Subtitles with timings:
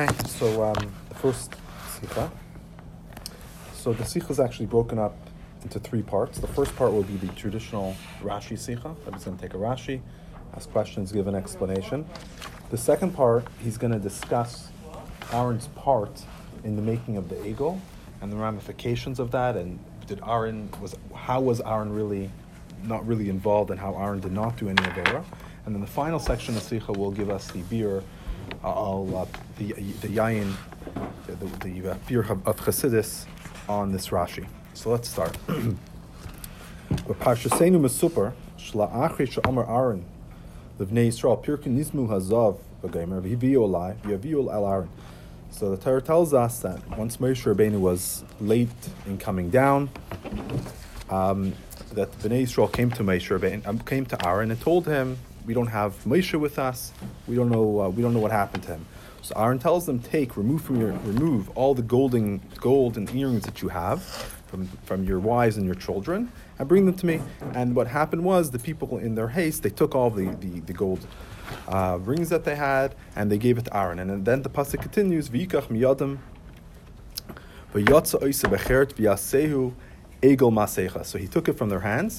[0.00, 1.54] Okay, so um, the first
[1.90, 2.30] sikha.
[3.74, 5.14] So the sikha is actually broken up
[5.62, 6.38] into three parts.
[6.38, 8.96] The first part will be the traditional Rashi sikha.
[9.06, 10.00] I'm just going to take a Rashi,
[10.56, 12.06] ask questions, give an explanation.
[12.70, 14.70] The second part, he's going to discuss
[15.34, 16.22] Aaron's part
[16.64, 17.78] in the making of the egel
[18.22, 22.30] and the ramifications of that, and did Aaron was how was Aaron really
[22.84, 25.22] not really involved, and how Aaron did not do any avera.
[25.66, 28.02] And then the final section of sikha will give us the beer,
[28.64, 29.26] uh, uh,
[29.58, 30.52] the the yayin,
[31.26, 31.34] the,
[31.68, 33.26] the, uh, beer of, Chassidus
[33.68, 34.46] on this Rashi.
[34.74, 35.36] So let's start.
[36.90, 40.04] Parshasenu Mesupar Shla Achri Sha'amar Aaron
[40.78, 44.88] Livnei Yisrael Pirkin Nizmu Hazav B'Geimer V'Hiviyu Olai V'Yaviyu El Aaron.
[45.50, 48.68] So the Torah tells us that once Moshe Rabbeinu was late
[49.06, 49.90] in coming down,
[51.10, 51.52] um,
[51.92, 55.18] that Bnei Yisrael came to Moshe Rabbeinu, um, came to Aaron and told him,
[55.50, 56.78] "We don't have Moshe with us.
[57.28, 57.66] We don't know.
[57.82, 58.84] Uh, we don't know what happened to him."
[59.26, 62.28] So Aaron tells them, "Take, remove from your, remove all the golden
[62.68, 63.98] gold and earrings that you have
[64.48, 66.20] from from your wives and your children,
[66.58, 67.16] and bring them to me."
[67.58, 70.76] And what happened was the people, in their haste, they took all the the, the
[70.82, 71.02] gold.
[71.76, 73.98] Uh, rings that they had, and they gave it to Aaron.
[73.98, 76.12] And then the pasuk continues, "V'yikach miyadim,
[77.74, 78.46] v'yatsa oisa
[80.28, 82.14] egel masecha." So he took it from their hands,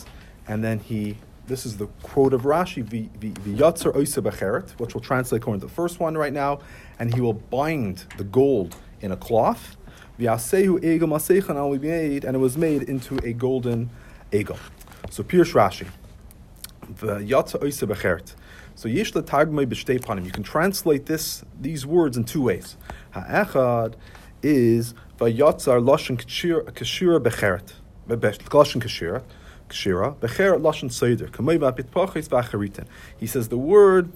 [0.49, 1.01] and then he.
[1.47, 5.73] This is the quote of Rashi, "V'yatzer oisa becheret," which will translate according to the
[5.73, 6.59] first one right now,
[6.97, 9.75] and he will bind the gold in a cloth.
[10.19, 13.89] V'yasehu egel masecha, and it will be made, and it was made into a golden
[14.31, 14.57] egel.
[15.09, 15.87] So Pirush Rashi,
[16.93, 18.35] "V'yatzer oisa becheret."
[18.75, 20.23] So yesh tagmei b'shtei panim.
[20.23, 22.77] You can translate this these words in two ways.
[23.11, 23.95] Ha'echad
[24.41, 27.73] is vayatzar lashon kashira becheret.
[28.07, 29.23] Lashon kashira.
[29.71, 30.15] Kashira.
[30.15, 31.27] Becheret lashon seder.
[31.27, 32.85] V'acharitin.
[33.17, 34.11] He says the word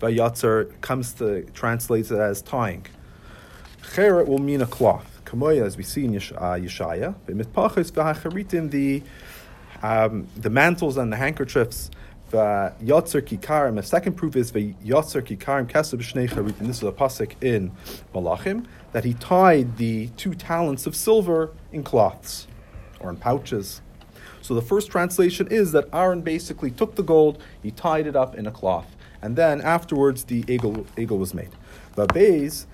[0.00, 2.86] vayatzar comes to translates it as tying.
[3.82, 5.22] Cheret will mean a cloth.
[5.24, 6.18] Kamei, as we see in uh,
[6.60, 7.14] Yeshaya.
[8.70, 9.02] The
[9.82, 11.90] um, the mantles and the handkerchiefs
[12.32, 13.76] Yotzer Kikarim.
[13.76, 17.70] The second proof is Yotzer Kikarim and this is a pasuk in
[18.14, 22.46] Malachim that he tied the two talents of silver in cloths
[23.00, 23.82] or in pouches.
[24.44, 28.34] So the first translation is that Aaron basically took the gold, he tied it up
[28.34, 31.48] in a cloth, and then afterwards the egel, egel was made.
[31.96, 32.66] Vabez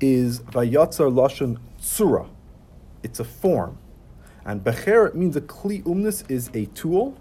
[0.00, 2.30] is Vayatzar Lashon Tsura.
[3.02, 3.76] It's a form.
[4.46, 7.18] And Becher means a Kli Umnis is a tool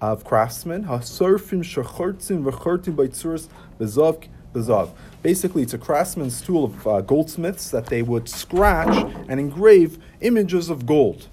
[0.00, 0.86] of craftsmen.
[0.86, 3.46] Hasurfim shachortzim v'chortim by tzuras
[3.78, 4.90] bezav bezav.
[5.22, 8.96] Basically, it's a craftsman's tool of uh, goldsmiths that they would scratch
[9.28, 11.28] and engrave images of gold.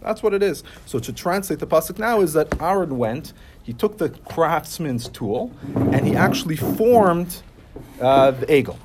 [0.00, 0.62] That's what it is.
[0.86, 5.52] So to translate the pasuk now is that Aaron went, he took the craftsman's tool,
[5.92, 7.42] and he actually formed
[8.00, 8.78] uh, the egel.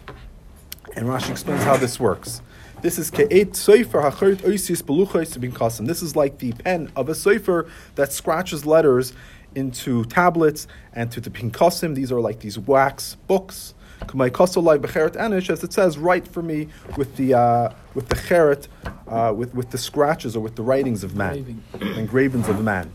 [0.96, 2.42] And Rashi explains how this works.
[2.82, 5.86] This is ke'et soifer hachert oisis beluchos bin kasim.
[5.86, 9.14] This is like the pen of a soifer that scratches letters
[9.56, 11.96] into tablets and to the pinkasim.
[11.96, 13.74] These are like these wax books.
[14.08, 16.68] Kumai kosolai becheret anish, as it says, write for me
[16.98, 18.68] with the uh, with the cheret,
[19.08, 22.92] uh, with with the scratches or with the writings of man, engravings of man.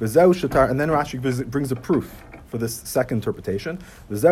[0.00, 3.78] And then Rashi brings a proof for this second interpretation.
[4.10, 4.28] That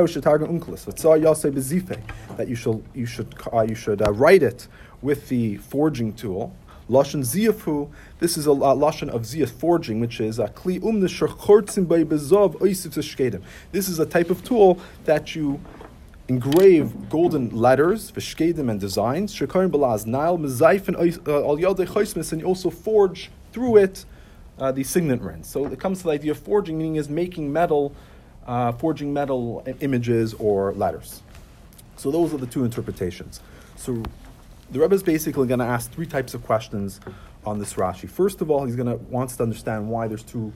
[2.48, 4.68] you should you should uh, you should uh, write it
[5.00, 6.54] with the forging tool.
[6.90, 7.88] Lashon ziyafu.
[8.18, 12.56] This is a uh, lashon of ziyaf forging, which is a kli umne by bezov
[12.56, 15.60] oisif This is a type of tool that you
[16.30, 19.34] engrave golden letters, v'shkedim and designs.
[19.34, 24.04] Shekarim balaz nile mezaifen al yadei and you also forge through it
[24.60, 25.48] uh, the signet rings.
[25.48, 27.92] So it comes to the idea of forging, meaning is making metal
[28.46, 31.22] uh, forging metal images or letters.
[31.96, 33.40] So those are the two interpretations.
[33.76, 34.02] So
[34.70, 37.00] the Rebbe is basically going to ask three types of questions
[37.44, 38.08] on this Rashi.
[38.08, 40.52] First of all, he's going to wants to understand why there's two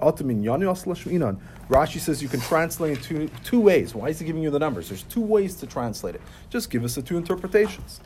[0.00, 3.94] Rashi says you can translate in two, two ways.
[3.94, 4.88] Why is he giving you the numbers?
[4.88, 6.22] There's two ways to translate it.
[6.50, 8.00] Just give us the two interpretations.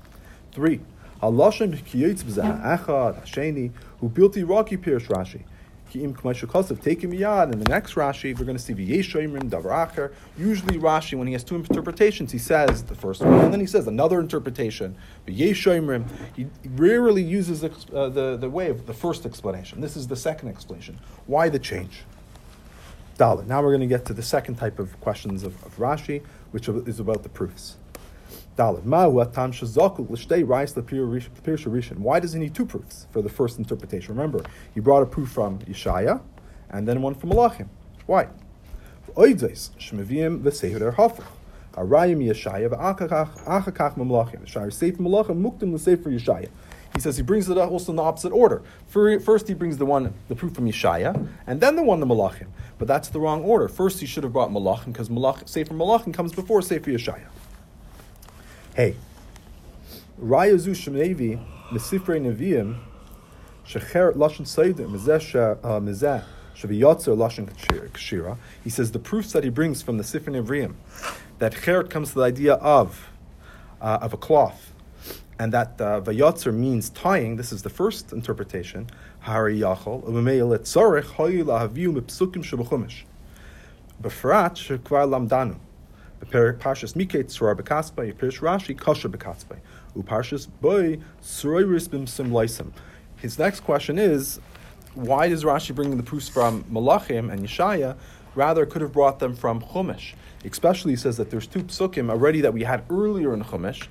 [0.53, 0.81] Three.
[1.23, 5.43] Halashim Kiyitz B'Zah Echad Hasheni Hu Rashi.
[5.93, 7.53] Ki'im K'may take him yad.
[7.53, 10.13] And the next Rashi, we're going to see V'yeshoimrim.
[10.39, 13.67] Usually Rashi, when he has two interpretations, he says the first one, and then he
[13.67, 14.97] says another interpretation.
[15.27, 16.07] V'yeshoimrim.
[16.35, 16.47] He
[16.77, 19.81] rarely uses the, uh, the, the way of the first explanation.
[19.81, 20.99] This is the second explanation.
[21.27, 22.05] Why the change?
[23.19, 23.47] Dalit.
[23.47, 26.23] Now we're going to get to the second type of questions of, of Rashi,
[26.53, 27.77] which is about the proofs.
[28.57, 28.73] Why
[32.21, 34.15] does he need two proofs for the first interpretation?
[34.15, 34.45] Remember,
[34.75, 36.21] he brought a proof from Yeshaya
[36.71, 37.69] and then one from Malachim.
[38.07, 38.29] Why?
[46.95, 48.63] He says he brings it also in the opposite order.
[48.87, 52.49] First, he brings the one, the proof from Yeshaya, and then the one, the Malachim.
[52.79, 53.69] But that's the wrong order.
[53.69, 57.29] First, he should have brought Malachim because Malach, Sefer Malachim comes before Sefer Yeshaya.
[58.75, 58.97] Hey,
[60.19, 61.39] Raya zu shemevi
[61.71, 62.79] mesifrei neviim
[63.67, 66.25] shecher lashon seidim mezeh
[66.55, 67.53] shaviyotzer lashon
[67.93, 68.39] kshira.
[68.65, 70.77] He says the proofs that he brings from the Sifrei Nevi'im
[71.39, 73.11] that cheret comes to the idea of
[73.83, 74.73] uh, of a cloth,
[75.39, 77.37] and that uh, vayotzer means tying.
[77.37, 78.89] This is the first interpretation.
[79.21, 83.03] Hari yachol umemeil etzorech hoyu lahaviu mepsukim shebechumish.
[84.01, 85.57] Befrat shekvar lamdanu.
[86.27, 89.59] Parshas Miket Surah Bekaspay, Pirish Rashi Kasha Bekaspay,
[89.97, 92.73] Uparshas Boy Suroiris Bim Sim
[93.17, 94.41] His next question is,
[94.95, 97.97] why does Rashi bring the proofs from Malachim and Yeshaya?
[98.35, 100.15] Rather, could have brought them from Chumash.
[100.45, 103.89] Especially, he says that there's two psukim already that we had earlier in Chumash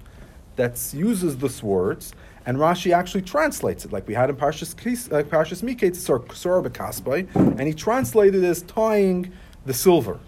[0.55, 2.13] that uses this words,
[2.45, 4.73] and Rashi actually translates it, like we had in Parshas,
[5.11, 9.31] uh, Parshas Miket Bekaspay, and he translated as tying
[9.65, 10.19] the silver.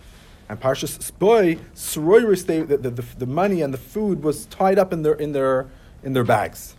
[0.50, 4.92] And Parshas Spoy, Soroiris, the, the, the, the, money and the food was tied up
[4.92, 5.68] in their in their
[6.04, 6.76] in their bags.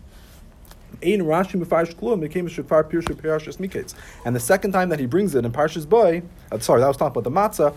[4.25, 6.23] And the second time that he brings it in Parshas Boy,
[6.53, 7.75] uh, sorry, that was talking about the matzah,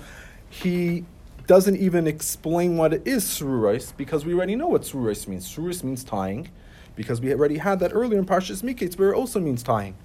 [0.49, 1.03] he
[1.47, 5.47] doesn't even explain what it is sururis because we already know what sururis means.
[5.49, 6.49] Sururis means tying,
[6.95, 9.95] because we already had that earlier in Parshas Miketz, where it also means tying.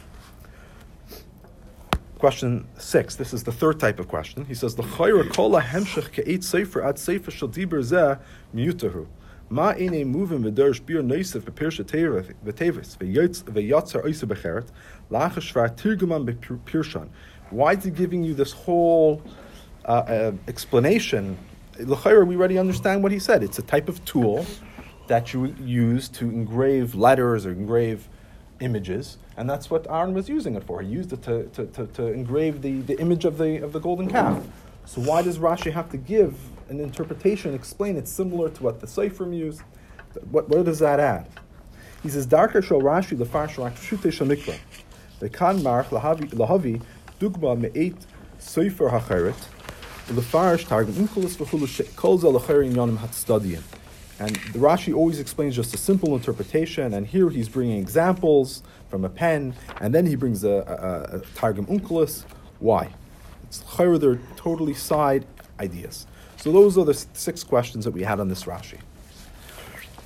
[2.20, 3.16] Question six.
[3.16, 4.44] This is the third type of question.
[4.44, 8.18] He says, "L'chayra kol hemshech ke'et sefer sefer shel diber zeh
[8.54, 9.06] miyutahu."
[9.48, 10.04] Ma ine
[12.44, 14.26] v'tevis v'yatzer oisa
[15.70, 17.08] tirguman b'pirshan.
[17.48, 19.22] Why is he giving you this whole
[19.86, 21.38] uh, uh, explanation?
[21.78, 23.42] We already understand what he said.
[23.42, 24.44] It's a type of tool
[25.06, 28.10] that you use to engrave letters or engrave
[28.60, 30.82] images, and that's what Aaron was using it for.
[30.82, 33.80] He used it to, to, to, to, engrave the, the image of the, of the
[33.80, 34.42] golden calf.
[34.84, 36.36] So why does Rashi have to give
[36.68, 39.62] an interpretation, explain it similar to what the Sefer used?
[40.30, 41.28] What, where does that add?
[42.02, 44.58] He says, Darker shall Rashi lefarsh rakshute shamikra.
[45.18, 46.82] The kan march lahavi
[47.20, 48.06] dugma me'et
[48.38, 49.36] Sefer hacheret,
[50.08, 53.10] lefarsh targum inkulis v'chulu kol zel yonim hat
[54.20, 59.08] and Rashi always explains just a simple interpretation, and here he's bringing examples from a
[59.08, 62.24] pen, and then he brings a, a, a Targum Onkelos.
[62.58, 62.90] Why?
[63.44, 65.24] It's they're totally side
[65.58, 66.06] ideas.
[66.36, 68.78] So those are the six questions that we had on this Rashi.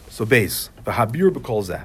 [0.08, 1.84] So base, v'habir b'kol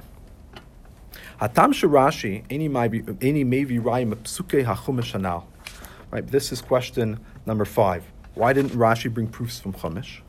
[1.40, 5.44] Hatam shirashi any maybe rayim psuke hachumish hanal.
[6.10, 6.26] Right.
[6.26, 8.04] This is question number five.
[8.34, 10.20] Why didn't Rashi bring proofs from Chumash?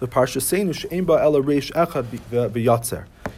[0.00, 0.40] The Parsha.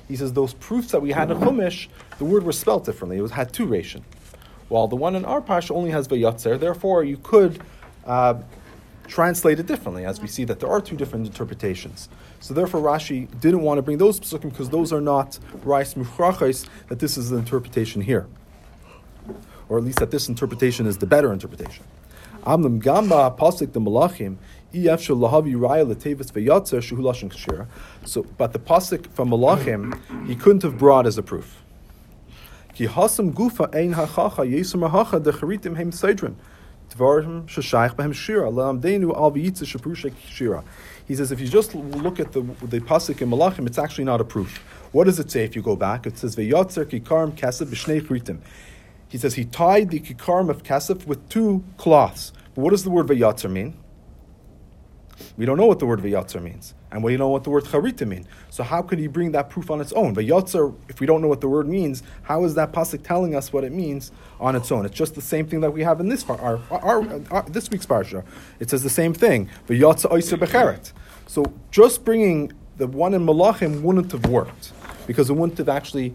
[0.08, 3.18] He says those proofs that we had in Chumash, the word was spelled differently.
[3.18, 4.02] It was, had two ration,
[4.68, 6.58] while the one in our Parsha only has V'Yatzer.
[6.58, 7.60] Therefore, you could.
[8.06, 8.40] Uh,
[9.06, 12.08] translate it differently, as we see that there are two different interpretations.
[12.40, 17.00] So therefore, Rashi didn't want to bring those because those are not rice muchrachais, that
[17.00, 18.26] this is the interpretation here
[19.68, 21.84] or at least that this interpretation is the better interpretation.
[22.44, 24.36] Amnam gamba pasik the malachim
[24.74, 24.80] so,
[28.36, 31.62] but the pasuk from Malachim, he couldn't have brought as a proof.
[32.74, 33.38] He says if
[41.40, 44.58] you just look at the the pasuk in Malachim, it's actually not a proof.
[44.90, 46.04] What does it say if you go back?
[46.04, 46.34] It says
[49.14, 52.32] He says he tied the kikarim of kesef with two cloths.
[52.52, 53.76] But what does the word vayatzer mean?
[55.36, 56.74] We don't know what the word vayatzer means.
[56.90, 58.26] And we don't know what the word charita means.
[58.50, 60.16] So how could he bring that proof on its own?
[60.16, 63.52] Vayatzer, if we don't know what the word means, how is that pasuk telling us
[63.52, 64.84] what it means on its own?
[64.84, 67.70] It's just the same thing that we have in this our, our, our, our this
[67.70, 68.24] week's parsha.
[68.58, 69.48] It says the same thing.
[69.68, 70.92] Vayatzer oiser becheret.
[71.28, 74.72] So just bringing the one in Malachim wouldn't have worked
[75.06, 76.14] because it wouldn't have actually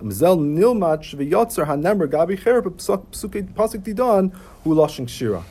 [0.00, 4.32] mzel nilmach v'yotzer hanemer gabi cher pasuk didan
[4.64, 5.42] hu lashing shira.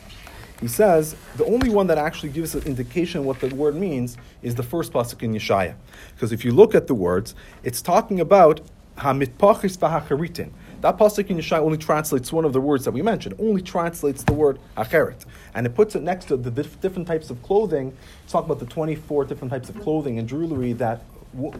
[0.60, 4.54] He says the only one that actually gives an indication what the word means is
[4.54, 5.74] the first pasuk in Yeshaya,
[6.14, 8.60] because if you look at the words, it's talking about
[8.96, 10.50] hamitpachis v'hacharitin.
[10.80, 13.34] That pasuk in Yeshaya only translates one of the words that we mentioned.
[13.38, 17.42] Only translates the word acheret, and it puts it next to the different types of
[17.42, 17.94] clothing.
[18.22, 21.02] It's talking about the twenty-four different types of clothing and jewelry that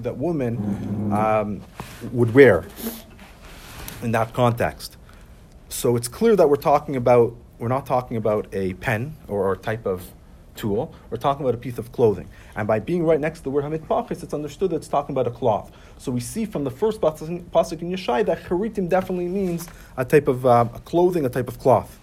[0.02, 1.60] that women um,
[2.12, 2.64] would wear
[4.02, 4.96] in that context.
[5.68, 9.56] So it's clear that we're talking about we're not talking about a pen or a
[9.56, 10.02] type of
[10.56, 10.94] tool.
[11.10, 12.28] We're talking about a piece of clothing.
[12.54, 15.26] And by being right next to the word hamitpachis, it's understood that it's talking about
[15.26, 15.70] a cloth.
[15.98, 20.28] So we see from the first pasuk in Yeshai that charitim definitely means a type
[20.28, 21.98] of um, a clothing, a type of cloth.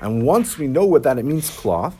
[0.00, 1.96] And once we know what that it means, cloth,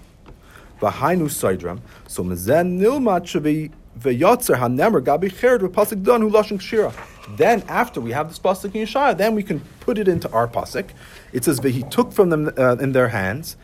[0.80, 6.92] v'hainu saidram, so mezen nilmat shavi v'yotzer hanemer gabi v'pasuk don kshira.
[7.36, 10.48] Then after we have this pasuk in Yeshaya, then we can put it into our
[10.48, 10.90] pasuk.
[11.32, 13.56] It says he took from them uh, in their hands,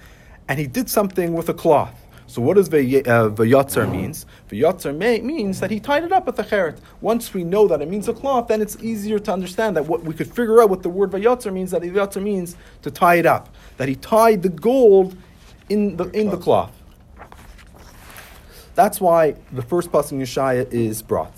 [0.49, 1.95] and he did something with a cloth.
[2.29, 4.27] So what does v'yotzer uh, means?
[4.51, 6.79] V'yotzer means that he tied it up with a cheret.
[7.01, 10.03] Once we know that it means a cloth, then it's easier to understand that what
[10.03, 11.71] we could figure out what the word v'yotzer means.
[11.71, 13.55] That v'yotzer means to tie it up.
[13.77, 15.17] That he tied the gold
[15.69, 16.76] in the in the cloth.
[18.77, 21.33] That's why the first pasuk in Yeshaya is brought.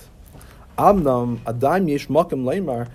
[0.76, 2.88] Amnam adaim yesh makim leimar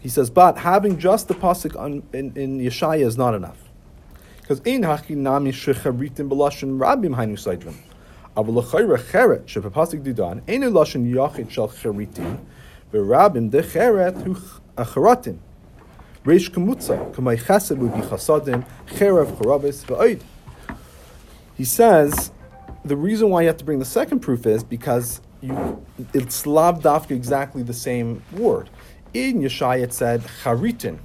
[0.00, 3.56] He says, but having just the pasuk on, in, in Yeshaya is not enough.
[4.42, 7.76] Because ein haki nami shecharitim b'lashon rabim hainu seidrim.
[8.36, 12.38] Aval l'chayra cheret shepapasik didan ein lashon yachid shel charitim
[12.92, 14.34] v'rabim de cheret hu
[14.76, 15.38] acharatim.
[16.24, 20.18] Reish chesed chasadim cherev charavis.
[21.58, 22.30] He says
[22.84, 25.84] the reason why you have to bring the second proof is because you,
[26.14, 28.70] it's lav dafka exactly the same word.
[29.12, 30.98] In Yeshaya it said charitin.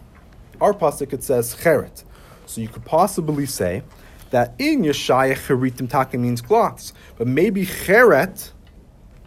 [0.62, 2.04] Our pasuk it says cheret.
[2.46, 3.82] So you could possibly say
[4.30, 8.52] that in Yeshaya cheritim taka means cloths, but maybe cheret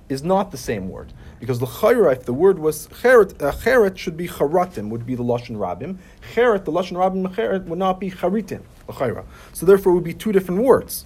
[0.09, 1.13] is not the same word.
[1.41, 5.15] Because the chayra, if the word was cheret, uh, cheret should be charatim, would be
[5.15, 5.99] the lashon rabim.
[6.35, 9.25] Cheret, the lashon rabim cheret would not be charitim, the chayra.
[9.53, 11.05] So therefore, it would be two different words.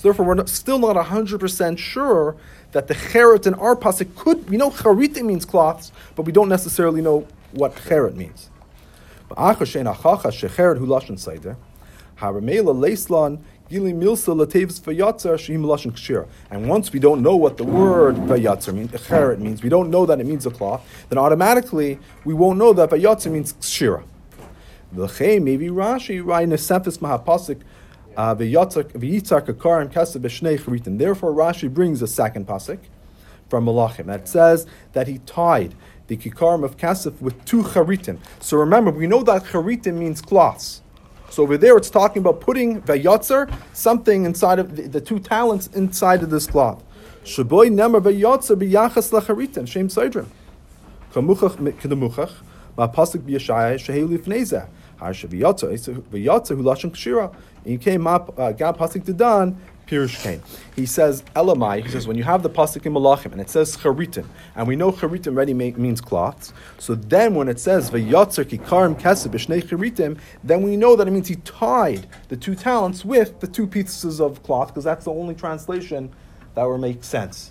[0.00, 2.34] So therefore, we're not, still not hundred percent sure
[2.72, 4.48] that the cheret in our pasuk could.
[4.48, 8.48] We know charitim means cloths, but we don't necessarily know what cheret means.
[9.36, 9.36] And
[16.68, 20.18] once we don't know what the word vayatzer means, cheret means, we don't know that
[20.18, 24.02] it means a cloth, then automatically we won't know that vayatzer means kshira.
[24.92, 27.60] Maybe Rashi, right in the Sefis Mahapasik,
[28.16, 28.82] Uh, Therefore,
[31.32, 32.78] Rashi brings a second pasuk
[33.48, 35.74] from Malachim that says that he tied
[36.06, 38.18] the kikarim of Kasif with two charitim.
[38.40, 40.82] So remember, we know that charitim means cloths.
[41.30, 45.68] So over there, it's talking about putting vayotzer, something inside of the, the, two talents
[45.68, 46.82] inside of this cloth.
[47.24, 50.26] Shaboy nemer vayotzer biyachas lecharitim shem seidrim.
[51.12, 52.32] Kamuchach kedemuchach
[52.76, 54.66] ma pasuk biyashaya shehelu lifnezeh.
[55.00, 55.16] And
[57.72, 59.56] you came up, uh, gab pasuk dedan
[59.90, 60.40] Pirush came.
[60.76, 61.82] He says Elamai.
[61.82, 64.76] He says when you have the pasuk in Malachim and it says charitim, and we
[64.76, 66.52] know charitim already means cloths.
[66.78, 71.26] So then when it says vayotzer kikarim kesef b'shnei then we know that it means
[71.26, 75.34] he tied the two talents with the two pieces of cloth because that's the only
[75.34, 76.12] translation
[76.54, 77.50] that would make sense.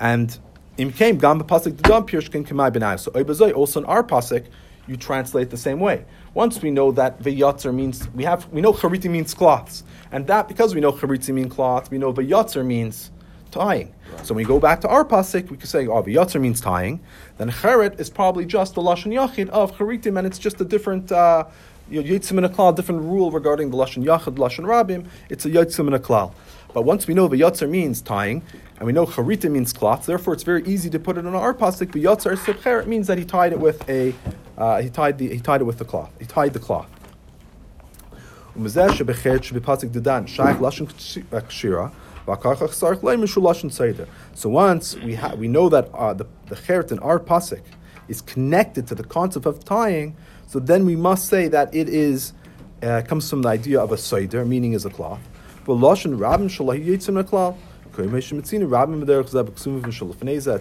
[0.00, 0.38] And
[0.78, 2.98] im came gam pasuk dedam pirush came benai.
[2.98, 4.46] So also in our pasuk
[4.92, 6.04] you translate the same way.
[6.34, 9.82] Once we know that vayotzer means we have we know chariti means cloths,
[10.12, 13.10] and that because we know chariti means cloth, we know vayotzer means
[13.50, 13.94] tying.
[14.22, 17.00] So when we go back to our pasuk, we could say, oh, v'yotzer means tying.
[17.38, 21.12] Then cheret is probably just the lashon yachid of charitim, and it's just a different.
[21.12, 21.44] Uh,
[21.90, 25.06] Yitzim in a klal, different rule regarding the lashon yachid, lashon rabim.
[25.28, 26.32] It's a yitzim in a klal.
[26.72, 28.42] But once we know v'yotzer means tying,
[28.78, 31.52] and we know charita means cloth, therefore it's very easy to put it on our
[31.52, 31.92] pasuk.
[31.92, 34.14] Sebcher, it means that he tied it with a,
[34.58, 36.10] uh, he tied the, he tied it with the cloth.
[36.18, 36.88] He tied the cloth.
[44.34, 47.62] So once we ha- we know that uh, the the cheret in our pasuk
[48.08, 50.16] is connected to the concept of tying,
[50.46, 52.34] so then we must say that it is
[52.82, 55.20] uh, comes from the idea of a seder, meaning is a cloth.
[55.64, 57.56] But lashon yitzim.
[57.94, 58.10] It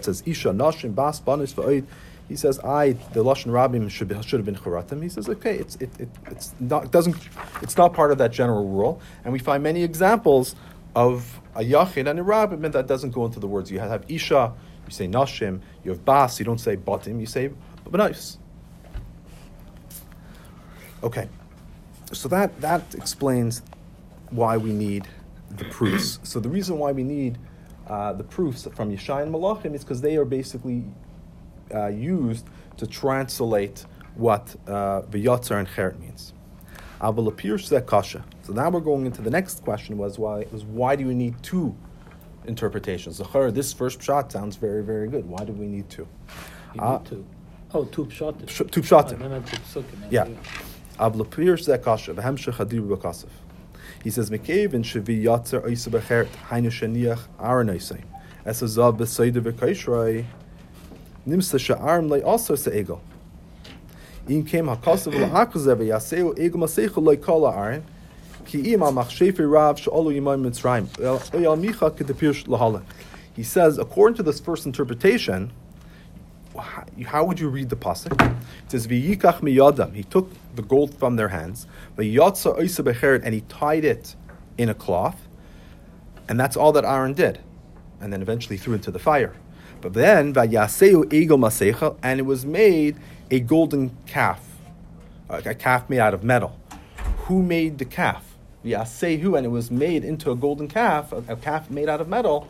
[0.04, 1.86] says isha nashim bas banis va'oid
[2.32, 5.58] he says, "I the lashon rabbim should be, should have been charatim." He says, "Okay,
[5.58, 7.18] it's it, it it's not it doesn't
[7.62, 10.56] it's not part of that general rule." And we find many examples
[10.96, 13.70] of a yachid and a rabbim that doesn't go into the words.
[13.70, 14.54] You have isha,
[14.88, 15.60] you say nashim.
[15.84, 17.52] You have bas, you don't say batim, you say
[17.86, 18.38] banais.
[21.04, 21.28] Okay,
[22.14, 23.62] so that that explains
[24.30, 25.06] why we need
[25.50, 26.20] the proofs.
[26.24, 27.38] so the reason why we need
[27.88, 30.86] uh, the proofs from Yeshai and Malachim is because they are basically
[31.74, 32.48] uh, used
[32.78, 33.86] to translate
[34.16, 36.34] what uh, v'yotzer and cheret means.
[37.02, 38.24] Aval appears kasha.
[38.44, 41.42] So now we're going into the next question was why was why do we need
[41.42, 41.76] two
[42.46, 43.18] interpretations?
[43.18, 45.26] The this first shot sounds very very good.
[45.26, 46.08] Why do we need two?
[46.76, 47.26] You uh, need two.
[47.74, 48.50] Oh, two pshatim.
[48.50, 49.18] Sh- two pshatim.
[50.12, 50.28] Yeah.
[51.00, 52.14] Aval appears kasha.
[52.14, 53.30] V'hemshech hadir b'kasif.
[54.04, 58.04] He says, "Mekev in shevi yotzer oisa b'cheret hainu sheniach aronaisay."
[58.46, 60.26] Es a zav b'seider v'kaishrei
[61.28, 63.00] nimsa sha'arm lay also se'egel.
[64.28, 67.84] In came la'akuzev yaseu egel masechu loy kol ha'arim
[68.46, 72.84] ki im al machshefi rav she'olu yimay mitzrayim oyal micha kedepir lahala.
[73.36, 75.52] He says, according to this first interpretation,
[77.06, 78.12] how would you read the pasuk?
[78.12, 81.66] It says, "V'yikach miyadam." He took the gold from their hands,
[81.98, 84.16] v'yatsa oisa becheret, and he tied it
[84.58, 85.28] in a cloth,
[86.28, 87.40] and that's all that Aaron did,
[88.02, 89.34] and then eventually threw into the fire.
[89.82, 92.98] But then, Vayaseu Egel Masecha, and it was made
[93.32, 94.46] a golden calf,
[95.30, 96.58] a calf made out of metal.
[97.26, 98.24] Who made the calf?
[98.64, 102.08] Yasehu, and it was made into a golden calf, a, a calf made out of
[102.08, 102.48] metal.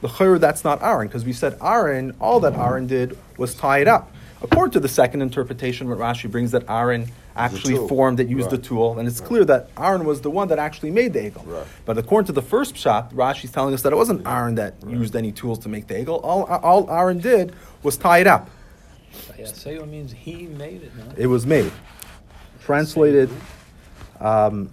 [0.00, 3.78] The chayr, that's not Aaron, because we said Aaron, all that Aaron did was tie
[3.78, 4.12] it up.
[4.42, 8.62] According to the second interpretation, what Rashi brings that Aaron actually formed it, used right.
[8.62, 9.28] the tool, and it's right.
[9.28, 11.46] clear that Aaron was the one that actually made the egel.
[11.46, 11.66] Right.
[11.84, 15.14] But according to the first shot, Rashi's telling us that it wasn't Aaron that used
[15.14, 16.20] any tools to make the egel.
[16.24, 18.50] All, all Aaron did was tie it up.
[19.38, 20.96] Yaseo means he made it.
[20.96, 21.04] No?
[21.16, 21.72] It was made.
[22.60, 23.30] Translated,
[24.20, 24.70] um,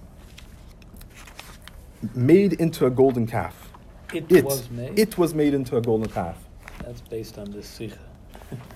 [2.15, 3.69] made into a golden calf.
[4.13, 4.97] It, it, was made.
[4.97, 6.37] It was made into a golden calf.
[6.79, 7.97] That's based on this sikha.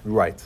[0.04, 0.46] right.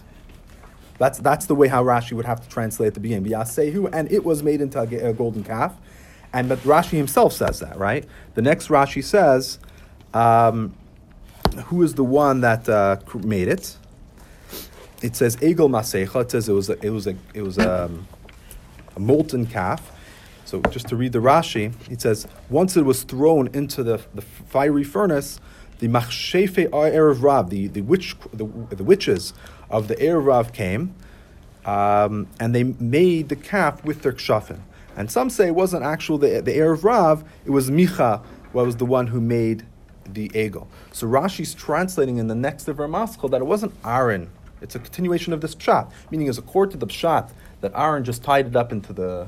[1.01, 3.31] That's, that's the way how Rashi would have to translate at the beginning.
[3.31, 5.75] V'yasehu, and it was made into a, golden calf.
[6.31, 8.05] And but Rashi himself says that, right?
[8.35, 9.57] The next Rashi says,
[10.13, 10.75] um,
[11.65, 13.75] who is the one that uh, made it?
[15.01, 16.21] It says Egel Masecha.
[16.21, 18.07] It says it was a, it was a, it was a, um,
[18.95, 19.91] a molten calf.
[20.45, 24.21] So just to read the Rashi, it says once it was thrown into the, the
[24.21, 25.39] fiery furnace,
[25.79, 29.33] the machshefe erev rav, the the witch the, the witches
[29.71, 30.93] of the erev rav came,
[31.65, 34.59] um, and they made the calf with their kshafim.
[34.95, 38.75] And some say it wasn't actually the the erev rav; it was Micha, who was
[38.75, 39.65] the one who made
[40.05, 40.67] the egel.
[40.91, 44.29] So Rashi's translating in the next of Ramaskal that it wasn't Aaron.
[44.61, 47.31] It's a continuation of this pshat, meaning as a to the pshat
[47.61, 49.27] that Aaron just tied it up into the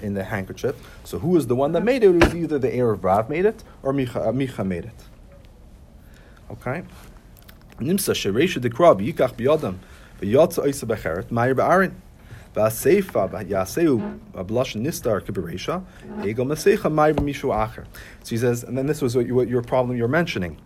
[0.00, 0.76] in the handkerchief.
[1.04, 2.14] So who was the one that made it?
[2.14, 5.04] It was either the erev rav made it or Micha, uh, Micha made it.
[6.50, 6.84] Okay?
[7.78, 9.76] Nimsa sheresha dekrav yikach biyadam
[10.20, 11.92] v'yatza oisa becheret ma'ir ba'arin
[12.54, 15.82] v'aseifa v'yaseu b'lash nistar kiberesha
[16.18, 17.86] egel masecha ma'ir b'mishu acher.
[18.22, 20.58] So he says, and then this was what, you, what your problem you're mentioning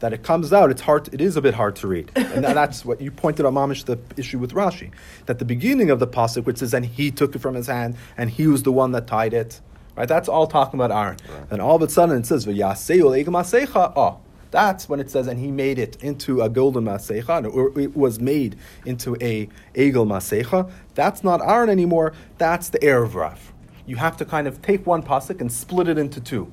[0.00, 1.08] that it comes out, it's hard.
[1.14, 3.98] It is a bit hard to read, and that's what you pointed out, Mamish, the
[4.16, 4.90] issue with Rashi.
[5.26, 7.96] That the beginning of the pasuk, which says, "and he took it from his hand,
[8.18, 9.60] and he was the one that tied it,"
[9.96, 10.08] right?
[10.08, 11.16] That's all talking about Aaron.
[11.28, 11.52] Right.
[11.52, 14.16] And all of a sudden, it says, "V'yaseu egel masecha." Oh, ah.
[14.54, 18.20] That's when it says, and he made it into a golden masecha, or it was
[18.20, 18.54] made
[18.86, 20.70] into a egel masecha.
[20.94, 22.12] That's not Aaron anymore.
[22.38, 23.52] That's the Erev Rav.
[23.84, 26.52] You have to kind of take one pasuk and split it into two,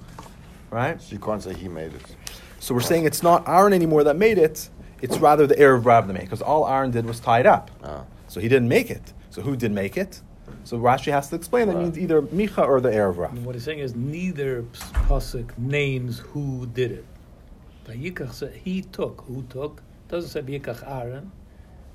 [0.72, 1.00] right?
[1.00, 2.16] So you can't say he made it.
[2.60, 4.68] So we're saying it's not Aaron anymore that made it.
[5.04, 7.46] It's rather the Erev Rav that made it, because all Aaron did was tie it
[7.46, 7.70] up.
[7.84, 8.04] Ah.
[8.28, 9.14] So he didn't make it.
[9.30, 10.22] So who did make it?
[10.64, 11.84] So Rashi has to explain that right.
[11.84, 13.46] means either Micha or the Erev Rav.
[13.46, 14.64] what he's saying is neither
[15.08, 17.06] pasuk names who did it.
[17.88, 19.22] Vayikach he took.
[19.28, 19.82] Who took?
[20.12, 21.32] doesn't say Vayikach Aaron.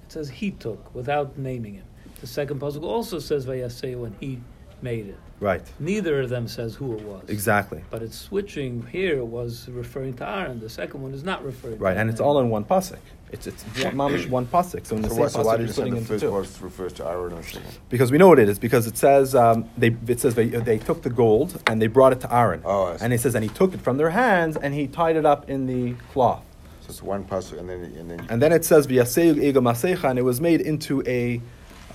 [0.06, 1.84] It says he took without naming him.
[2.20, 4.40] The second puzzle also says Vayasei when he
[4.80, 5.18] made it.
[5.38, 5.62] Right.
[5.78, 7.28] Neither of them says who it was.
[7.28, 7.84] Exactly.
[7.90, 10.60] But it's switching here was referring to Aaron.
[10.60, 11.78] The second one is not referring.
[11.78, 12.98] Right, to and it's all in one pasuk.
[13.36, 14.86] It's it's mamish one pasuk.
[14.86, 16.24] So in the So same why, so why pasuk did you're say splitting the first
[16.24, 17.78] verse refers to Aaron and second?
[17.88, 18.58] Because we know what it is.
[18.58, 22.12] Because it says um, they it says they, they took the gold and they brought
[22.12, 22.62] it to Aaron.
[22.64, 25.26] Oh, and it says and he took it from their hands and he tied it
[25.26, 26.42] up in the cloth.
[26.82, 28.26] So it's one pasuk and then and then.
[28.30, 31.40] And then it says v'yaseu ega masecha and it was made into a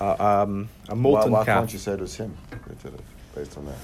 [0.00, 1.58] uh, um, a molten why, why calf.
[1.60, 2.36] can't you say it was him
[3.34, 3.76] based on that?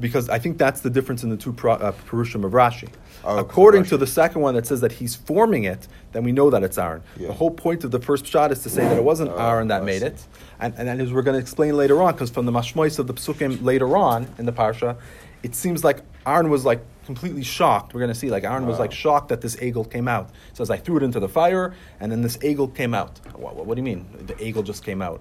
[0.00, 2.88] Because I think that's the difference in the two pro, uh, Purushim of Rashi.
[3.24, 6.50] Oh, According to the second one that says that he's forming it, then we know
[6.50, 7.02] that it's Aaron.
[7.16, 7.28] Yeah.
[7.28, 9.68] The whole point of the first shot is to say that it wasn't Oh, Aaron
[9.68, 10.06] that I made see.
[10.06, 10.26] it.
[10.60, 13.06] And, and, and as we're going to explain later on, because from the mashmois of
[13.06, 14.96] the psukim later on in the parsha,
[15.42, 17.94] it seems like Aaron was like completely shocked.
[17.94, 20.30] We're going to see like Aaron was like shocked that this egel came out.
[20.50, 23.18] It says I threw it into the fire, and then this egel came out.
[23.34, 24.06] What, what, what do you mean?
[24.26, 25.20] The egel just came out?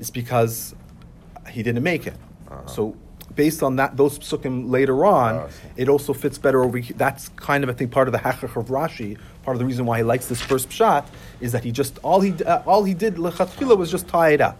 [0.00, 0.74] It's because
[1.50, 2.14] he didn't make it.
[2.50, 2.66] Uh-huh.
[2.66, 2.96] So
[3.35, 5.67] based on that, those psukim later on, Oh, I see.
[5.83, 6.95] it also fits better over here.
[6.97, 9.17] That's kind of, I think, part of the hachach of Rashi.
[9.43, 11.07] Part of the reason why he likes this first shot
[11.39, 14.41] is that he just all he uh, all he did lechatchila was just tie it
[14.41, 14.57] up,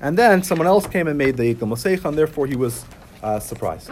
[0.00, 2.84] and then someone else came and made the yikam Masecha, and therefore he was
[3.22, 3.90] uh, surprised.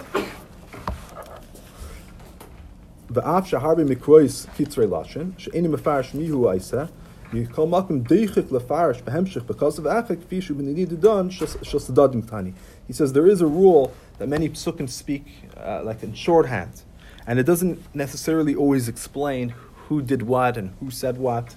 [3.11, 6.85] ואף שהרבה מקרויס קיצרי לשון, שאיני מפרש מיהו עיסה,
[7.35, 11.31] וכל מקום דייכק לפרש בהמשך because of האחר כפי שהוא בנידי דדון
[11.63, 12.51] של סדדים קטני.
[12.88, 15.26] He says there is a rule that many psukim speak
[15.58, 16.82] uh, like in shorthand,
[17.28, 19.54] and it doesn't necessarily always explain
[19.88, 21.54] who did what and who said what.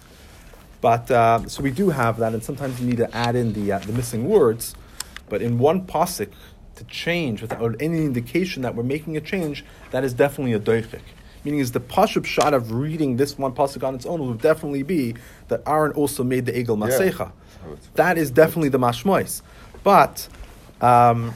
[0.81, 3.73] But uh, so we do have that, and sometimes you need to add in the
[3.73, 4.75] uh, the missing words.
[5.29, 6.33] But in one pasuk
[6.77, 11.03] to change without any indication that we're making a change, that is definitely a doichik.
[11.45, 14.83] Meaning, is the pashup shot of reading this one pasuk on its own will definitely
[14.83, 15.15] be
[15.49, 16.87] that Aaron also made the egel Yeah.
[16.99, 17.33] masecha.
[17.73, 19.43] It's- That is definitely the mashmois.
[19.85, 20.29] But
[20.81, 21.35] um,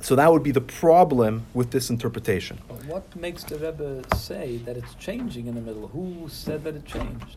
[0.00, 2.58] so that would be the problem with this interpretation.
[2.68, 5.88] But what makes the Rebbe say that it's changing in the middle?
[5.88, 7.36] Who said that it changed?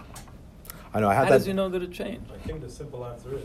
[0.94, 1.52] I know I How had does that.
[1.52, 2.32] he know that it changed?
[2.34, 3.44] I think the simple answer is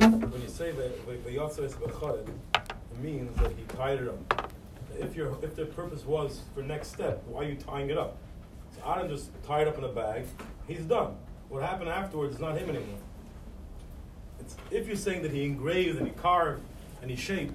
[0.00, 4.52] when you say that the Yotzer is Bechared, it means that he tied it up.
[4.98, 8.16] If your if the purpose was for next step, why are you tying it up?
[8.76, 10.24] So Adam just tied it up in a bag.
[10.66, 11.14] He's done.
[11.48, 12.98] What happened afterwards is not him anymore.
[14.40, 16.62] It's, if you're saying that he engraved and he carved
[17.02, 17.54] and he shaped,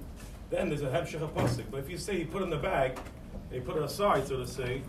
[0.50, 1.64] then there's a hemshech pasuk.
[1.70, 2.98] But if you say he put it in the bag,
[3.50, 4.82] and he put it aside, so to say,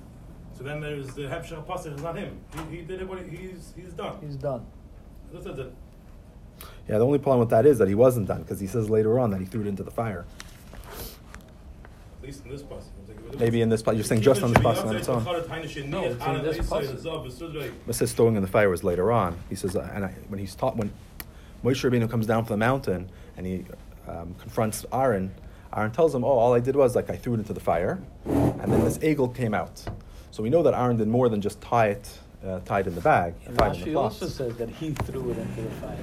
[0.58, 2.38] so then there's the hemshech pasuk is not him.
[2.69, 3.08] He, he did it.
[3.08, 4.17] What he- he's he's done.
[4.22, 4.65] He's done.
[5.34, 5.74] That's it.
[6.88, 9.19] Yeah, the only problem with that is that he wasn't done because he says later
[9.19, 10.26] on that he threw it into the fire.
[12.22, 12.89] At least in this bus.
[13.38, 15.24] Maybe in this part, you're saying just on this bus on its own.
[15.24, 17.72] No, it's in this pasuk.
[17.86, 19.38] But says throwing in the fire was later on.
[19.50, 20.91] He says, uh, and I, when he's taught, when
[21.63, 23.65] Moshe Rabbeinu comes down from the mountain and he
[24.10, 25.32] um, confronts Aaron,
[25.76, 28.00] Aaron tells him, "Oh, all I did was like I threw it into the fire,
[28.26, 29.84] and then this egel came out."
[30.32, 32.95] So we know that Aaron did more than just tie it, uh, tie it in
[32.95, 34.04] the bag, And tie it in the cloth.
[34.13, 35.98] also says that he threw it into the fire.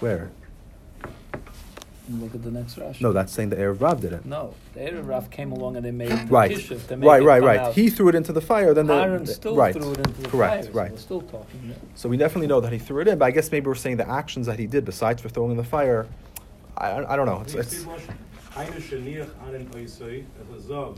[0.00, 0.30] Where?
[2.08, 3.00] Look at the next Rashi.
[3.00, 4.24] No, that's saying the Erev Rav did it.
[4.24, 7.20] No, the Erev Rav came along and they made the Right, kishuv to make right,
[7.20, 7.58] it right, right.
[7.58, 7.74] out.
[7.74, 8.72] He threw it into the fire.
[8.74, 10.72] Then the, Aaron the- still right, threw it into the correct, fire.
[10.72, 10.88] right.
[10.90, 11.60] So we're still talking.
[11.68, 11.76] there.
[11.96, 13.96] So we definitely know that he threw it in, but I guess maybe we're saying
[13.96, 16.06] the actions that he did besides for throwing in the fire.
[16.76, 17.40] I, I, don't know.
[17.40, 17.86] It's, it's,
[18.56, 20.96] Eine sheniach aren oisei, es a zav,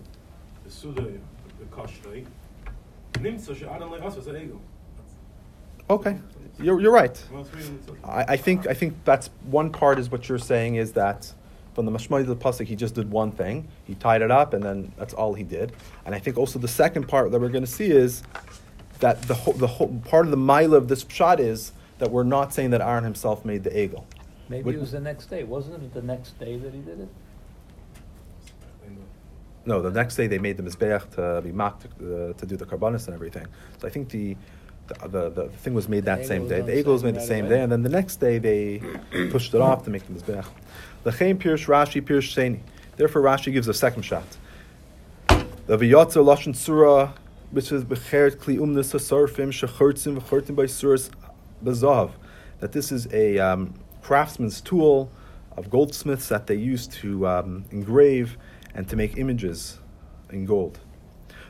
[0.64, 1.18] the sudei,
[1.58, 2.24] the kashrei,
[3.14, 4.60] nimmt so she aren like us as an ego.
[5.90, 6.18] okay,
[6.60, 7.22] you're, you're right.
[8.04, 11.32] I, I think I think that's one part is what you're saying is that
[11.74, 13.68] from the mashmai of the pasuk he just did one thing.
[13.84, 15.72] He tied it up and then that's all he did.
[16.06, 18.22] And I think also the second part that we're going to see is
[18.98, 22.24] that the whole, the whole part of the mile of this shot is that we're
[22.24, 24.04] not saying that Aaron himself made the egel.
[24.48, 25.44] Maybe it was the next day.
[25.44, 27.08] Wasn't it the next day that he did it?
[29.66, 32.64] No, the next day they made the mizbeach to be mocked uh, to do the
[32.64, 33.46] karbanis and everything.
[33.78, 34.36] So I think the
[34.86, 36.62] the, the, the thing was made that same day.
[36.62, 38.78] The egel was made the same day, and then the next day they
[39.30, 40.46] pushed it off to make the mizbeach.
[41.04, 42.60] L'chein pirsh Rashi pirsh sheni.
[42.96, 44.24] Therefore, Rashi gives a second shot.
[45.28, 47.12] The v'yotzer lashon surah,
[47.50, 51.10] which is becheret kli umnis hasarfim shechurtzim v'churtzim by suras
[51.62, 52.12] bezav.
[52.60, 55.10] That this is a um, craftsman's tool
[55.56, 58.36] of goldsmiths that they used to um, engrave
[58.74, 59.78] and to make images
[60.30, 60.78] in gold.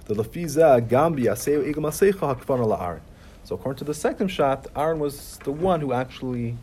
[0.07, 3.01] The lafiza gambi aseu igam asecha hakfana la'aron.
[3.45, 6.57] So according to the second shot, Aaron was the one who actually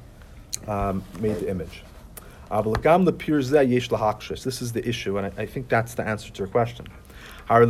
[0.68, 1.84] um, made the image.
[2.52, 6.86] This is the issue, and I, I think that's the answer to your question.
[7.50, 7.64] Later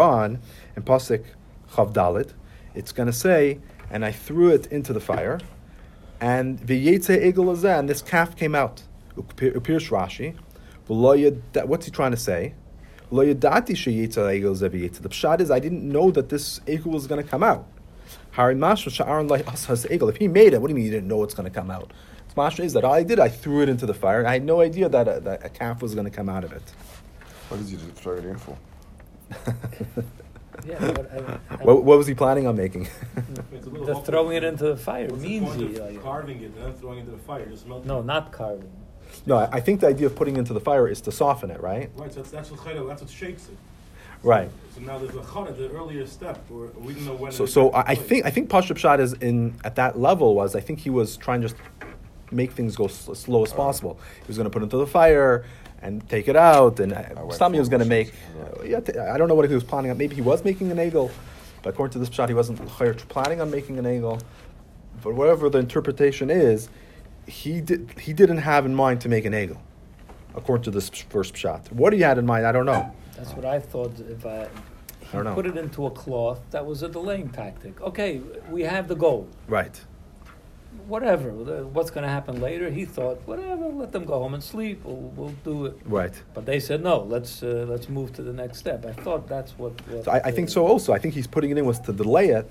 [0.00, 0.38] on
[0.76, 1.24] in pasuk
[1.72, 2.30] chavdalit,
[2.74, 5.40] it's going to say, and I threw it into the fire,
[6.20, 8.82] and v'yetze egel is and this calf came out.
[9.16, 10.36] Appears Rashi.
[10.86, 12.54] What's he trying to say?
[13.10, 14.92] Lo yadati sheyetze egel zeh.
[14.92, 17.66] The pshat is I didn't know that this egel was going to come out.
[18.32, 20.08] Hari mashma sha'aron like asas egel.
[20.08, 21.70] If he made it, what do you mean you didn't know it's going to come
[21.70, 21.92] out?
[22.24, 24.18] It's mashma is that all I did, I threw it into the fire.
[24.18, 26.44] and I had no idea that a, that a calf was going to come out
[26.44, 26.62] of it.
[27.48, 28.58] What did you throw it in for?
[30.66, 32.88] Yeah, but I, I, What, what was he planning on making?
[33.52, 34.06] It's a little the awkward.
[34.06, 36.56] throwing it into the fire What's the means point he, of like, carving it and
[36.56, 37.88] then throwing it into the fire, just melting.
[37.88, 38.06] no, it?
[38.06, 38.70] not carving.
[39.26, 41.50] no, I I think the idea of putting it into the fire is to soften
[41.50, 41.90] it, right?
[41.96, 43.56] Right, so that's, that's what chayla, that's what shakes it.
[44.22, 44.50] Right.
[44.74, 47.30] So now there's a chana, the earlier step, where we don't know when.
[47.32, 47.98] So, so I I place.
[48.08, 51.16] think I think Pashup Shad is in at that level was I think he was
[51.18, 51.60] trying to just
[52.30, 53.56] make things go s- as slow as oh.
[53.56, 53.98] possible.
[54.20, 55.44] He was going to put it into the fire
[55.84, 58.12] and take it out, and uh, Stami was going to make.
[58.34, 58.66] right.
[58.66, 59.98] yeah, t- I don't know what he was planning on.
[59.98, 61.10] Maybe he was making an egel,
[61.62, 62.58] but according to this shot, he wasn't
[63.08, 64.20] planning on making an egel.
[65.02, 66.70] But whatever the interpretation is,
[67.26, 69.58] he did he didn't have in mind to make an egel,
[70.34, 71.70] according to this first shot.
[71.70, 72.90] What he had in mind, I don't know.
[73.16, 74.00] That's what I thought.
[74.00, 74.48] If I,
[75.00, 75.34] he don't know.
[75.34, 77.78] put it into a cloth, that was a delaying tactic.
[77.82, 79.28] Okay, we have the goal.
[79.46, 79.78] Right.
[80.86, 81.30] Whatever.
[81.30, 82.70] What's going to happen later?
[82.70, 83.66] He thought, whatever.
[83.68, 84.84] Let them go home and sleep.
[84.84, 85.78] We'll, we'll do it.
[85.84, 86.12] Right.
[86.34, 87.00] But they said no.
[87.00, 88.84] Let's uh, let's move to the next step.
[88.84, 89.72] I thought that's what.
[89.88, 90.66] what So I, I think so.
[90.66, 92.50] Also, I think he's putting it in was to delay it,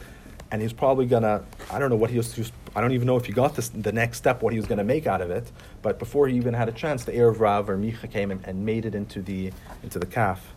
[0.52, 1.44] and he's probably gonna.
[1.72, 2.34] I don't know what he was.
[2.34, 4.68] Just, I don't even know if he got this, the next step, what he was
[4.68, 5.52] gonna make out of it.
[5.82, 8.66] But before he even had a chance, the Erev Rav or Micha came and, and
[8.66, 9.52] made it into the
[9.84, 10.54] into the calf.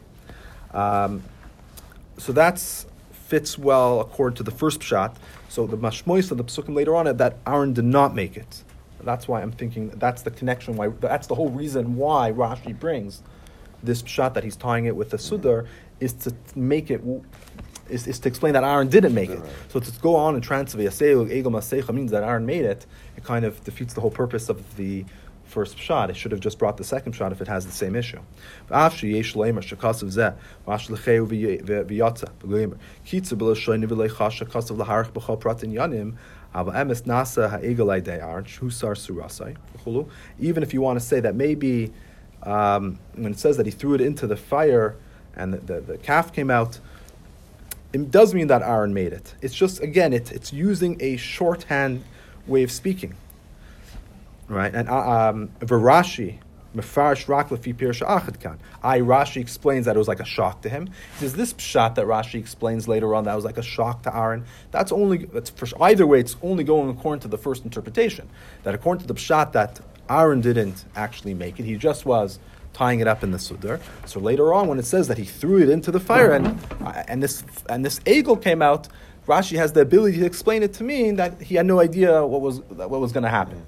[0.73, 1.23] Um,
[2.19, 2.87] so that's
[3.27, 5.17] fits well according to the first shot.
[5.49, 8.63] So the mashmois of the psukim later on that Aaron did not make it.
[9.03, 10.77] That's why I'm thinking that's the connection.
[10.77, 13.23] Why that's the whole reason why Rashi brings
[13.83, 15.67] this shot that he's tying it with the sudar
[16.01, 17.03] is to make it
[17.89, 19.39] is, is to explain that Aaron didn't make it.
[19.39, 19.51] Right.
[19.69, 22.87] So to go on and translate Yaseu Egel Masecha means that Aaron made it.
[23.17, 25.05] It kind of defeats the whole purpose of the
[25.47, 26.11] first shot.
[26.11, 28.21] It should have just brought the second shot if it has the same issue.
[40.39, 41.93] Even if you want to say that maybe
[42.43, 44.97] um, when it says that he threw it into the fire
[45.35, 46.79] and the, the, the calf came out,
[47.93, 49.35] it does mean that Aaron made it.
[49.43, 52.05] It's just again, it, it's using a shorthand
[52.47, 53.15] way of speaking,
[54.49, 54.75] right?
[54.75, 56.39] And uh, um, Varashi,
[56.75, 58.59] Mefarish Rak Lefi Pirsha Achad Kan.
[58.83, 60.91] I Rashi explains that it was like a shock to him.
[61.19, 64.45] There's this shot that Rashi explains later on that was like a shock to Aaron.
[64.71, 66.21] That's only that's for, either way.
[66.21, 68.29] It's only going according to the first interpretation.
[68.65, 69.81] That according to the pshat that
[70.11, 71.65] Aaron didn't actually make it.
[71.65, 72.39] He just was
[72.73, 73.81] tying it up in the sudar.
[74.05, 76.47] So later on, when it says that he threw it into the fire and
[76.83, 78.89] uh, and this and this egel came out,
[79.27, 82.43] Rashi has the ability to explain it to mean that he had no idea what
[82.43, 83.65] was what was going to happen.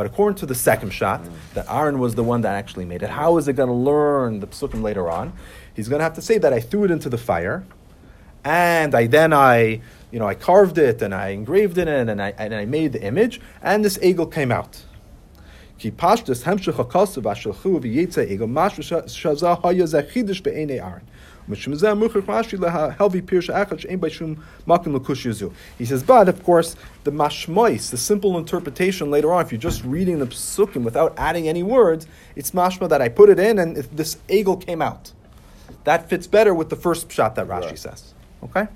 [0.00, 1.20] But according to the second shot,
[1.52, 4.40] that Aaron was the one that actually made it, how is it going to learn
[4.40, 5.34] the psukim later on?
[5.74, 7.66] He's going to have to say that I threw it into the fire,
[8.42, 12.22] and I then I you know I carved it and I engraved it in and
[12.22, 14.82] I and I made the image, and this egel came out.
[20.80, 21.02] Aaron.
[25.78, 29.84] He says, but of course, the mashmois, the simple interpretation later on, if you're just
[29.84, 33.76] reading the psukim without adding any words, it's mashma that I put it in and
[33.76, 35.12] this egel came out.
[35.84, 37.78] That fits better with the first shot that Rashi right.
[37.78, 38.14] says.
[38.42, 38.68] Okay?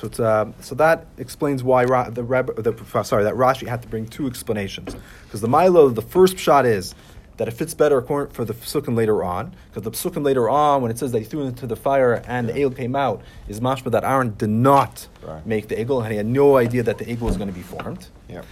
[0.00, 3.82] So, uh, so that explains why Ra- the, Reb- the uh, sorry that Rashi had
[3.82, 6.94] to bring two explanations because the Milo the first shot is
[7.40, 10.90] that it fits better for the psukim later on because the psukim later on when
[10.90, 13.60] it says that he threw it into the fire and the egel came out is
[13.60, 15.46] mashma that Aaron did not Right.
[15.46, 17.62] make the egel, and he had no idea that the egel was going to be
[17.62, 18.42] formed Yeah.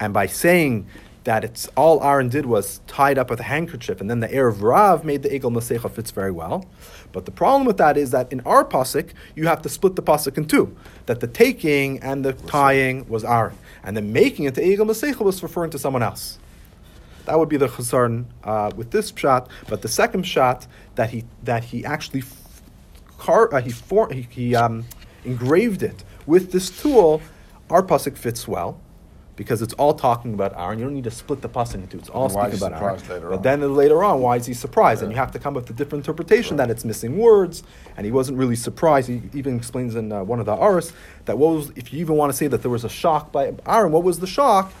[0.00, 0.86] and by saying
[1.24, 4.62] that it's all Aaron did was tied up with a handkerchief, and then the Erev
[4.62, 6.64] Rav made the Egel Masecha fits very well.
[7.12, 10.02] But the problem with that is that in our pasuk, you have to split the
[10.02, 10.74] pasuk in two.
[11.04, 13.52] That the taking and the tying was Aaron,
[13.84, 16.38] and the making it to Egel Masecha was referring to someone else.
[17.26, 19.48] That would be the chazarn uh, with this shot.
[19.68, 22.62] But the second shot that he that he actually f-
[23.18, 24.84] car, uh, he, for, he, he um,
[25.24, 27.22] engraved it with this tool,
[27.68, 28.80] our pasuk fits well.
[29.36, 30.78] Because it's all talking about Aaron.
[30.78, 31.98] You don't need to split the pasuk into two.
[31.98, 33.00] It's all speaking about Aaron.
[33.08, 33.42] later But on?
[33.42, 35.02] then later on, why is he surprised?
[35.02, 37.62] And you have to come up with a different interpretation that it's missing words,
[37.96, 39.08] and he wasn't really surprised.
[39.08, 40.92] He even explains in uh, one of the Aris
[41.24, 43.54] that what was, if you even want to say that there was a shock by
[43.66, 44.74] Aaron, what was the shock?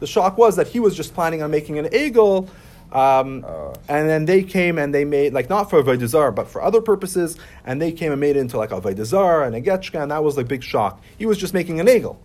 [0.00, 2.48] The shock was that he was just planning on making an egel.
[2.92, 3.74] Um, Uh.
[3.88, 6.80] and then they came and they made like not for Avodah Zarah, but for other
[6.80, 10.00] purposes, and they came and made it into like a Avodah Zarah and a Getchka,
[10.00, 11.02] and that was like big shock.
[11.18, 12.16] He was just making an egel.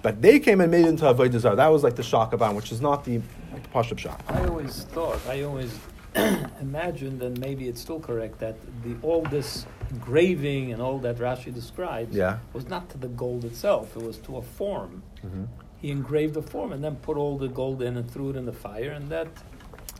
[0.00, 1.54] but they came and made it into Avodah Zarah.
[1.56, 3.20] That was like the shock about, which is not the,
[3.52, 4.20] like the Pashup shock.
[4.28, 5.78] I always thought, I always
[6.60, 11.52] imagined, and maybe it's still correct, that the all this engraving and all that Rashi
[11.54, 12.38] describes Yeah.
[12.52, 15.02] was not to the gold itself; it was to a form.
[15.24, 15.46] Mhm.
[15.82, 18.46] He engraved the form and then put all the gold in and threw it in
[18.46, 19.26] the fire, and that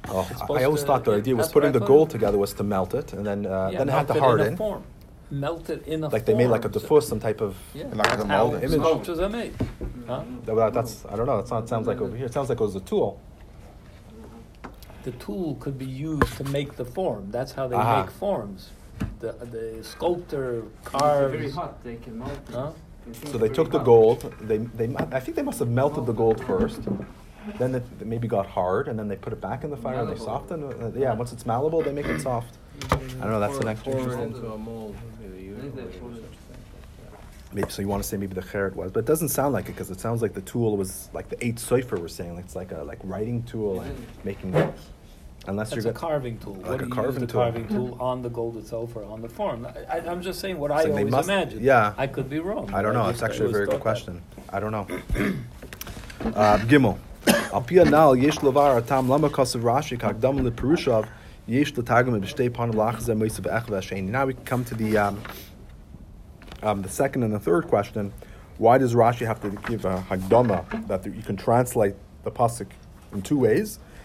[0.09, 2.53] Oh, I- I always to- thought the idea was putting the gold it- together was
[2.55, 4.57] to melt it, and then uh, yeah, then it had to melted in harden, a
[4.57, 4.83] form,
[5.31, 6.25] melted in a like form.
[6.27, 7.57] they made like a So- diffus, some type of.
[7.75, 8.63] Yeah, Like a how molding.
[8.63, 8.81] Image.
[8.81, 9.55] sculptures are made.
[10.07, 10.23] Huh?
[10.47, 11.39] that- that- That's I don't know.
[11.39, 11.65] It's not.
[11.65, 12.27] It sounds like over here.
[12.27, 13.21] It sounds like it was a tool.
[15.05, 17.29] The tool could be used to make the form.
[17.33, 18.03] That's how they Aha.
[18.03, 18.71] make forms.
[19.21, 21.03] The the sculptor If it's
[21.37, 22.39] very hot, they can melt.
[22.53, 22.71] Huh?
[23.11, 24.33] If it's So they took the gold.
[24.41, 26.81] They, they, I think they must have melted the gold first.
[27.59, 29.95] Then it, it maybe got hard, and then they put it back in the fire
[30.01, 30.25] and they Malleable.
[30.25, 30.63] soften.
[30.65, 32.57] Uh, yeah, once it's malleable, they make it soft.
[32.85, 33.41] I don't know.
[33.41, 34.23] That's the next interesting.
[34.35, 34.95] into a mold.
[35.21, 36.39] maybe you Think know, that's or what it- such thing.
[37.53, 37.83] Maybe so.
[37.83, 39.91] You want to say maybe the cheret was, but it doesn't sound like it because
[39.91, 42.39] it sounds like the tool was like the eight cipher were saying.
[42.39, 44.83] It's like a like writing tool and making notes.
[45.47, 46.55] Unless That's you're a carving tool.
[46.55, 47.41] Like what a do you carving use the tool.
[47.43, 49.67] carving tool on the gold itself or on the form?
[49.67, 51.63] I, I, I'm just saying what I So they always must- imagined.
[51.63, 51.95] yeah.
[51.99, 52.73] I could be wrong.
[52.73, 53.11] I don't know.
[53.11, 53.83] just- It's actually a very good thought that.
[53.83, 54.23] question.
[54.51, 54.87] I don't know.
[56.35, 56.99] uh, Gimel.
[57.53, 61.09] Al pi anal yesh levar atam lama kasav Rashi kagdam leperushav
[61.47, 64.09] yesh letagam b'shtei panim lachzeh moise be'ech v'asheni.
[64.09, 65.21] Now we come to the um,
[66.63, 68.13] um, the second and the third question.
[68.59, 72.69] Why does Rashi have to give a hagdama that you can translate the pasuk
[73.13, 73.79] in two ways,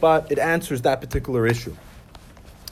[0.00, 1.74] but it answers that particular issue.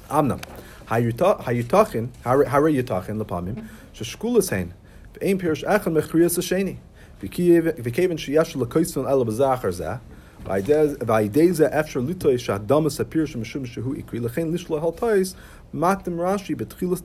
[0.09, 0.41] Amnam.
[0.87, 4.75] Hayutachin, hare yutachin lepamim, sheshkulas hein,
[5.15, 6.77] ve'ein pirish echan mechriyas hasheni,
[7.23, 9.99] v'keven sheyesh lekoitzon ela b'zachar zeh,
[10.45, 15.35] v'aydeze efshar lutoy shahdamas apirish mishum shehu ikri, lechen lishla haltois,
[15.75, 17.03] Rashi betchilas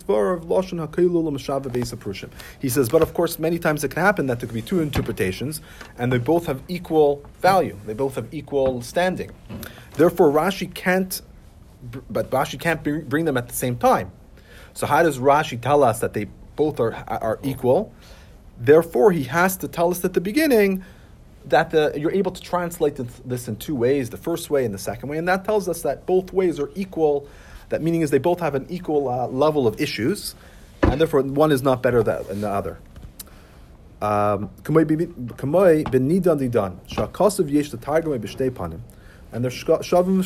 [1.71, 2.29] beis aprushim.
[2.59, 4.81] He says, but of course, many times it can happen that there could be two
[4.81, 5.61] interpretations,
[5.97, 7.77] and they both have equal value.
[7.85, 9.31] They both have equal standing.
[9.95, 11.21] Therefore, Rashi can't
[12.09, 14.11] but Rashi can't bring, them at the same time.
[14.73, 17.93] So how does Rashi tell us that they both are are equal?
[18.57, 20.83] Therefore, he has to tell us at the beginning
[21.45, 24.79] that the, you're able to translate this in two ways: the first way and the
[24.79, 27.27] second way, and that tells us that both ways are equal.
[27.69, 30.35] That meaning is they both have an equal uh, level of issues,
[30.81, 32.79] and therefore one is not better than the other.
[34.01, 34.49] Um,
[39.31, 40.23] and they're shavim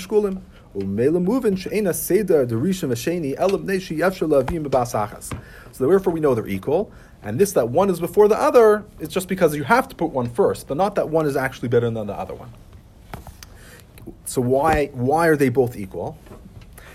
[4.65, 5.39] b'basachas.
[5.71, 6.91] So therefore we know they're equal,
[7.23, 10.11] and this that one is before the other is just because you have to put
[10.11, 12.51] one first, but not that one is actually better than the other one.
[14.25, 16.17] So why why are they both equal?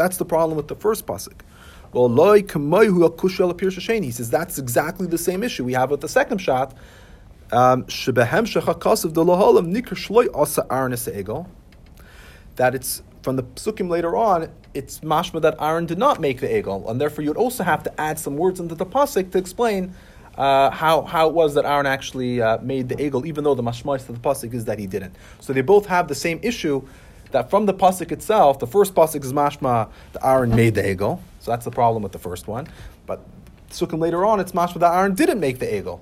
[0.00, 1.40] That's the problem with the first pasuk.
[4.02, 6.74] He says that's exactly the same issue we have with the second shot.
[7.52, 7.84] Um.
[12.56, 14.48] That it's from the psukim later on.
[14.72, 18.00] It's mashma that Aaron did not make the egel, and therefore you'd also have to
[18.00, 19.92] add some words into the pasuk to explain
[20.38, 23.62] uh, how how it was that Aaron actually uh, made the egel, even though the
[23.62, 25.14] mashmais of the pasuk is that he didn't.
[25.40, 26.86] So they both have the same issue.
[27.32, 31.20] That from the pasuk itself, the first pasuk is mashma the Aaron made the egel,
[31.38, 32.66] so that's the problem with the first one.
[33.06, 33.20] But
[33.70, 36.00] psukim later on, it's mashma that Aaron didn't make the egel.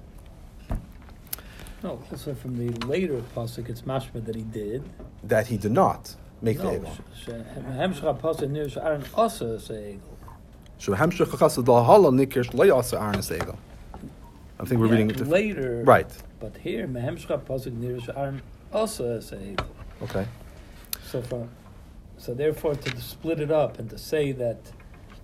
[1.82, 4.82] No, also from the later pasuk, it's mashma that he did.
[5.22, 10.00] That he did not make the No, sh- sh- hemshcha pasuk nir she'aron asa se'egel.
[10.80, 13.56] Shehemshech chachas dalhala nikir shlo yasa Aaron egel.
[14.60, 15.82] I think we're Yeah, reading it later.
[15.84, 16.10] Right.
[16.40, 18.40] But here, mehemshcha pasuk nir she'aron
[18.72, 19.66] asa se'egel.
[20.02, 20.26] Okay.
[21.10, 21.48] So from
[22.18, 24.58] So therefore, to split it up and to say that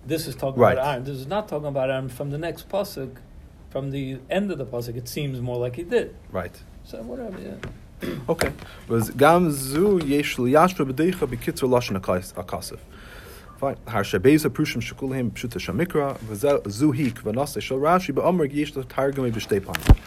[0.07, 0.73] this is talking Right.
[0.73, 3.17] about Aaron, this is not talking about Aaron from the next pasuk,
[3.69, 4.95] from the end of the pasuk.
[4.95, 6.15] It seems more like he did.
[6.31, 6.57] Right.
[6.83, 7.37] So whatever.
[7.39, 8.09] Yeah.
[8.29, 8.51] Okay.
[8.87, 12.79] Was gam zu yesh liyashra b'deicha b'kitzur lashon akasif.
[13.57, 13.77] Fine.
[13.85, 14.81] Prushim
[15.31, 19.97] pshuta shamikra v'zel zu hi kvanase shel Rashi ba'omer yesh l'targum b'shtei panim.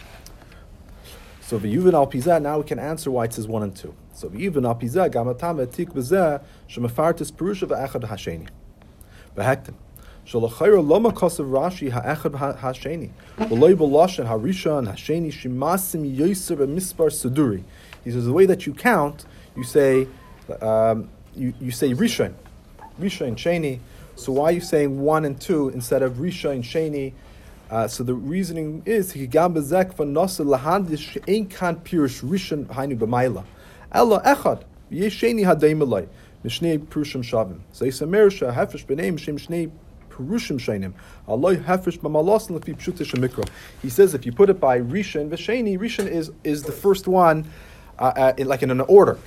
[1.49, 3.95] So v'yuvin al pizah, now we can answer why it says one and two.
[4.13, 8.47] So v'yuvin al pizah gam atam etik b'zeh shemafartis perusha v'echad hasheni.
[9.35, 9.73] V'hektim.
[10.27, 13.09] Shalachayra loma kosav Rashi ha'echad ha- hasheni.
[13.39, 17.63] V'loy b'loshen harishon hasheni shimasim yoser b'mispar suduri.
[18.03, 19.25] He says the way that you count,
[19.57, 20.07] you say,
[20.61, 22.35] um, you, you say rishon,
[23.01, 23.79] rishon sheni.
[24.15, 27.13] So why are you saying one and two instead of rishon sheni?
[27.69, 32.97] Uh, so the reasoning is higam bezek van nasa lahandish ein kan pirush rishon hainu
[32.97, 33.45] b'mayla.
[33.91, 36.07] Ella echad yesheni hadeimelai
[36.43, 37.59] mishnei prushim shavim.
[37.71, 39.71] So yisamer shahefesh b'nei mishem shnei
[40.19, 40.93] Purushim Shainim.
[41.27, 43.47] Allah Hefresh B'Malos Lefi Pshutish Mikra.
[43.81, 47.49] He says if you put it by Rishon, Vesheni, Rishon is, is the first one,
[47.97, 49.17] uh, uh, in, like in an order.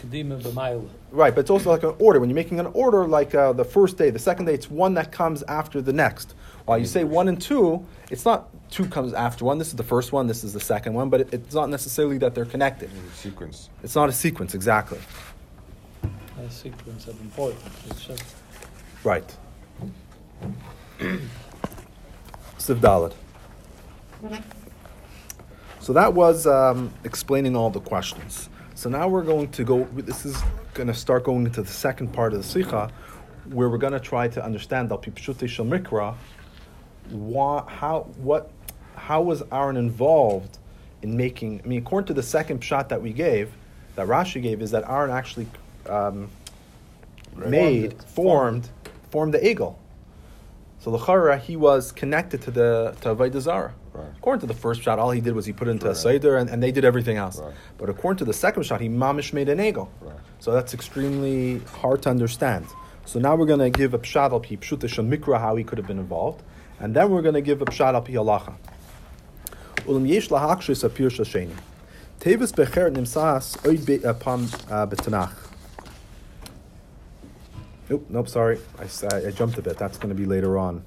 [1.11, 2.21] Right, but it's also like an order.
[2.21, 4.95] When you're making an order, like uh, the first day, the second day, it's one
[4.95, 6.35] that comes after the next.
[6.65, 9.59] While you say one and two, it's not two comes after one.
[9.59, 12.19] This is the first one, this is the second one, but it, it's not necessarily
[12.19, 12.91] that they're connected.
[13.15, 13.69] Sequence.
[13.83, 14.99] It's not a sequence, exactly.
[16.03, 17.63] A sequence of importance.
[17.91, 18.25] It's just
[19.05, 19.37] Right.
[22.59, 23.13] Siv Dalet.
[25.81, 28.49] So that was um, explaining all the questions.
[28.77, 30.41] So now we're going to go, this is
[30.75, 32.93] going to start going into the second part of the Sikha,
[33.51, 36.15] where we're going to try to understand Al Pipshute Shal Mikra,
[37.13, 38.51] wha- how, what,
[38.97, 40.59] how was Aaron involved
[41.03, 43.53] in making, I mean, according to the second shot that we gave,
[43.97, 45.47] that Rashi gave, is that Aaron actually
[45.89, 46.31] um,
[47.37, 48.69] made, formed,
[49.11, 49.77] formed the egel.
[50.79, 53.73] So the Lachara, he was connected to the to Avodah Zarah.
[53.93, 54.07] Right.
[54.19, 55.97] According to the first shot, all he did was he put it into a Right.
[55.97, 57.39] seder, and, and they did everything else.
[57.39, 57.53] Right.
[57.79, 59.89] But according to the second shot, he mamish made an egel.
[60.01, 60.17] Right.
[60.41, 62.67] So that's extremely hard to understand.
[63.05, 65.63] So now we're going to give a pshat al pi pshuta shel mikra how he
[65.63, 66.43] could have been involved,
[66.83, 68.55] and then we're going to give a pshat al pi halacha.
[69.87, 71.55] Ulam yesh lahakshis apir shasheni.
[72.21, 75.33] Tevis becher nimsas oid upon betanach.
[77.89, 78.59] Nope, nope, sorry.
[78.79, 78.85] I
[79.27, 79.79] I jumped a bit.
[79.79, 80.85] That's going to be later on.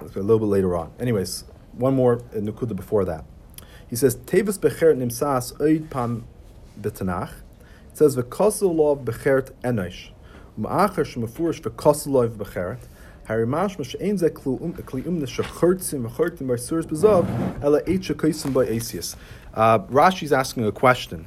[0.00, 0.92] A little bit later on.
[0.98, 3.24] Anyways, one more uh, nukuda before that.
[3.88, 6.26] He says, Tevis bechert nimsas oid pam
[6.80, 7.32] betanach.
[7.90, 10.10] It says, V'kosulov bechert enosh.
[10.58, 12.78] Um'acher shemafurish v'kosulov bechert.
[18.68, 19.14] Asius.
[19.54, 21.26] Uh, Rashi's asking a question.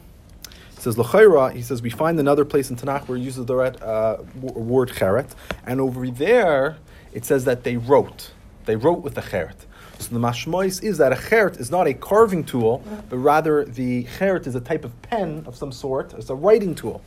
[0.75, 3.55] He says L'chaira, he says we find another place in Tanakh where it uses the
[3.55, 5.31] uh, word cheret,
[5.65, 6.75] and over there
[7.13, 8.31] it says that they wrote.
[8.65, 9.65] They wrote with the cheret.
[9.99, 14.03] So the mashmois is that a cheret is not a carving tool, but rather the
[14.17, 16.13] cheret is a type of pen of some sort.
[16.15, 17.01] It's a writing tool.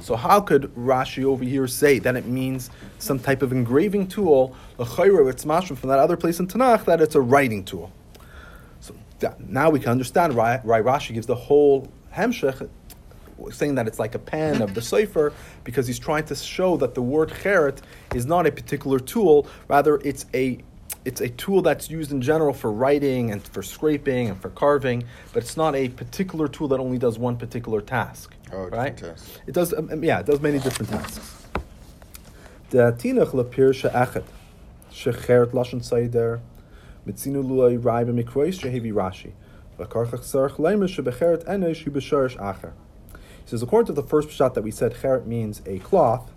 [0.00, 4.54] So how could Rashi over here say that it means some type of engraving tool?
[4.78, 7.92] L'chaira, it's mashma from that other place in Tanakh that it's a writing tool.
[8.80, 8.94] So
[9.38, 12.68] now we can understand why, Rashi gives the whole hemshech,
[13.50, 15.32] saying that it's like a pen of the Sefer,
[15.64, 17.78] because he's trying to show that the word cheret
[18.14, 20.58] is not a particular tool, rather it's a
[21.04, 25.04] it's a tool that's used in general for writing and for scraping and for carving,
[25.32, 28.34] but it's not a particular tool that only does one particular task.
[28.52, 28.96] Oh, different right?
[28.96, 29.38] tasks.
[29.46, 31.46] It does, um, um, yeah, it does many different tasks.
[32.70, 34.24] The tinach lepir she'echet
[34.92, 36.40] shecheret lashon seider
[37.06, 39.32] mitzinu luay rai b'mikrois shehevi Rashi
[39.78, 42.72] v'karchach sarch leimer shebecheret enosh hu b'sharish acher.
[43.12, 46.30] He says, according to the first shot that we said, cheret means a cloth,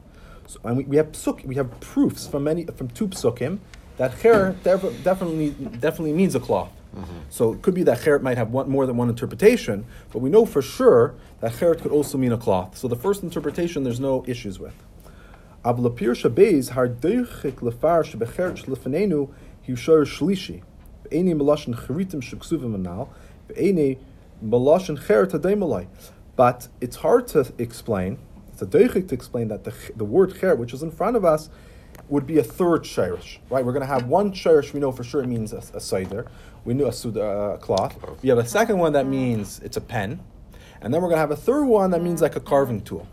[0.48, 3.60] so, and we, we have psuk, we have proofs from many from two psukim
[3.98, 6.72] that cheret definitely definitely means a cloth.
[6.96, 7.20] Mm-hmm.
[7.30, 10.30] So it could be that cheret might have one, more than one interpretation, but we
[10.30, 12.78] know for sure that cheret could also mean a cloth.
[12.78, 14.76] So the first interpretation, there's no issues with.
[26.36, 28.18] But it's hard to explain,
[28.52, 31.24] it's a deichik to explain that the, the word cheret, which is in front of
[31.24, 31.50] us,
[32.10, 33.64] would be a third shirish, right?
[33.66, 36.28] We're going to have one shirish we know for sure it means a, a seder.
[36.66, 37.98] We knew a uh, cloth.
[38.22, 40.22] We have a second one that means it's a pen.
[40.82, 43.08] And then we're going to have a third one that means like a carving tool.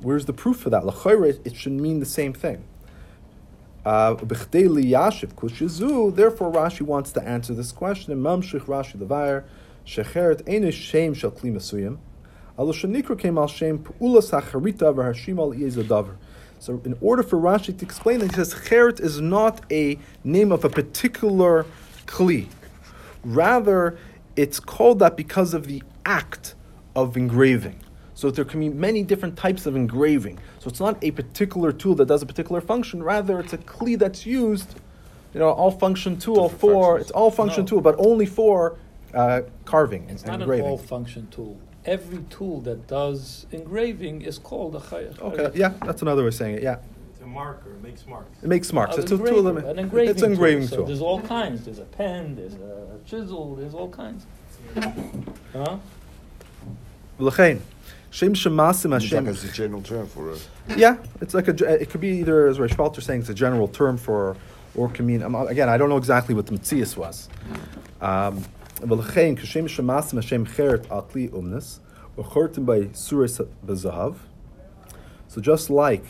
[0.00, 0.84] Where's the proof for that?
[1.44, 2.64] It- should mean the same thing.
[3.84, 4.48] Uh, Therefore,
[6.52, 8.22] Rashi wants to answer this question.
[8.22, 8.60] Rashi
[10.72, 11.98] shem came shem.
[16.58, 20.50] So, in order for Rashi to explain that, he says cheret is not a name
[20.50, 21.66] of a particular
[22.06, 22.46] kli.
[23.24, 23.96] Rather,
[24.36, 26.54] it's called that because of the act
[26.94, 27.80] of engraving.
[28.14, 30.38] So there can be many different types of engraving.
[30.60, 33.02] So it's not a particular tool that does a particular function.
[33.02, 34.74] Rather, it's a kli that's used.
[35.32, 37.02] You know, all function tool Different for functions.
[37.02, 37.68] it's all function No.
[37.68, 38.76] tool, but only for
[39.12, 40.64] uh, carving It's and not engraving.
[40.66, 41.56] an all-function tool.
[41.84, 45.20] Every tool that does engraving is called a chayat.
[45.20, 46.62] Okay, yeah, that's another way of saying it.
[46.62, 46.93] Yeah, It's
[47.24, 48.42] a marker, it makes marks.
[48.42, 48.96] it makes marks.
[48.98, 49.26] It's a tool.
[49.48, 50.76] engraver, an engraving It's an engraving tool.
[50.78, 50.86] tool.
[50.86, 51.64] So there's all kinds.
[51.64, 52.36] There's a pen.
[52.36, 53.56] There's a chisel.
[53.56, 54.26] There's all kinds.
[55.52, 55.78] Huh?
[57.18, 57.60] L'chein,
[58.10, 60.48] Shem shemasim It's like a general term for it.
[60.76, 61.82] Yeah, it's like a.
[61.82, 64.36] It could be either as Reish Falter saying it's a general term for,
[64.74, 65.22] or can mean.
[65.22, 67.28] um, Again, I don't know exactly what the Metzias was.
[68.00, 68.44] Um,
[68.80, 71.78] V'lechein kashem shemasim Hashem cheret al kli umnis,
[72.18, 74.16] v'chortim by suris b'zahav.
[75.28, 76.04] So just like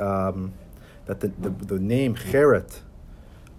[0.00, 0.52] um,
[1.06, 2.80] that the, the, the name Cheret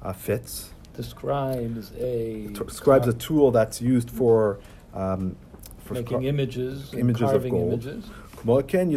[0.01, 0.71] uh, fits.
[0.95, 4.59] Describes a t- describes a tool that's used for,
[4.93, 5.37] um,
[5.85, 7.85] for making scar- images, images carving of gold.
[7.85, 8.05] images.
[8.45, 8.87] So similarly,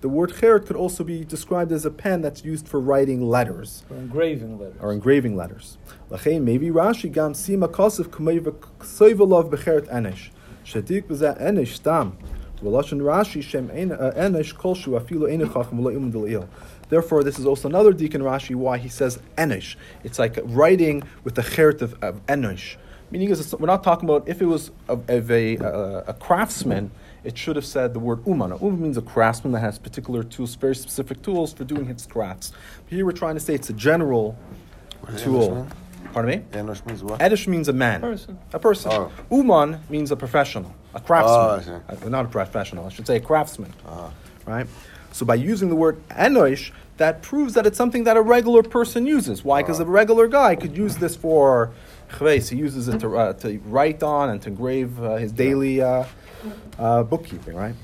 [0.00, 3.84] the word cheret could also be described as a pen that's used for writing letters.
[3.88, 4.76] Or engraving letters.
[4.80, 5.78] Or engraving letters.
[6.10, 10.30] Maybe Rashi gam sima kosif k'meiv k'soiv alav b'cheret enesh.
[10.64, 12.16] B'zeh enish stam.
[12.62, 16.48] V'lashon Rashi shem enish kolshu afilu ein chacham v'lo imud l'il.
[16.88, 19.76] Therefore, this is also another deacon Rashi why he says enish.
[20.02, 22.76] It's like writing with the cheret of, of enish.
[23.10, 26.90] Meaning is, we're not talking about if it was of, of a, uh, a craftsman,
[27.22, 28.50] it should have said the word uman.
[28.50, 32.06] A uman means a craftsman that has particular tools, very specific tools for doing his
[32.06, 32.52] crafts.
[32.84, 34.36] But here we're trying to say it's a general
[35.18, 35.66] tool.
[36.14, 36.42] Enosh mean?
[36.50, 36.72] Pardon me?
[36.72, 37.20] Enosh means what?
[37.20, 38.00] Edish means a man.
[38.00, 38.38] Person.
[38.52, 38.90] A person.
[38.92, 39.12] Oh.
[39.30, 41.82] Uman means a professional, a Oh, I craftsman.
[41.98, 42.06] see.
[42.06, 43.72] Uh, not a professional, I should say a craftsman.
[43.86, 44.10] Uh-huh.
[44.46, 44.66] Right?
[45.12, 49.06] So by using the word enosh, that proves that it's something that a regular person
[49.06, 49.44] uses.
[49.44, 49.62] Why?
[49.62, 51.72] Because a regular guy could use this for
[52.12, 52.50] chves.
[52.50, 56.04] He uses it to, uh, to write on and to engrave uh, his daily uh,
[56.78, 57.74] uh, bookkeeping, right?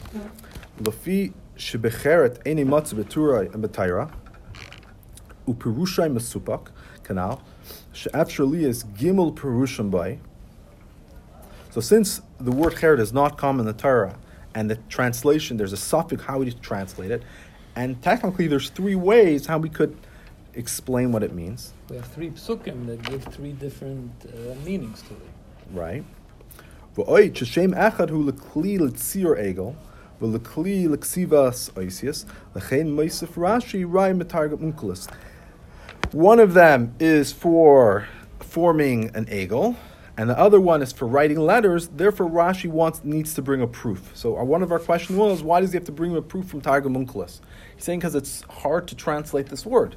[0.81, 4.11] Lafi shebecheret eni matzu betura and betayra
[5.47, 6.69] upirushai mesupak
[7.03, 7.43] canal
[7.93, 10.19] she'after is gimel perushim by.
[11.71, 14.17] So since the word cheret is not common in the Torah,
[14.55, 17.23] and the translation there's a suffix how we translate it,
[17.77, 19.97] and technically there's three ways how we could
[20.55, 25.15] explain what it means, We have three psukim that give three different uh, meanings to
[25.15, 25.31] it.
[25.73, 26.05] right?
[36.13, 38.09] One of them is for
[38.41, 39.77] forming an egel,
[40.17, 41.87] and the other one is for writing letters.
[41.87, 44.11] Therefore, Rashi wants needs to bring a proof.
[44.15, 46.49] So, our, one of our questions was, why does he have to bring a proof
[46.49, 47.39] from Targum Onkelos?
[47.77, 49.95] He's saying because it's hard to translate this word,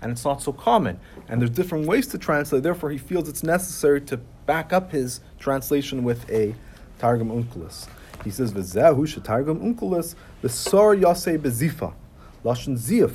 [0.00, 2.62] and it's not so common, and there's different ways to translate.
[2.62, 6.54] Therefore, he feels it's necessary to back up his translation with a
[7.00, 7.88] Targum Onkelos.
[8.22, 10.14] He says, "V'zehu shetargum Unkelis
[10.44, 11.92] v'sar yasei bezifa
[12.44, 13.14] lashon ziyuf."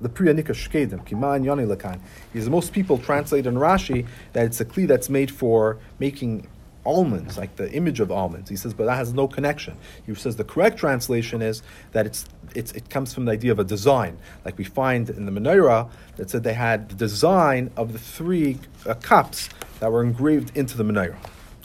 [0.00, 1.98] um, לפרי הנקרא שקדם, כי מה העניין לכאן?
[2.32, 6.46] Because most people translate in Rashi that it's a kli that's made for making
[6.84, 8.50] almonds, like the image of almonds.
[8.50, 9.76] He says, but that has no connection.
[10.06, 11.62] He says the correct translation is
[11.92, 14.18] that it's, it's, it comes from the idea of a design.
[14.44, 18.58] Like we find in the menorah that said they had the design of the three
[18.86, 19.48] uh, cups
[19.80, 21.16] that were engraved into the menorah,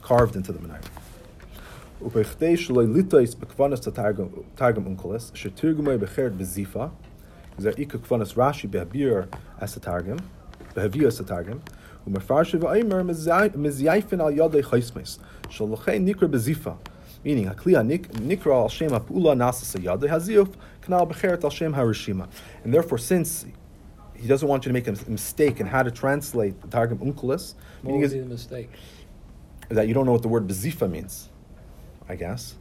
[0.01, 0.89] carved into the menorah.
[2.01, 6.85] ובכדי שלא ליטויס בכוונס התרגום תרגום אונקולס, שתרגומי בחרת בזיפה,
[7.58, 9.28] that ikuk kvanas Rashi behabir
[9.60, 10.20] asatargim,
[10.74, 11.60] behavir asatargim,
[12.08, 16.76] umefarshiv aimer mizyaifin al yadei chaismes, shalachei nikra bezifa,
[17.24, 17.82] meaning hakliya
[18.12, 22.28] nikra al shem hapula nasasa yadei haziyuf, kanal becheret al shem harishima.
[22.64, 23.46] And therefore, since
[24.16, 27.54] he doesn't want you to make a mistake in how to translate the Targum Onkelos.
[27.82, 28.70] What would be the mistake?
[29.68, 31.28] That you don't know what the word bezifa means,
[32.08, 32.54] I guess.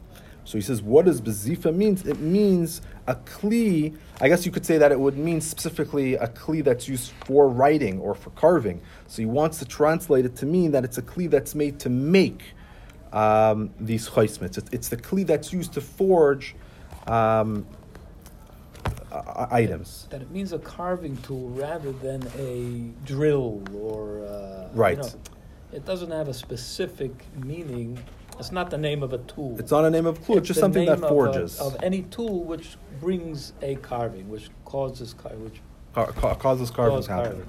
[0.46, 1.98] So he says, what does bezifa mean?
[2.06, 6.28] It means a kli I guess you could say that it would mean specifically a
[6.28, 8.82] kli that's used for writing or for carving.
[9.08, 11.90] So he wants to translate it to mean that it's a kli that's made to
[11.90, 12.44] make
[13.12, 14.58] um, these chaismits.
[14.58, 16.56] It's, it's the kli that's used to forge
[17.08, 17.66] um,
[19.12, 20.08] uh, items.
[20.10, 24.24] That it means a carving tool rather than a drill or.
[24.26, 24.98] Uh, Right.
[24.98, 25.10] You know,
[25.72, 27.12] it doesn't have a specific
[27.44, 28.00] meaning.
[28.40, 29.56] It's not the name of a tool.
[29.60, 30.38] It's not a name of a tool.
[30.38, 31.60] It's, it's just something that forges.
[31.60, 35.62] Of, a, of, any tool which brings a carving, which causes car- which
[35.94, 37.46] ca- ca- causes carvings happen.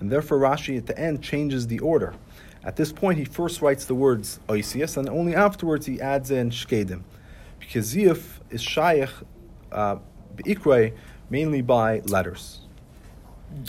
[0.00, 2.14] And therefore, Rashi at the end changes the order.
[2.64, 6.50] At this point, he first writes the words Oisius, and only afterwards he adds in
[6.50, 7.02] Shkedim.
[7.58, 9.10] Because Ziyuf is Shaykh
[9.72, 9.96] uh,
[10.44, 10.92] Ikre
[11.30, 12.60] mainly by letters.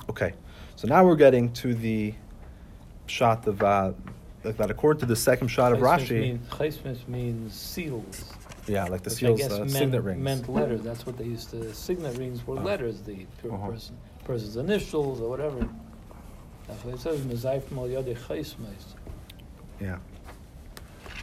[0.09, 0.33] Okay,
[0.75, 2.13] so now we're getting to the
[3.07, 3.93] shot of uh,
[4.43, 4.69] that.
[4.69, 6.39] According to the second shot of Rashi,
[6.83, 8.33] means, means seals.
[8.67, 10.21] Yeah, like the seals, I guess uh, meant, signet rings.
[10.21, 10.81] Meant letters.
[10.81, 11.73] That's what they used to.
[11.73, 13.01] Signet rings were uh, letters.
[13.01, 13.67] The uh-huh.
[13.67, 15.67] person, person's initials or whatever.
[16.67, 17.25] That's what it says.
[19.79, 19.97] Yeah.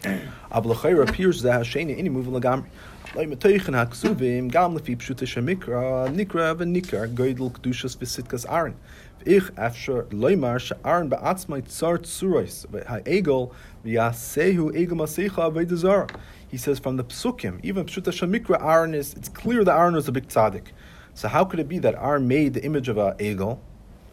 [0.51, 2.33] Ablachayra appears that Hashani any moving
[3.15, 8.75] like metoichen haksuvim, gam lefi pshuta shemikra, nikra v'nikra, goydel kedushas v'sitkas aron.
[9.25, 13.53] V'ich afshar loymar sh'aron ba'atzmai tzar tzurois, v'ha'egol
[13.85, 16.11] v'yasehu egel masecha v'edazara.
[16.49, 20.09] He says from the psukim, even pshuta shemikra aron is, it's clear that aron was
[20.09, 20.67] a big tzaddik.
[21.15, 23.59] So how could it be that aron made the image of a egel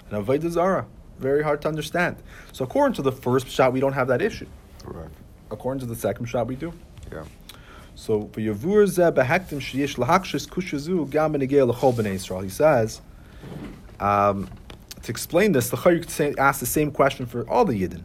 [0.09, 0.85] and a v'edazara?
[1.19, 2.17] Very hard to understand.
[2.51, 4.47] So according to the first shot, we don't have that issue.
[4.83, 5.13] Correct.
[5.51, 6.73] According to the second shot, we do.
[7.11, 7.23] Yeah.
[7.95, 12.43] So for Yavur zeh behektim sheyesh lahakshis kushazu gam benegei lechol bnei Yisrael.
[12.43, 13.01] He says,
[13.99, 14.49] um,
[15.03, 18.03] to explain this, the Chayyuk asks the same question for all the Yidden.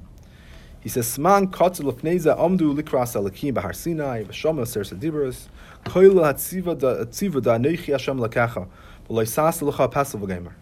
[0.80, 5.46] He says, Sman kotzel lefneza amdu likras alakim bahar Sinai v'shama ser sedibros
[5.84, 8.68] koil hatziva da hatziva da neichi Hashem lakacha
[9.08, 10.52] v'loy sas lecha pasav v'gamer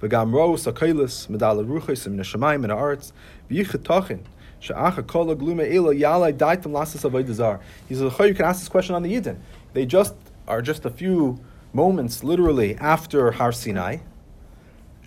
[0.00, 4.20] v'gam ro sakailis medal ruchis min hashemayim min v'yichet tachin
[4.64, 7.60] she'acha kol glume ela yalai daitam lasas avodah.
[7.88, 9.38] He says, you can ask this question on the Yidden.
[9.74, 10.14] They just
[10.48, 11.38] are just a few
[11.72, 13.98] moments, literally, after Har Sinai,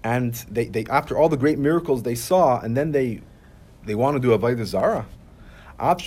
[0.04, 3.22] and they, they after all the great miracles they saw, and then they
[3.86, 5.06] they want to do avodah zara.
[5.80, 5.98] Even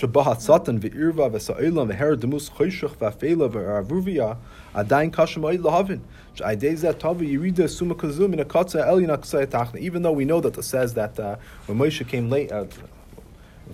[10.01, 11.35] though we know that it says that uh,
[11.65, 12.65] when Moshe came late, uh,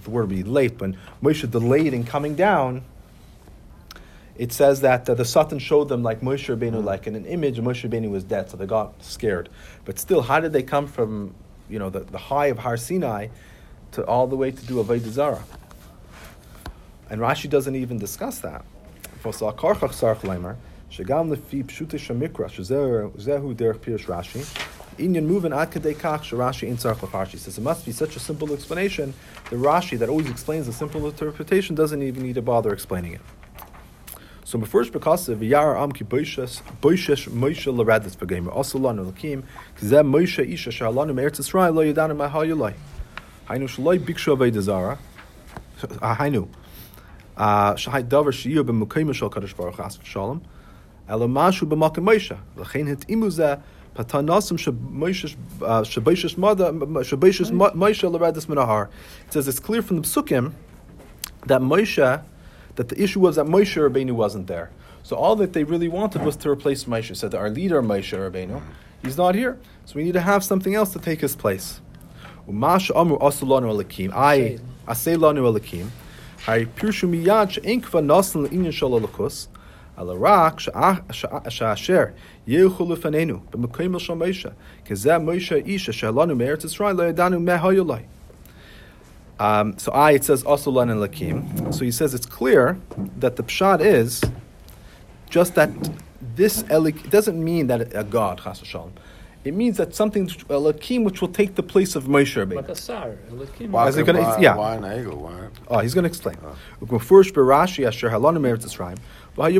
[0.04, 2.84] the word would be late, when Moshe delayed in coming down,
[4.38, 7.58] it says that uh, the Satan showed them like Moshe Rabbeinu, like in an image,
[7.58, 9.50] Moshe Rabbeinu was dead, so they got scared.
[9.86, 11.34] But still, how did they come from,
[11.70, 13.28] you know, the, the high of Har Sinai
[13.94, 15.44] to all the way to do Avodah Zarah?
[17.10, 18.64] And Rashi doesn't even discuss that.
[19.20, 20.56] For Karchach Sarch Leimer,
[20.92, 24.67] Shagam Lefi Pshute Shamikra, Zehu Derech Pirush Rashi,
[24.98, 28.52] Inyan moving ad kach Rashi in Sarch Lafarshi says it must be such a simple
[28.52, 29.14] explanation.
[29.52, 33.22] The Rashi that always explains a simple interpretation doesn't even need to bother explaining it.
[34.44, 39.12] So my first because of Yar Am Ki Boishes Boishes Moshe Laradis Begamer also Lanu
[39.12, 39.44] Lakim
[39.78, 42.74] Kizem Moshe Isha Shalanu Meretz Israel Lo Yadanu Mahayulai
[43.48, 45.00] Hainu Shaloi Bikshu Avodah Zara
[46.02, 46.48] ah, Hainu.
[47.38, 50.42] Ah, shahai Davar Shiyu B'Mukayim Shal Kadosh Baruch Chas V'Shalom
[51.10, 52.38] Elo Mashu B'Makim Moshe.
[52.56, 53.62] L'chein Het Imuze
[53.98, 55.82] Patanasim Shabaishes uh,
[57.72, 58.90] Moshe Laradis Minahar
[59.26, 60.54] It says it's clear from the Psukim
[61.48, 62.24] that Moshe
[62.76, 64.70] that the issue was that Moshe Rabbeinu wasn't there.
[65.02, 67.16] So all that they really wanted was to replace Moshe.
[67.18, 68.62] Said that our leader Moshe Rabbeinu,
[69.02, 71.82] he's not here, so we need to have something else to take his place.
[72.48, 74.14] Umash amru asulanu alakim.
[74.14, 75.88] I asay lanu alakim.
[76.44, 78.04] Hari pirshu miyad she'en kva
[79.98, 81.12] nasan le'inyan shal alakus.
[81.12, 82.14] Ala rak she'asher
[82.48, 84.54] yehu lefanenu b'mekayim el shal Moshe.
[84.86, 88.06] Kezeh Moshe isha she'alanu me'eretz Yisrael le'yadanu me'hayolai.
[89.40, 91.74] Um, so I, it says Asulan and Lakim.
[91.74, 92.80] So he says it's clear
[93.18, 94.24] that the pshat is
[95.30, 95.70] just that
[96.36, 98.92] this Elik doesn't mean that a god, Chas v'shalom.
[99.44, 102.70] It means that something, a Lakim, which will take the place of Moshe Like Rabbeinu.
[102.70, 103.16] a sar.
[103.32, 103.70] Elikim.
[103.70, 104.56] Why, Is it gonna- why, yeah.
[104.58, 105.16] why an egel?
[105.16, 105.48] Why?
[105.70, 106.36] Oh, he's going to explain.
[107.00, 108.66] First, Barashi Asher Halanu Meretz
[109.38, 109.54] We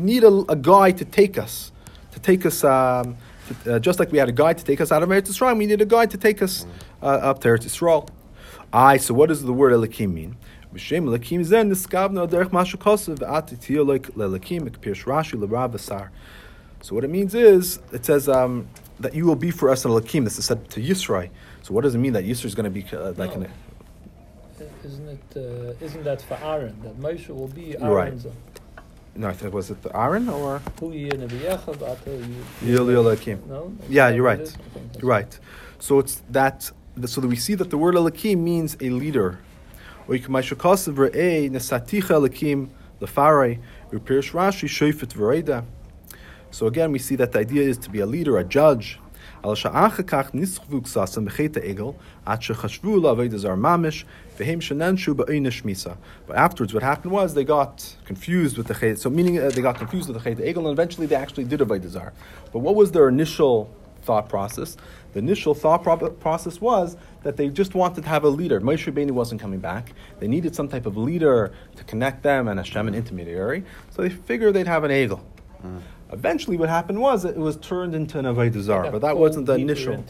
[0.00, 1.72] need a, a guy to take us,
[2.12, 3.16] to take us, um,
[3.64, 5.58] to, uh, just like we had a guy to take us out of Eretz Yisrael.
[5.58, 6.64] We need a guy to take us
[7.02, 8.08] uh, up to Eretz Yisrael.
[8.72, 10.36] Aye, so what does the word Elikim mean?
[10.72, 16.10] B'shem Elikim zen niskavna derech mashu kosev v'atitiyah like Rashi l'rav v'sar.
[16.82, 18.68] So what it means is, it says um,
[19.00, 20.22] that you will be for us an Elikim.
[20.22, 21.30] This is said to Yisrael.
[21.62, 23.42] So what does it mean that Yisrael is going to be uh, like No.
[23.42, 23.52] an...
[24.84, 25.36] isn't it?
[25.36, 26.76] Uh, isn't that for Aaron?
[26.82, 28.14] That Moshe will be You're right.
[29.16, 32.18] No, I think was it the Aaron or Who you in Nevi'echav, Ato
[32.62, 33.46] Yil Yelakim?
[33.46, 33.72] No.
[33.88, 34.40] Yeah, you're right.
[34.40, 34.54] it is?
[34.54, 35.38] I think that's You're right.
[35.78, 36.70] So it's that.
[37.06, 39.38] So that we see that the word Elakim means a leader.
[40.06, 42.68] Or you can Maishakasav Re'eh Nesaticha Elakim
[43.00, 45.64] Lefarai Repirish Rashi.
[46.50, 48.98] So again, we see that the idea is to be a leader, a judge.
[49.44, 54.04] Al sha'acha kach nischvu ksasam b'cheta egel, at shechashvu la'avodah zar mamish,
[54.38, 55.98] v'hem shenanshu ba'oinish misa.
[56.26, 58.98] But afterwards, what happened was they got confused with the chet.
[58.98, 61.60] So meaning uh, they got confused with the chet egel, and eventually they actually did
[61.60, 62.14] avodah zar.
[62.54, 63.70] But what was their initial
[64.00, 64.78] thought process?
[65.12, 68.62] The initial thought pro- process was that they just wanted to have a leader.
[68.62, 69.92] Moshe Rabbeinu wasn't coming back.
[70.20, 73.64] They needed some type of leader to connect them and Hashem, an intermediary.
[73.90, 75.20] So they figured they'd have an egel.
[76.12, 80.04] Eventually, what happened was it was turned into an avodah but that wasn't the initial.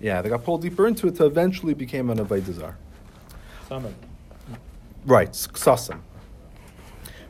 [0.00, 2.76] Yeah, they got pulled deeper into it to eventually became an avodah zar.
[3.68, 3.94] Some.
[5.06, 6.00] Right, ksasim.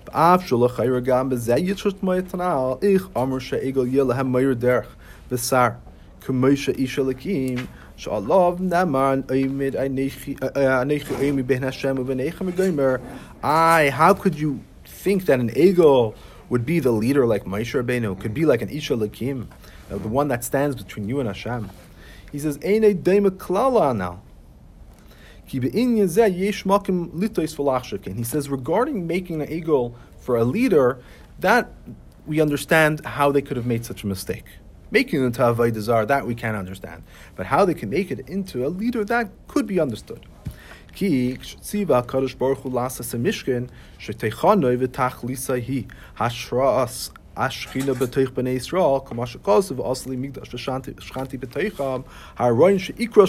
[0.07, 4.87] B'av shulach hayra gam b'zeh yitzchut moyetanal ich amr she'egel yeh lehem moyer derech
[5.31, 5.77] b'sar
[6.21, 13.01] k'moshe isha lakim sha'alav naman oimid anechi uh, oimi ben Hashem u'benechem u'gomer
[13.43, 16.15] I, how could you think that an egel
[16.55, 19.49] would be the leader like Moshe Rabbeinu, could be like an isha lakim,
[19.91, 21.69] uh, the one that stands between you and Hashem?
[22.31, 24.23] He says, Eine deime klala now.
[25.45, 25.59] He
[28.25, 31.03] says regarding making an egel for a leader,
[31.41, 31.73] that
[32.25, 34.45] we understand how they could have made such a mistake.
[34.93, 37.03] Making it into zar, that we can't understand.
[37.35, 40.25] But how they can make it into a leader, that could be understood.
[40.95, 42.71] Ki kadosh baruch hu
[43.99, 44.79] shetechanoi
[45.67, 45.87] hi
[46.19, 52.05] hashraas ashchina b'teich b'nei Yisrael kosev asli v'shanti b'teicham
[52.37, 53.27] sheikra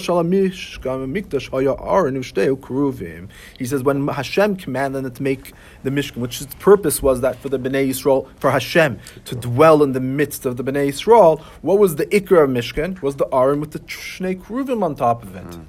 [1.50, 3.28] haya aron keruvim.
[3.58, 5.52] He says when Hashem commanded them to make
[5.82, 9.82] the mishkan, which its purpose was that for the b'nei Yisrael, for Hashem to dwell
[9.82, 13.02] in the midst of the b'nei Yisrael, what was the ikra of mishkan?
[13.02, 15.42] Was the aron with the shnei keruvim on top of it.
[15.42, 15.62] Hmm.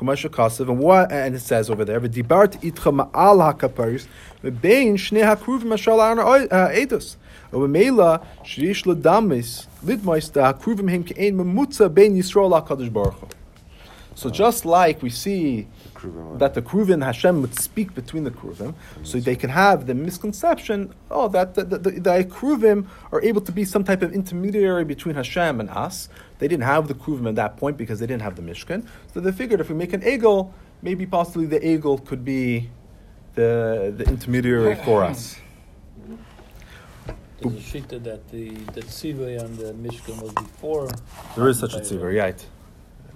[0.00, 4.06] Kumasha Kasev, and what and it says over there, "V'dibart itcha ma'al hakaparis,
[4.42, 7.16] v'bein shnei hakruvim ashal ar uh, edus,
[7.52, 13.34] u'mela shrish l'damis lidmais da hakruvim hem ke'ein memutza bein Yisrael hakadosh baruch
[14.14, 15.66] So just like we see.
[16.38, 20.94] That the Kruvim Hashem would speak between the Kruvim, so they can have the misconception,
[21.10, 24.84] oh, that the, the, the, the Kruvim are able to be some type of intermediary
[24.84, 26.08] between Hashem and us.
[26.38, 28.86] They didn't have the Kruvim at that point because they didn't have the Mishkan.
[29.12, 32.70] So they figured if we make an egel, maybe possibly the egel could be
[33.34, 35.36] the, the intermediary for us.
[37.40, 40.90] There's a shita that the that Tzivay on the Mishkan was before.
[41.34, 42.46] There is such a Matan tzivur, right?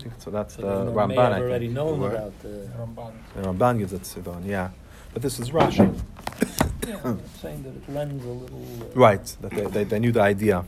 [0.05, 0.31] I think so.
[0.31, 1.23] That's So the they know- may Ramban.
[1.23, 1.75] have I already think.
[1.77, 2.13] known What?
[2.13, 2.69] about the.
[2.79, 3.13] Ramban.
[3.37, 4.71] The Ramban gives it tzivon, yeah.
[5.13, 5.99] But this is Rashi.
[6.87, 8.63] Yeah, saying that it lends a little.
[8.83, 10.65] Uh, Right, that they, they, they knew the idea.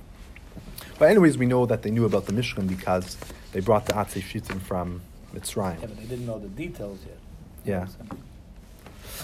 [0.99, 3.19] But anyways, we know that they knew about the Mishkan because
[3.53, 5.03] they brought the Atzei Shitim from
[5.35, 5.79] Mitzrayim.
[5.81, 7.19] Yeah, but they didn't know the details yet.
[7.67, 7.87] Yeah.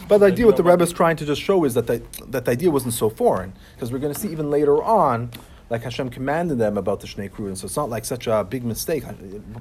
[0.09, 2.45] But the idea what the Rebbe is trying to just show is that the, that
[2.45, 3.53] the idea wasn't so foreign.
[3.75, 5.31] Because we're going to see even later on,
[5.71, 7.57] like Hashem commanded them about the Shnei Kruvim.
[7.57, 9.05] So it's not like such a big mistake.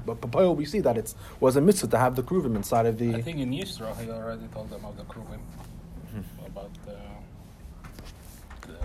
[0.06, 2.98] But but we see that it was a mitzvah to have the Kruvim inside of
[2.98, 3.14] the...
[3.14, 5.40] I think in Yisro he already told them of the Kruvim
[6.14, 6.46] Mm-hmm.
[6.46, 6.96] about the.
[8.68, 8.76] the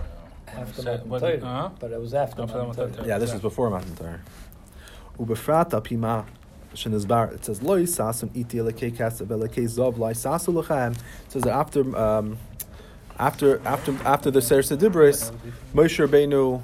[0.58, 1.70] After when said- when- uh-huh.
[1.78, 2.96] but it was after, After Matan Matan Torah.
[2.96, 3.08] Torah.
[3.08, 4.20] Yeah, this is before Matan Torah.
[5.18, 6.24] Ubefrat apima
[6.74, 7.32] shenizbar.
[7.34, 10.92] It says loy sasum iti elakei kasav elakei zov loy sasu lachem.
[10.94, 12.38] It says that after um,
[13.18, 15.30] after after after the Ser Sedibris,
[15.74, 16.62] Moshe Rabbeinu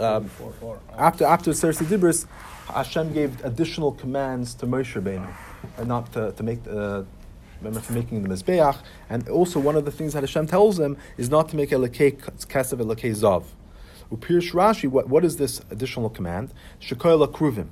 [0.00, 0.80] um, four.
[0.96, 2.26] after after Ser Sedibris,
[2.72, 5.28] Hashem gave additional commands to Moshe Rabbeinu,
[5.76, 7.06] and not to, to make the.
[7.60, 8.78] Remember for making the mizbeach,
[9.10, 12.16] and also one of the things that Hashem tells him is not to make elakei
[12.16, 13.46] kasav elakei zov.
[14.12, 16.54] Upirsh Rashi, what, what is this additional command?
[16.80, 17.66] Shekoil akruvim.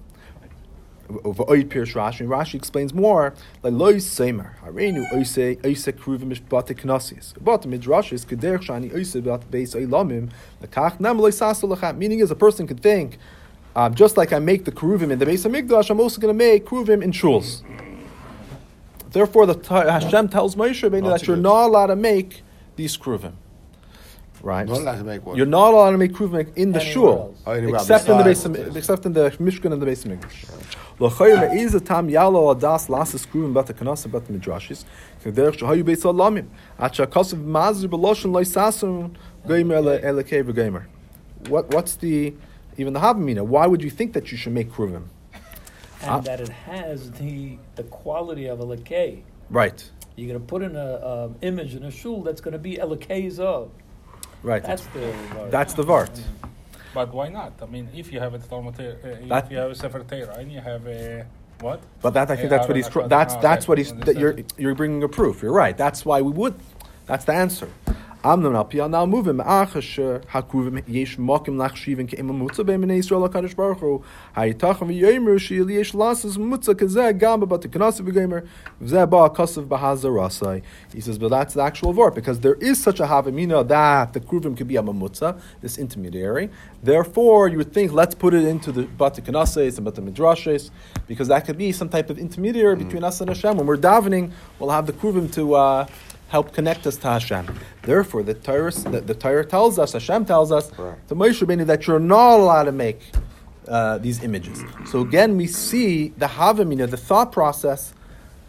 [1.09, 2.27] V'oid Pirsh Rashi.
[2.27, 3.35] Rashi explains more.
[3.63, 7.35] Like loy semer harenu oise oise kruvim mishbate knasis.
[7.41, 10.31] But midrashis kederch shani oise bat beis oilamim
[10.63, 11.97] lekach nam loy sasu lechat.
[11.97, 13.19] Meaning is a person could think,
[13.75, 16.33] um, just like I make the kruvim in the base of Migdash, I'm also going
[16.33, 17.63] to make kruvim in shuls.
[19.11, 22.43] Therefore, the Hashem tells Moshe Rabbeinu that you're not allowed to make
[22.77, 23.35] these kruvim.
[24.43, 24.67] Right?
[24.67, 25.37] Not allowed to make what?
[25.37, 27.35] You're not allowed to make kruvim in the Anywhere shul.
[27.47, 30.77] Oh, except in the base, of, except in the Mishkan and the base of Mikdash.
[30.99, 34.85] A tam yalo adas lasas kruvim bat hakanas bat midrashis
[35.23, 36.47] kederech shahayu beis alamim
[36.79, 39.15] at mazir loisasun
[39.47, 40.87] goymer ele elekei v'goymer.
[41.49, 42.35] What what's the
[42.79, 43.45] even the Havamina?
[43.45, 45.05] Why would you think that you should make kruvim?
[46.01, 46.21] And Ah.
[46.21, 49.23] that it has the the quality of a lakay.
[49.51, 49.91] Right.
[50.17, 52.77] You're going to put in a um, image in a shul that's going to be
[52.77, 53.69] Elokeza.
[54.43, 54.63] Right.
[54.63, 55.13] That's the.
[55.51, 56.19] That's the Vart.
[56.97, 57.53] But why not?
[57.61, 60.37] I mean, if you have a Talmud, uh, if That- you have a Sefer Torah
[60.41, 61.27] and you have a
[61.61, 61.81] what?
[62.01, 62.89] But that I think Yeah, that's what I he's.
[62.89, 63.93] don't- tr- That's that's what he's.
[64.07, 65.43] That you're you're bringing a proof.
[65.43, 65.77] You're right.
[65.77, 66.55] That's why we would.
[67.05, 67.69] That's the answer.
[68.25, 73.55] Amnon al piyal now moving achasher hakuvim yesh mokim lachshivin keim mutza be'minei Yisrael hakadosh
[73.55, 74.03] baruch hu
[74.35, 78.47] hayitachem v'yomer she'il yesh lasas mutza kazeh gam but the kanasav v'gomer
[78.83, 80.63] v'zeh ba kasav b'hazarasai.
[80.93, 84.21] He says, but that's the actual vort because there is such a havamina that the
[84.21, 86.51] kruvim could be a mamutza, this intermediary.
[86.83, 90.71] Therefore, you would think let's put it into the bati kanases and bati midrashes
[91.07, 93.57] because that could be some type of intermediary between us and Hashem.
[93.59, 95.55] When we're davening, we'll have the kruvim to.
[95.55, 95.87] Uh,
[96.29, 97.47] help connect us to Hashem.
[97.83, 100.97] Therefore, the Torah, the, the Torah tells us, Hashem tells us, Right.
[101.09, 103.01] to Moshe Rabbeinu, that you're not allowed to make
[103.69, 104.63] uh, these images.
[104.87, 107.93] So again, we see the Havamina, the thought process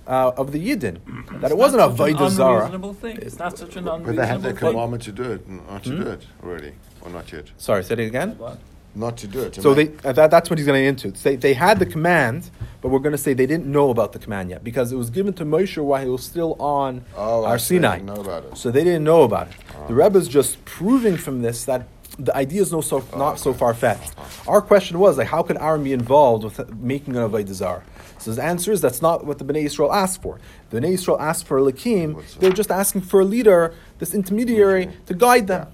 [0.07, 0.99] uh, of the Yidden,
[1.41, 2.57] that it wasn't a not Vaidah Zara.
[2.57, 3.17] unreasonable thing.
[3.21, 6.03] It's not such an But they had the commandment to do it, not to Hmm?
[6.03, 7.45] do it already, or not yet.
[7.57, 8.37] Sorry, say it again.
[8.37, 8.57] What?
[8.97, 9.55] Not to do it.
[9.55, 11.11] So they, uh, that, that's what he's going to into.
[11.11, 12.49] They, they had the command,
[12.81, 15.09] but we're going to say they didn't know about the command yet because it was
[15.09, 17.97] given to Moshe while he was still on Oh, Har Sinai.
[17.99, 18.57] didn't know about it.
[18.57, 19.53] So they didn't know about it.
[19.87, 21.87] The Rebbe is just proving from this that
[22.19, 24.13] the idea is no so, not so far fetched.
[24.47, 27.83] Our question was like, how could Aaron be involved with making an avodah zarah?
[28.17, 30.39] So the answer is that's not what the Bnei Israel asked for.
[30.71, 32.19] The Bnei Israel asked for a lakim.
[32.39, 35.67] They're just asking for a leader, this intermediary, to guide them.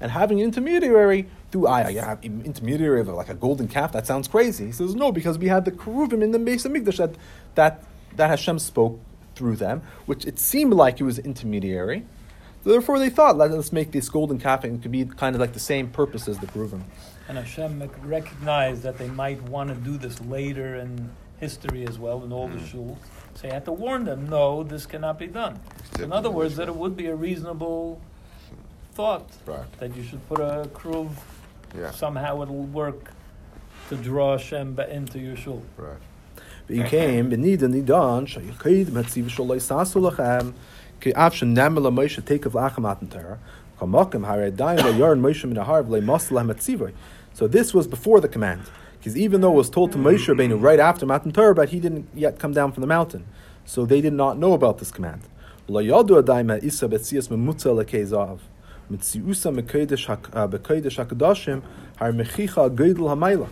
[0.00, 3.92] And having an intermediary through I, you have intermediary of like a golden calf.
[3.92, 4.66] That sounds crazy.
[4.66, 7.14] He says no because we had the keruvim in the base of Mikdash that
[7.54, 7.84] that
[8.16, 9.00] that Hashem spoke
[9.34, 12.04] through them, which it seemed like it was intermediary.
[12.64, 15.40] Therefore, they thought, let us make this golden calf and it could be kind of
[15.40, 16.82] like the same purpose as the keruvim.
[17.28, 21.98] And Hashem rec- recognized that they might want to do this later in history as
[21.98, 22.78] well in all the hmm.
[22.78, 22.98] shuls.
[23.34, 25.60] So you had to warn them, no, this cannot be done.
[26.00, 28.00] In other words, that it would be a reasonable
[28.94, 29.70] thought Right.
[29.78, 31.08] that you should put a crew.
[31.76, 31.90] Yeah.
[31.90, 33.12] Somehow it'll work
[33.88, 35.62] to draw Hashem into your shul.
[35.76, 35.98] Right.
[36.66, 40.54] Became benidan nidan shaychid metziv shaloi sasu lachem
[41.00, 43.38] ki av shenem la Moshe tekav lachem atan Torah
[43.78, 46.92] kamakim hare daim la yarn Moshe min harv le mas lahem etzivoi.
[47.32, 48.62] So this was before the command,
[48.98, 51.78] because even though it was told to Moshe Rabbeinu right after Matan Torah, but he
[51.78, 53.24] didn't yet come down from the mountain,
[53.64, 55.22] so they did not know about this command.
[58.90, 61.62] Mitziusa uh, bekodesh hakadashim
[61.96, 63.48] har mechicha geidel hamayla.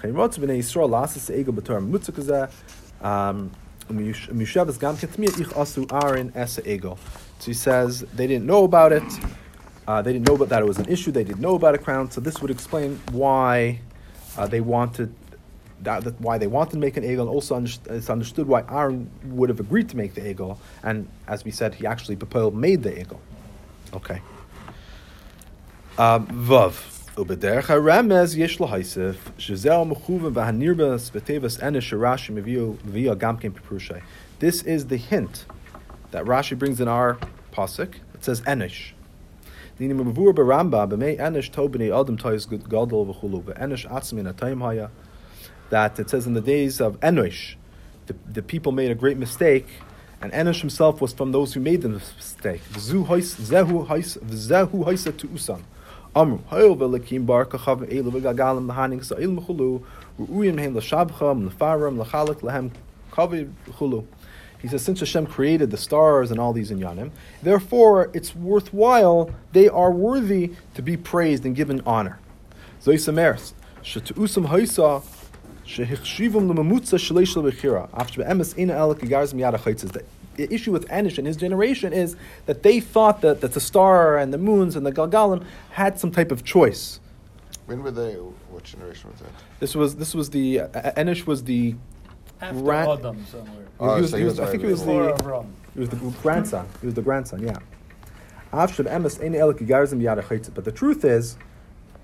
[0.00, 2.50] Chayrot b'nei Yisrael lasas egel b'torah memutza kazeh
[3.04, 3.50] um,
[3.88, 6.98] Mishavas gam ketmir ich asu arin esa egel.
[7.38, 9.02] So he says they didn't know about it.
[9.86, 11.10] Uh, they didn't know about that it was an issue.
[11.10, 12.10] They didn't know about a crown.
[12.10, 13.80] So this would explain why
[14.36, 15.14] uh, they wanted
[15.82, 18.62] that, that- why they wanted to make an egel, and also underst- it's understood why
[18.68, 20.58] Aaron would have agreed to make the egel.
[20.82, 23.18] And as we said, he actually Papel made the egel.
[23.94, 24.20] Okay.
[25.97, 26.73] Um, Vav.
[27.17, 33.93] ובדרך הרמז יש להוסיף שזהו מכוון והנרבס בתיבס אנה שרש"י מביא מביא גם כן בפירושי.
[34.41, 35.45] This is the hint
[36.11, 37.17] that Rashi brings in our
[37.53, 37.95] pasuk.
[38.13, 38.91] It says enish.
[39.79, 44.89] Dini mavur baramba b'mei enish to b'nei adam tois gadol v'chulu v'enish atzmin atayim haya.
[45.69, 47.55] That it says in the days of enish,
[48.07, 49.67] the, the people made a great mistake,
[50.21, 52.61] and Enosh himself was from those who made the mistake.
[52.73, 55.61] V'zu hois- zehu hois- v'zehu hoisa to usan.
[56.16, 59.28] Amru, v'lekim bar kachav elu v'gagalim l'haning sa'il
[61.46, 62.72] l'faram, l'chalik, l'hem
[63.12, 64.04] kavi v'chulu.
[64.58, 67.12] He says, since Hashem created the stars and all these inyanim,
[67.44, 72.18] therefore it's worthwhile, they are worthy to be praised and given honor.
[72.82, 73.52] Zoisameres,
[73.84, 75.04] shetu'usam hoisa,
[75.64, 80.02] shehichshivum l'mamutza shalei bechira, after be'emes ina ha'chaitzes.
[80.36, 82.16] The issue with Anish and his generation is
[82.46, 86.10] that they thought that, that the star and the moons and the Galgalim had some
[86.10, 87.00] type of choice.
[87.66, 88.14] When were they?
[88.14, 89.30] What generation was that?
[89.60, 91.76] This was this was the uh, Anish was the
[92.40, 93.66] After Ran- Adam somewhere.
[93.78, 95.46] Oh, he was, so he he was, was I think he over was the Avram.
[95.74, 96.68] He was the grandson.
[96.80, 97.58] He was the grandson, yeah.
[98.52, 100.54] Avshad emes ein el kigarzim.
[100.54, 101.36] But the truth is,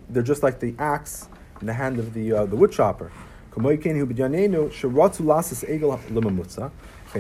[0.09, 1.29] they're just like the axe
[1.61, 3.11] in the hand of the uh, the wood chopper.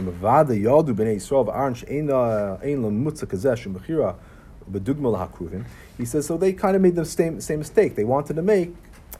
[0.05, 1.49] Yadu b'nei Yisrael
[2.11, 2.78] uh, ein
[4.70, 5.64] b'dugma lahakuvin.
[5.97, 7.94] He says, so they kind of made the same, same mistake.
[7.94, 8.74] They wanted to make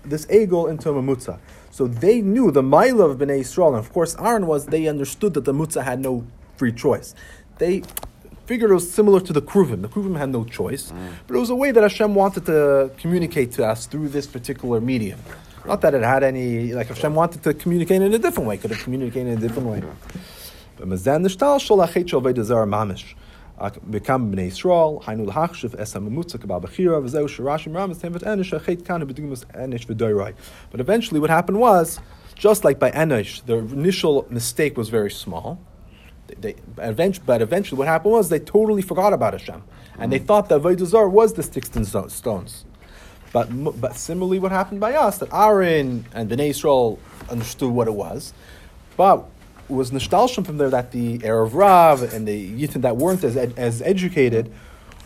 [0.05, 1.39] this egel into a mamutza.
[1.71, 5.35] So they knew the mila of Bnei Yisrael, and of course Aaron was, they understood
[5.35, 7.15] that the mutza had no free choice.
[7.59, 7.83] They
[8.47, 9.83] figured it was similar to the Kruvim.
[9.83, 10.93] The Kruvim had no choice,
[11.27, 14.81] but it was a way that Hashem wanted to communicate to us through this particular
[14.81, 15.19] medium.
[15.67, 18.71] Not that it had any, like Hashem wanted to communicate in a different way, could
[18.71, 19.83] have communicated in a different way.
[30.71, 32.01] But eventually what happened was,
[32.35, 35.59] just like by enish, the initial mistake was very small.
[36.39, 39.63] They, eventually, but eventually what happened was they totally forgot about Hashem.
[39.99, 42.67] And they thought that avodah was the sticks and stones.
[43.33, 43.47] But,
[43.81, 46.99] but similarly, what happened by us, that Aaron and Bnei Israel
[47.31, 48.35] understood what it was,
[48.97, 49.29] but
[49.69, 53.55] was nostalgia from there that the Erev Rav and the Yitin that weren't as, ed-
[53.57, 54.53] as educated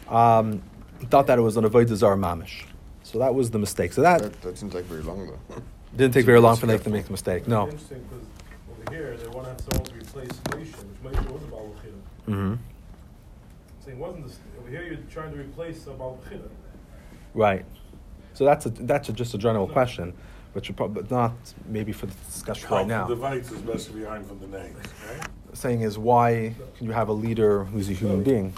[0.09, 0.63] um,
[1.09, 2.65] thought that it was an Avodah Zarah Mamish.
[3.03, 3.93] So that was the mistake.
[3.93, 5.63] So that That, that seems like very long though.
[5.97, 7.49] didn't take very long for them to make the mistake.
[7.49, 7.65] No.
[7.65, 8.27] Interesting because
[8.71, 11.75] over here they want to have someone to replace Moshe, which Moshe was a Baal
[11.83, 12.25] Chida.
[12.27, 12.55] hmm
[13.85, 16.19] So it wasn't this, over here you're trying to replace a Baal
[17.35, 17.65] Right.
[18.35, 20.15] So that's a, that's a, just a general question,
[20.53, 21.33] but you probably not
[21.67, 23.07] maybe for the discussion right now.
[23.07, 24.77] The device is best behind from the names,
[25.09, 25.29] right?
[25.53, 28.53] Saying is why can you have a leader who's a human being?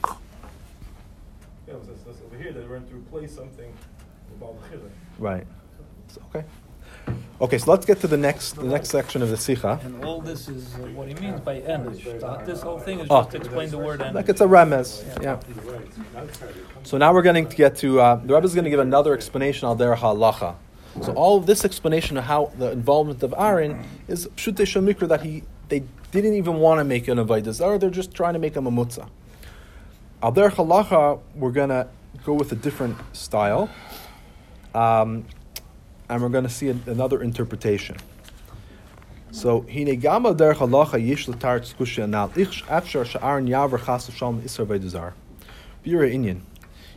[1.67, 3.73] Yeah, so, so, so over here they want to replace something
[4.31, 4.89] with Baal Chida.
[5.19, 5.47] Right.
[6.09, 6.45] So, okay.
[7.41, 9.81] Okay, so let's get to the next the next section of the Sikha.
[9.83, 12.05] And all this is uh, what he means by enish.
[12.47, 13.23] This whole thing is Oh.
[13.23, 14.15] just to explain the word enish.
[14.15, 15.03] Like it's a remez.
[15.21, 15.41] Yeah.
[15.65, 15.89] Right.
[16.17, 16.57] Outside it.
[16.85, 19.13] So now we're going to get to uh, the Rebbe is going to give another
[19.15, 20.55] explanation al derech halacha.
[21.01, 25.23] So all of this explanation of how the involvement of Aaron is pshutei shemikra that
[25.23, 27.81] he they didn't even want to make an avodah.
[27.81, 29.09] They're just trying to make a mamutza.
[30.23, 31.89] Al derech halacha, we're going to
[32.25, 33.71] go with a different style,
[34.75, 35.25] um,
[36.09, 37.97] and we're going to see an- another interpretation.
[39.31, 44.45] So hine gama derech halacha yish l'tar tzkusha anal ich afshar sha'aron yaver chas v'shalom
[44.45, 45.15] isar avodah.
[45.85, 46.43] Bira Inyan.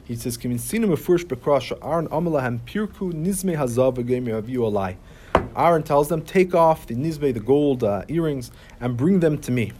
[0.05, 4.97] He says, "Kimin sinu mefurish bekrosh Aaron amalahem pirku nizme hazav v'gemi aviu alai."
[5.55, 9.51] Aaron tells them, "Take off the nizme, the gold uh, earrings, and bring them to
[9.51, 9.73] me."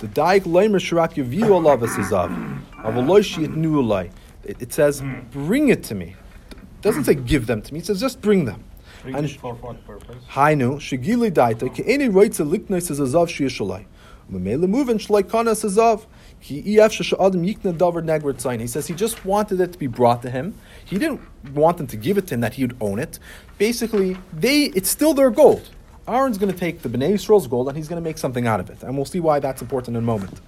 [0.00, 2.30] The daik leimer shirak yaviu alav esazav,
[2.82, 4.10] avaloy shiit nu alai.
[4.44, 6.16] It says, "Bring it to me."
[6.50, 7.78] It doesn't say give them to me.
[7.78, 8.64] It says just bring them.
[9.02, 10.16] Bring And for what purpose?
[10.30, 13.84] Hainu, shigili daita, ki any rights a liknes is a zav shiyishalai.
[14.32, 15.54] Memele movin shlai kana
[16.40, 16.76] He
[18.66, 20.54] says he just wanted it to be brought to him.
[20.84, 21.20] He didn't
[21.54, 23.18] want them to give it to him that he would own it.
[23.58, 25.68] Basically, they it's still their gold.
[26.08, 28.58] Aaron's going to take the Bnei Yisrael's gold and he's going to make something out
[28.58, 28.82] of it.
[28.82, 30.40] And we'll see why that's important in a moment.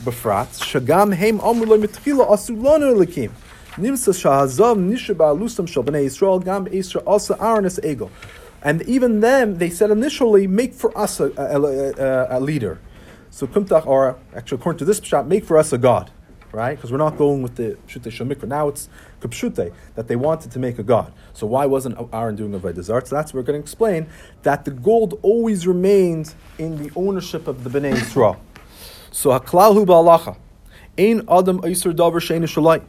[0.00, 3.32] Befrat, shagam heim amr lo mitchila asulanu elikim.
[3.76, 8.10] Nimsa shahazav nisha ba'alusam shal b'nei Yisrael gam Yisrael asa Aaron ego.
[8.62, 12.78] And even them, they said initially, make for us a, a, a, a leader.
[13.30, 16.10] So kumtach, or actually according to this pshat, make for us a god,
[16.52, 16.74] right?
[16.74, 18.48] Because we're not going with the pshute shemikra.
[18.48, 18.88] Now it's
[19.20, 21.12] kupshute, that they wanted to make a god.
[21.32, 23.06] So why wasn't Aaron doing a Vedazart?
[23.06, 24.08] So that's what we're going to explain,
[24.42, 28.36] that the gold always remained in the ownership of the Bnei Yisrael.
[29.12, 30.36] So haklal hu ba'alacha.
[30.98, 32.82] Ein adam oiser davar shein shalai.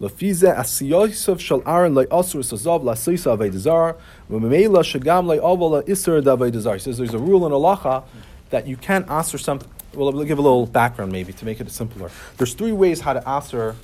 [0.00, 3.96] Lefize asiyosav shal Aaron le asur sazav la seisa avedazar.
[4.30, 6.74] V'memela shagam le avala iser davedazar.
[6.74, 8.04] He says there's a rule in halacha
[8.50, 9.68] that you can't answer something.
[9.94, 12.10] Well, we'll give a little background maybe to make it simpler.
[12.36, 13.74] There's three ways how to answer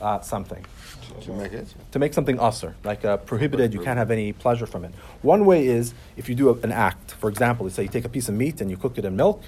[0.00, 0.64] uh, something
[1.22, 1.74] To make it?
[1.92, 4.92] to make something usr, like uh, prohibited, you can't have any pleasure from it.
[5.22, 7.12] One way is if you do a, an act.
[7.12, 9.16] For example, let's say you take a piece of meat and you cook it in
[9.16, 9.42] milk,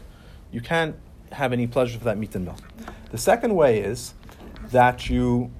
[0.51, 0.95] you can't
[1.33, 2.61] have any pleasure for that meat and milk.
[3.11, 4.15] The second way is
[4.71, 5.51] that you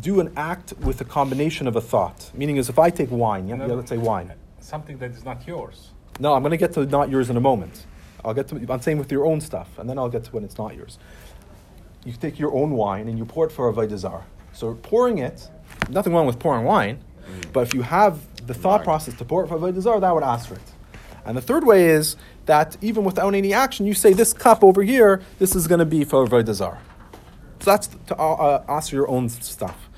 [0.00, 2.30] do an act with a combination of a thought.
[2.34, 4.32] Meaning is if I take wine, yeah, yeah let's say wine.
[4.60, 5.90] Something that is not yours.
[6.18, 7.86] No, I'm going to get to not yours in a moment.
[8.26, 8.56] I'll get to.
[8.68, 10.98] I'm saying with your own stuff, and then I'll get to when it's not yours.
[12.04, 14.24] You take your own wine and you pour it for a vaidazar.
[14.52, 15.48] So pouring it,
[15.88, 16.98] nothing wrong with pouring wine,
[17.52, 20.22] but if you have the thought process to pour it for a vaidazar, that would
[20.22, 20.72] ask for it.
[21.24, 22.16] And the third way is
[22.46, 25.84] that even without any action, you say this cup over here, this is going to
[25.84, 26.78] be for a vaidazar.
[27.60, 29.88] So that's to uh, uh, ask for your own stuff.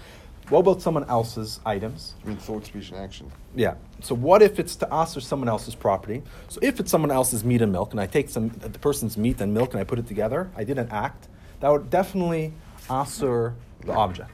[0.50, 2.14] What about someone else's items?
[2.24, 3.30] I mean, thought, speech, and action.
[3.54, 3.74] Yeah.
[4.00, 6.22] So what if it's to us or someone else's property?
[6.48, 9.40] So if it's someone else's meat and milk, and I take some the person's meat
[9.40, 11.28] and milk and I put it together, I did an act.
[11.60, 12.54] That would definitely
[12.88, 14.30] answer the object.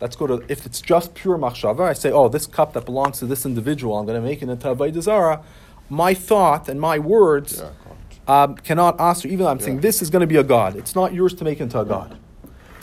[0.00, 1.80] Let's go to if it's just pure machshava.
[1.80, 4.48] I say, oh, this cup that belongs to this individual, I'm going to make it
[4.48, 5.42] into a vaydazara.
[5.88, 9.26] My thought and my words Yeah, um, cannot answer.
[9.26, 10.76] Even though I'm saying this is going to be a god.
[10.76, 12.16] It's not yours to make into a god.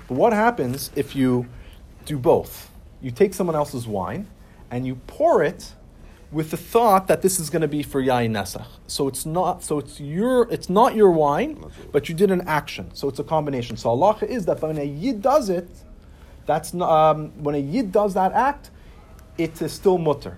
[0.07, 1.47] But what happens if you
[2.05, 2.71] do both?
[3.01, 4.27] You take someone else's wine
[4.71, 5.73] and you pour it
[6.31, 8.67] with the thought that this is going to be for yain nesach.
[8.87, 9.63] So it's not.
[9.63, 10.51] So it's your.
[10.51, 12.93] It's not your wine, but you did an action.
[12.93, 13.77] So it's a combination.
[13.77, 15.69] So Allah is that when a yid does it,
[16.45, 18.71] that's not, um, when a yid does that act,
[19.37, 20.37] it is still mutter.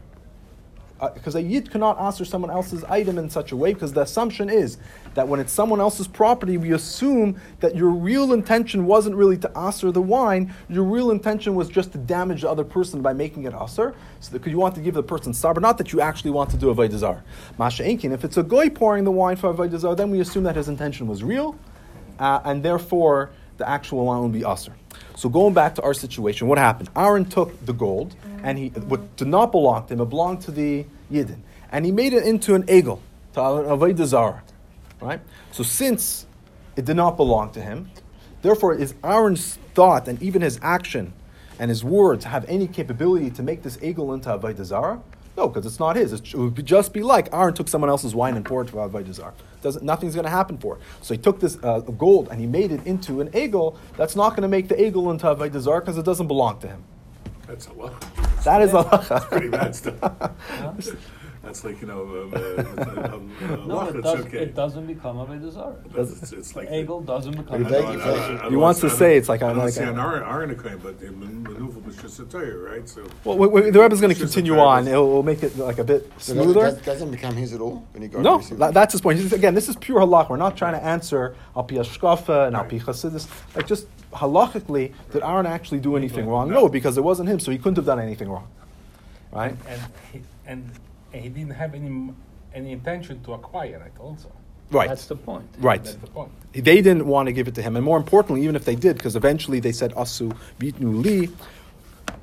[1.09, 4.49] Because a yid cannot answer someone else's item in such a way because the assumption
[4.49, 4.77] is
[5.15, 9.57] that when it's someone else's property, we assume that your real intention wasn't really to
[9.57, 10.53] answer the wine.
[10.69, 13.95] Your real intention was just to damage the other person by making it aser.
[14.19, 16.57] So because you want to give the person sabr, not that you actually want to
[16.57, 17.21] do a vaydazar.
[17.57, 20.43] Masha Enkin, if it's a goy pouring the wine for a vaydazar, then we assume
[20.43, 21.55] that his intention was real,
[22.19, 23.31] uh, and therefore
[23.61, 24.73] the actual wine will be aser.
[25.15, 26.89] So going back to our situation, what happened?
[26.95, 30.51] Aaron took the gold, and he what did not belong to him, it belonged to
[30.51, 31.41] the Yidden,
[31.71, 32.99] and he made it into an egel,
[33.33, 34.41] to an avodah
[34.99, 35.21] right?
[35.51, 36.25] So since
[36.75, 37.91] it did not belong to him,
[38.41, 41.13] therefore is Aaron's thought and even his action
[41.59, 45.01] and his words have any capability to make this egel into avodah zarah?
[45.41, 46.13] No, because it's not his.
[46.13, 49.33] It would just be like Aaron took someone else's wine and poured it to avodah.
[49.63, 50.83] Doesn't nothing's going to happen for it.
[51.01, 53.75] So he took this uh, gold and he made it into an egel.
[53.97, 56.83] That's not going to make the egel into avodah because it doesn't belong to him.
[57.47, 58.05] That's a lot.
[58.43, 59.29] That is a lot.
[59.31, 60.31] Pretty bad stuff.
[61.51, 62.01] That's like, you know,
[62.33, 64.37] um, uh, um, uh, No, uh, it, does, okay.
[64.37, 65.75] it doesn't become a Vedazar.
[65.97, 66.69] It's, it's, it's like.
[66.69, 68.97] Egel doesn't I become a beg you, I- I- I- I He wants to don't-
[68.97, 71.97] say it's like I I'm don't like an Aaron, Aaron but the man- maneuver was
[71.97, 72.87] just a tire, right?
[72.87, 73.05] So.
[73.25, 74.87] Well, we, we, the Rebbe is going to It's just a continue on.
[74.87, 76.71] It'll, it'll make it like a bit smoother.
[76.71, 79.19] that doesn't become his at all when he got No, that, that's his point.
[79.19, 80.29] He's- again, this is pure halach.
[80.29, 83.27] We're not trying to answer al pi hashkafa and al pi chassidus.
[83.57, 86.49] Like just halachically, did Aaron actually do anything wrong?
[86.49, 88.47] No, because it wasn't him, so he couldn't have done anything wrong,
[89.33, 89.53] right?
[89.67, 89.81] And
[90.13, 90.71] he, and
[91.11, 92.13] he didn't have any
[92.53, 94.31] any intention to acquire it also.
[94.71, 95.47] Right, That's the point.
[95.59, 95.83] right.
[95.83, 96.31] That's the point.
[96.53, 98.95] They didn't want to give it to him, and more importantly, even if they did,
[98.95, 101.29] because eventually they said asu bitnu li.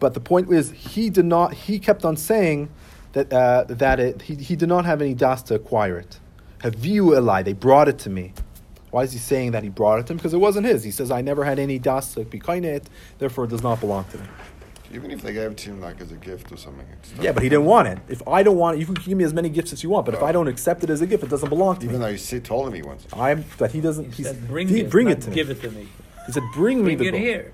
[0.00, 1.52] But the point is, he did not.
[1.52, 2.70] He kept on saying
[3.12, 6.18] that uh, that it, he, he did not have any das to acquire it.
[6.60, 8.32] have Haviu elai, they brought it to me.
[8.90, 10.16] Why is he saying that he brought it to him?
[10.16, 10.82] Because it wasn't his.
[10.82, 14.04] He says, I never had any das to be it, therefore it does not belong
[14.06, 14.24] to me.
[14.92, 16.86] Even if they gave it to him like as a gift or something.
[16.94, 17.98] It's still- Yeah, but he didn't want it.
[18.08, 20.06] If I don't want it, you can give me as many gifts as you want,
[20.06, 22.04] but if I don't accept it as a gift, it doesn't belong to Even me.
[22.06, 23.16] though he said, told him he wants it.
[23.16, 25.48] I'm, but he doesn't, He he's, said, bring he, it, bring not it to give
[25.48, 25.52] me.
[25.54, 25.88] it to me.
[26.26, 27.22] He said, bring me Bring the it gold.
[27.22, 27.52] here.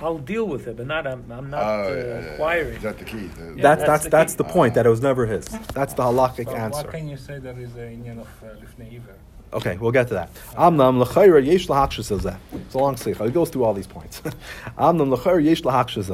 [0.00, 1.06] I'll deal with it, but not.
[1.06, 2.16] I'm, I'm not Oh, uh, yeah, yeah, yeah.
[2.32, 2.74] acquiring.
[2.74, 3.26] Is that the key?
[3.28, 5.44] The- Yeah, That's that's that's the that's the point that it was never his.
[5.74, 6.82] That's the halachic But answer.
[6.82, 9.14] what can you say there is a union of uh, Lifnei Iver?
[9.52, 10.34] Okay, we'll get to that.
[10.56, 12.36] Amnam l'chayra yesh lahakshas el.
[12.54, 13.22] It's a long sikha.
[13.24, 14.20] It goes through all these points.
[14.78, 16.10] Amnam l'chayra yesh lahakshas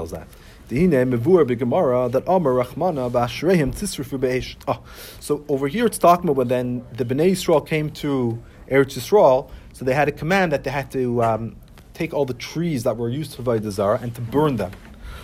[4.66, 4.78] that.
[4.78, 4.82] Oh,
[5.20, 9.84] so over here it's talking about then the Bnei Yisrael came to Eretz Yisrael, so
[9.84, 11.56] they had a command that they had to um,
[11.94, 14.72] take all the trees that were used for Vaidazar and to burn them.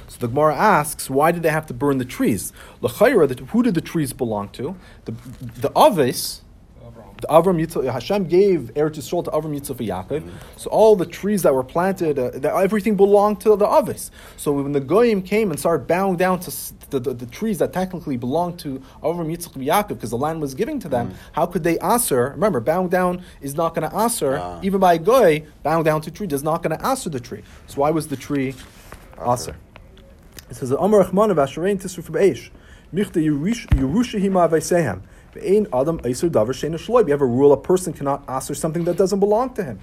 [0.09, 2.53] So the Gemara asks, why did they have to burn the trees?
[2.81, 4.77] L'chayra, who did the trees belong to?
[5.05, 5.13] The
[5.63, 6.44] the the
[7.23, 10.31] Avram Yitzchak, Hashem gave Eretz Yisrael to Avram Yitzchak and Yaakov.
[10.57, 14.11] So all the trees that were planted, uh, that everything belonged to the Avis.
[14.37, 16.51] So when the Goyim came and started bowing down to
[16.91, 20.41] the, the, the trees that technically belonged to Avram Yitzchak and Yaakov, because the land
[20.41, 22.31] was given to them, how could they aser?
[22.31, 24.61] Remember, bowing down is not going to aser, Ah.
[24.63, 27.21] even by a Goy, bowing down to a tree is not going to aser the
[27.21, 27.43] tree.
[27.67, 28.55] So why was the tree
[29.25, 29.57] aser?
[30.51, 32.51] It says, Amar Rachman of Asherein Tisru from Eish.
[32.93, 35.01] Michte Yerushahima Vaisehem.
[35.37, 39.81] You have a rule, a person cannot aser something that doesn't belong to him.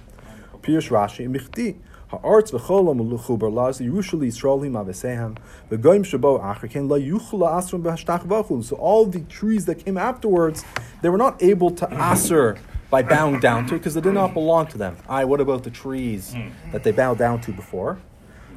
[0.62, 1.76] Pirush Rashi, Michti.
[2.08, 5.36] Ha'arts v'cholam u'luchubar laz Yerushali Yisrael hima v'sehem
[5.70, 8.62] v'goyim shabo acher ken la yuchla asrum b'hashtach v'achul.
[8.62, 10.62] So all the trees that came afterwards,
[11.00, 12.58] they were not able to aser
[12.90, 14.98] by bowing down to it because they did not belong to them.
[15.08, 16.34] Aye, what about the trees
[16.70, 17.98] that they bowed down to before?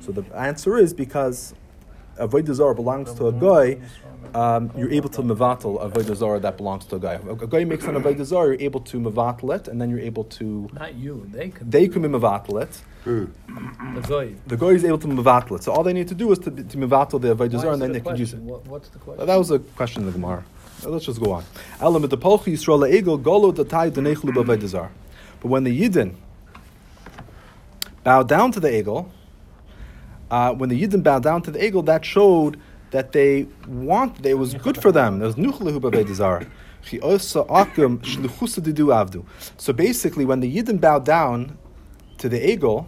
[0.01, 1.53] So the answer is because
[2.18, 3.80] Avodah Zarah belongs to a guy,
[4.34, 7.14] um, you're able to mevatel Avodah Zarah that belongs to a guy.
[7.14, 10.23] A guy makes an Avodah Zarah, you're able to mevatel it, and then you're able
[10.26, 11.27] to, Not you.
[11.31, 11.69] They can.
[11.69, 12.81] they can be mevatel it.
[13.03, 13.30] Who?
[13.94, 14.35] The goy.
[14.48, 15.64] The guy is able to mevatel it.
[15.64, 17.91] So all they need to do is to, to mevatel the Avodah Zarah, and then
[17.91, 18.39] a they can use it.
[18.39, 19.26] What, what's the question?
[19.26, 20.44] That was a question in the Gemara.
[20.84, 21.44] Let's just go on.
[21.80, 24.91] Elam Polchi Yisrael le'egel golo datai denechlu b'Avodah Zarah.
[25.41, 26.15] But when the Yidden
[28.03, 29.10] bow down to the Egel,
[30.31, 32.60] uh, when the Yidden bowed down to the egel, that showed
[32.91, 35.19] that they want, it was good for them.
[35.19, 36.47] There was nuchlehu b'Avodah Zarah.
[36.89, 39.26] Chi osa akum shluchusa didu avdu.
[39.57, 41.57] So basically, when the Yidden bowed down
[42.19, 42.88] to the egel,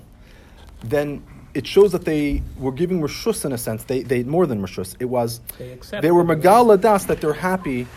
[0.84, 1.24] then
[1.54, 3.84] it shows that they were giving rishus in a sense.
[3.84, 4.96] They, they more than rishus.
[5.00, 7.88] It was They they were megala das that they're happy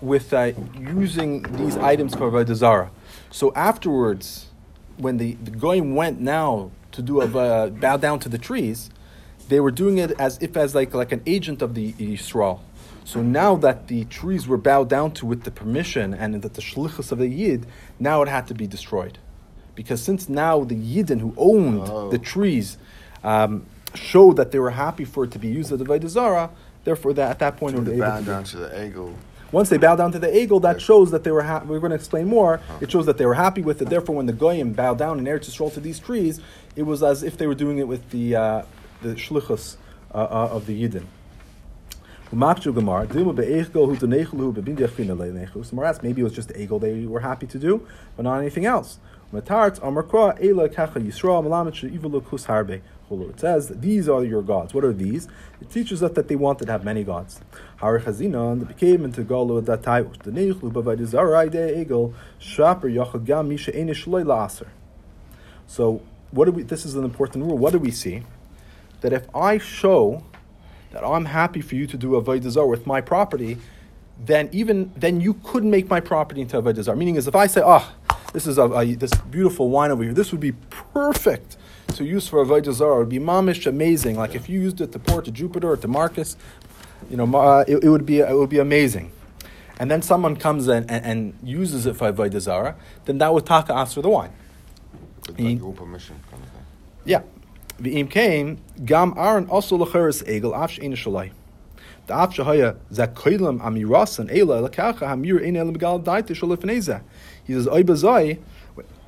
[0.00, 2.88] with uh, using these items for avodah.
[3.30, 4.48] So afterwards,
[4.96, 8.90] when the, the goyim went now to do a uh, bow down to the trees,
[9.48, 12.60] they were doing it as if as like like an agent of the Yisrael.
[13.04, 16.62] So now that the trees were bowed down to with the permission and that the
[16.62, 17.66] shlichus of the yid,
[17.98, 19.18] now it had to be destroyed,
[19.74, 22.10] because since now the yidden who owned Oh.
[22.10, 22.78] the trees
[23.24, 26.50] um, showed that they were happy for it to be used as a zarah,
[26.84, 28.46] therefore that at that point they the able to do down it.
[28.46, 29.14] to the egel.
[29.52, 31.42] Once they bow down to the egel, that shows that they were.
[31.42, 32.60] Ha- we're going to explain more.
[32.80, 33.90] It shows that they were happy with it.
[33.90, 36.40] Therefore, when the goyim bowed down in Eretz Yisrael to these trees,
[36.74, 38.62] it was as if they were doing it with the uh,
[39.02, 39.76] the shlichus
[40.14, 41.04] uh, uh, of the yidden.
[42.32, 45.66] Umakchu Gemara, Dilma be'echgol hu tenechelu bebindiyach fina le'nechu.
[45.66, 48.38] So Maras, maybe it was just the egel they were happy to do, but not
[48.38, 48.98] anything else.
[53.20, 54.74] It says these are your gods.
[54.74, 55.28] What are these?
[55.60, 57.40] It teaches us that they wanted to have many gods.
[57.76, 58.28] Har they
[58.64, 60.26] became into yachad
[63.46, 64.48] misha enish loy.
[65.66, 66.62] So what do we?
[66.62, 67.58] This is an important rule.
[67.58, 68.22] What do we see?
[69.02, 70.22] That if I show
[70.92, 73.58] that I'm happy for you to do a Vaidazar with my property,
[74.24, 76.96] then even then you could make my property into a Vaidazar.
[76.96, 77.92] Meaning is if I say, oh,
[78.32, 80.52] this is a, a- this beautiful wine over here, this would be
[80.92, 81.56] perfect
[81.94, 82.96] to use for a Vaidazar.
[82.96, 84.16] It would be mamish amazing.
[84.16, 86.36] Like if you used it to pour to Jupiter or to Marcus,
[87.10, 89.12] you know, uh, it, it would be it would be amazing.
[89.78, 93.46] And then someone comes in and, and uses it for a Vaidazara, then that would
[93.46, 94.32] taka after the wine.
[95.28, 96.64] Like your permission kind of thing.
[97.04, 97.22] Yeah.
[97.80, 101.32] V'im came gam Aaron also lecheres egel af she'ena shalai.
[102.06, 107.02] The af shehaya zakoilam amirasan ela lekacha hamir ein elam gal daite shalifneza.
[107.44, 108.38] He says oy bazai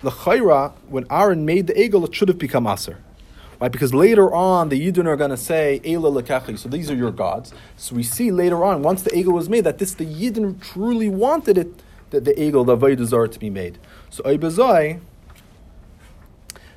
[0.05, 2.98] lechayra when Aaron made the egel, it should have become aser.
[3.59, 3.68] Why?
[3.68, 6.59] Because later on the Yidden are going to say Ela lekachi.
[6.59, 7.52] So these are your gods.
[7.76, 11.09] So we see later on once the egel was made that this the Yidden truly
[11.09, 13.78] wanted it that the egel the Vaidazar to be made.
[14.10, 15.01] So oy bazai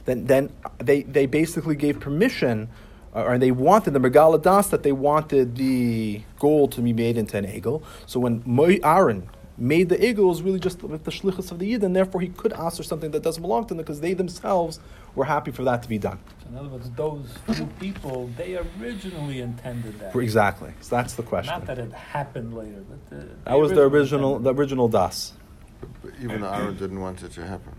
[0.08, 0.50] then then
[0.80, 2.70] they, they basically gave permission,
[3.14, 7.18] uh, or they wanted the Megala Das that they wanted the gold to be made
[7.18, 7.84] into an egel.
[8.06, 8.42] So when
[8.84, 12.22] Aaron made the egel, it really just with the shlichus of the yid, and therefore
[12.22, 14.80] he could ask for something that doesn't belong to them because they themselves
[15.16, 16.20] were happy for that to be done.
[16.44, 20.16] So in other words, those few people, they originally intended that.
[20.16, 20.74] Exactly.
[20.82, 21.54] So that's the question.
[21.54, 25.34] Not that it happened later, but the, that was the original intended the original Das.
[25.82, 27.74] But, but even Aaron didn't want it to happen.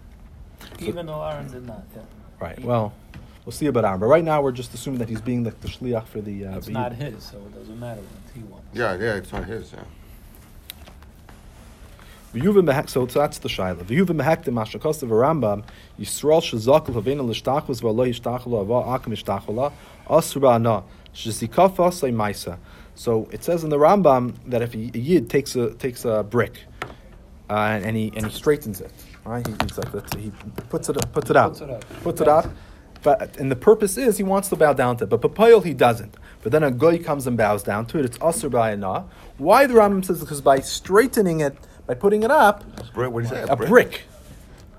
[0.60, 0.82] it.
[0.82, 2.02] Even though Aaron did not, yeah.
[2.40, 2.58] Right.
[2.62, 2.92] Well,
[3.44, 4.00] we'll see about Aaron.
[4.00, 6.46] But right now we're just assuming that he's being the, the shliach for the.
[6.46, 8.66] Uh, It's the not his, so it doesn't matter what he wants.
[8.72, 9.72] Yeah, yeah, it's not his.
[9.72, 9.80] Yeah.
[12.32, 13.84] So that's the shaila.
[13.84, 14.20] V'yuvim
[14.52, 15.64] mashakos of Rambam,
[15.98, 19.72] Yisrael shezakal havena v'alo ava akim yishtachula
[20.10, 20.82] asura na
[21.14, 22.58] shezikafa say maisa.
[22.94, 26.64] So it says in the Rambam that if a yid takes a takes a brick
[27.48, 28.92] uh, and, and he and he straightens it,
[29.24, 29.46] right?
[29.46, 30.30] He, he's like that, he
[30.68, 32.02] puts it puts it out, Puts it up.
[32.02, 32.46] puts it up.
[33.02, 35.72] But and the purpose is he wants to bow down to it, but papayil he
[35.72, 36.16] doesn't.
[36.42, 38.04] But then a goy comes and bows down to it.
[38.04, 39.06] It's asur b'ayana.
[39.38, 41.56] Why the Rambam says because by straightening it,
[41.88, 42.62] by putting it up,
[42.92, 43.46] Brick, what do you say?
[43.50, 44.02] a brick.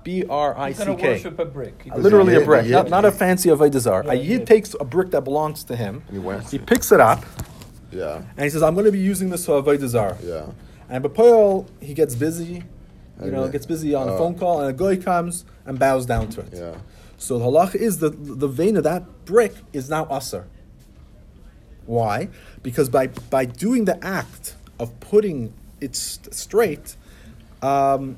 [0.04, 1.12] B R I He's going to K.
[1.12, 1.82] worship a brick.
[1.84, 4.14] He Uh, doesn't- Literally a Yid, brick, the not, not a fancy Avodah Yeah, A
[4.14, 4.46] yid Yid.
[4.46, 6.02] takes a brick that belongs to him.
[6.10, 6.64] He wants He it.
[6.64, 7.22] picks it up
[7.92, 10.46] Yeah, and he says, "I'm going to be using this for Avodah Zarah." yeah.
[10.88, 12.62] And B'Poel, he gets busy,
[13.22, 13.52] you know, Okay.
[13.52, 14.18] gets busy on a Oh.
[14.18, 16.48] phone call, and a guy comes and bows down to it.
[16.54, 16.74] Yeah.
[17.18, 20.44] So the halach is the the vein of that brick is now usher.
[21.84, 22.28] Why?
[22.62, 26.96] Because by by doing the act of putting it st- straight,
[27.62, 28.16] um,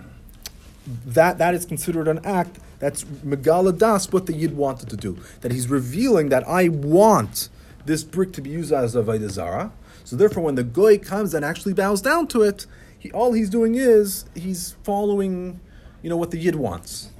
[1.07, 5.17] that that is considered an act that's megala das what the yid wanted to do.
[5.41, 7.49] That he's revealing that I want
[7.87, 9.73] this brick to be used as a Avodah Zarah.
[10.05, 12.67] So therefore, when the goy comes and actually bows down to it,
[12.99, 15.61] he, all he's doing is he's following,
[16.03, 17.11] you know, what the yid wants.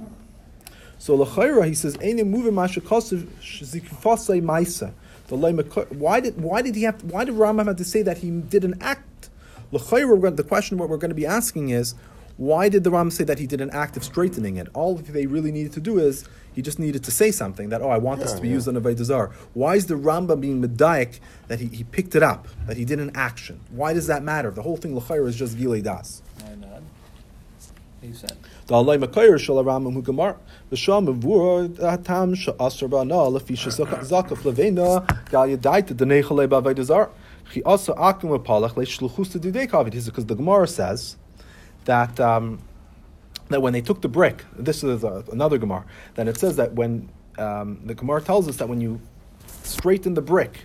[0.97, 2.11] So l'chayra, he says, Why
[6.19, 8.75] did why did he have why did Rambam have to say that he did an
[8.81, 9.29] act?
[9.71, 11.95] L'chayra, the question what we're going to be asking is,
[12.37, 14.67] why did the Rambam say that he did an act of straightening it?
[14.73, 17.89] All they really needed to do is he just needed to say something that oh
[17.89, 18.55] I want this to be yeah.
[18.55, 19.31] used on a Vaidazar.
[19.53, 22.99] Why is the Rambam being medayik that he, he picked it up that he did
[22.99, 23.59] an action?
[23.69, 24.49] Why does that matter?
[24.49, 26.23] The whole thing l'chayra is just gilei das.
[26.41, 26.81] Why not?
[28.01, 28.35] He said.
[28.65, 30.37] The alay makayr shel aram hu gemar
[30.71, 37.09] v'sham mevur hatam she'asr ba'ana lefi shezakaf levena gal yadaita denechalei ba'avaydazar
[37.53, 39.91] chi asa akim v'palach le'shluchus to didei kavid.
[39.91, 41.17] This is because the Gemara says
[41.85, 42.59] that um,
[43.49, 45.85] that when they took the brick, this is uh, another Gemara,
[46.15, 48.99] that it says that when um, the Gemara tells us that when you
[49.63, 50.59] straighten the brick,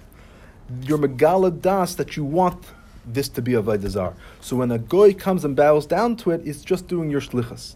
[0.82, 2.66] your megala das that you want
[3.06, 4.14] this to be a vaydazar.
[4.40, 7.74] So when a goy comes and bows down to it, it's just doing your shlichas.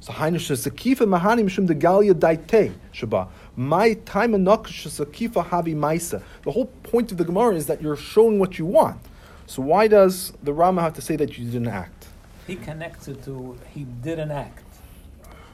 [0.00, 3.28] So hainish sakifa mahani mishum de galia daite shaba.
[3.54, 6.22] My time and sakifa havi maisa.
[6.42, 9.00] The whole point of the Gemara is that you're showing what you want.
[9.46, 12.01] So why does the Rama have to say that you didn't act?
[12.46, 14.64] He connects it to he did an act.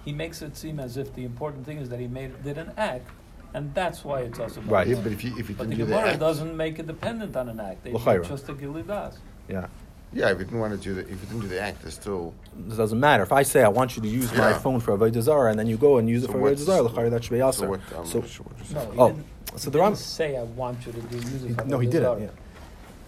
[0.05, 2.73] He makes it seem as if the important thing is that he made did an
[2.77, 3.11] act,
[3.55, 4.61] and that's why it's also.
[4.63, 4.87] Right.
[4.87, 6.87] Yeah, but if you if you But didn't the do Gemara that, doesn't make it
[6.87, 7.85] dependent on an act.
[7.85, 8.27] They L'chaira.
[8.27, 9.17] just a gilidas.
[9.49, 9.67] Yeah.
[10.11, 11.93] Yeah, if you didn't want to do the, if you didn't do the act, there's
[11.93, 12.33] still.
[12.59, 13.23] It doesn't matter.
[13.23, 15.67] If I say I want you to use my phone for Avodah Zarah, and then
[15.67, 17.69] you go and use it for what's- Avodah Zarah, l'chayr, that should be So also.
[17.69, 17.81] what?
[17.95, 20.43] I'm So, sure what No, he Oh, didn't, so he the Ram- didn't say I
[20.45, 21.55] want you to do use it.
[21.61, 22.23] for no, he didn't.
[22.23, 22.29] Yeah.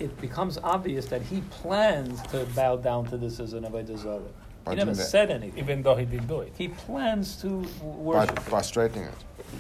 [0.01, 4.21] It becomes obvious that he plans to bow down to this as an avodah zarah.
[4.65, 5.05] By He never doing that.
[5.07, 5.59] said anything.
[5.59, 6.53] Even though he didn't do it.
[6.57, 9.15] He plans to w- By, by straightening it.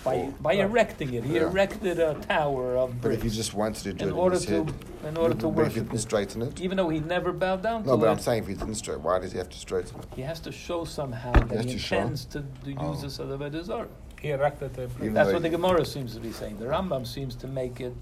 [0.04, 1.24] by, by erecting it.
[1.24, 1.42] He Yeah.
[1.42, 4.34] erected a tower of But if bricks you just wanted to do in it order
[4.36, 4.74] in his to head,
[5.08, 5.84] in order to but if you worship.
[5.88, 6.60] didn't straighten it.
[6.60, 8.74] Even though he never bowed down No, to but it, I'm saying if he didn't
[8.76, 10.06] straighten, why does he have to straighten it?
[10.16, 11.96] he has to show somehow that has he to show?
[11.96, 12.46] intends to, to
[12.78, 12.90] oh.
[12.92, 13.02] use Oh.
[13.02, 13.88] this as a avodah zarah.
[14.20, 16.58] He erected a Even That's what the he- Gemara seems to be saying.
[16.58, 17.96] The Rambam seems to make it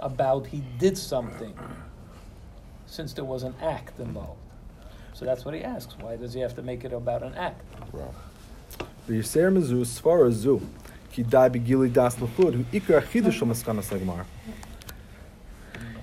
[0.00, 1.56] about he did something,
[2.86, 4.40] since there was an act involved.
[5.14, 5.96] So that's what he asks.
[6.00, 7.62] Why does he have to make it about an act?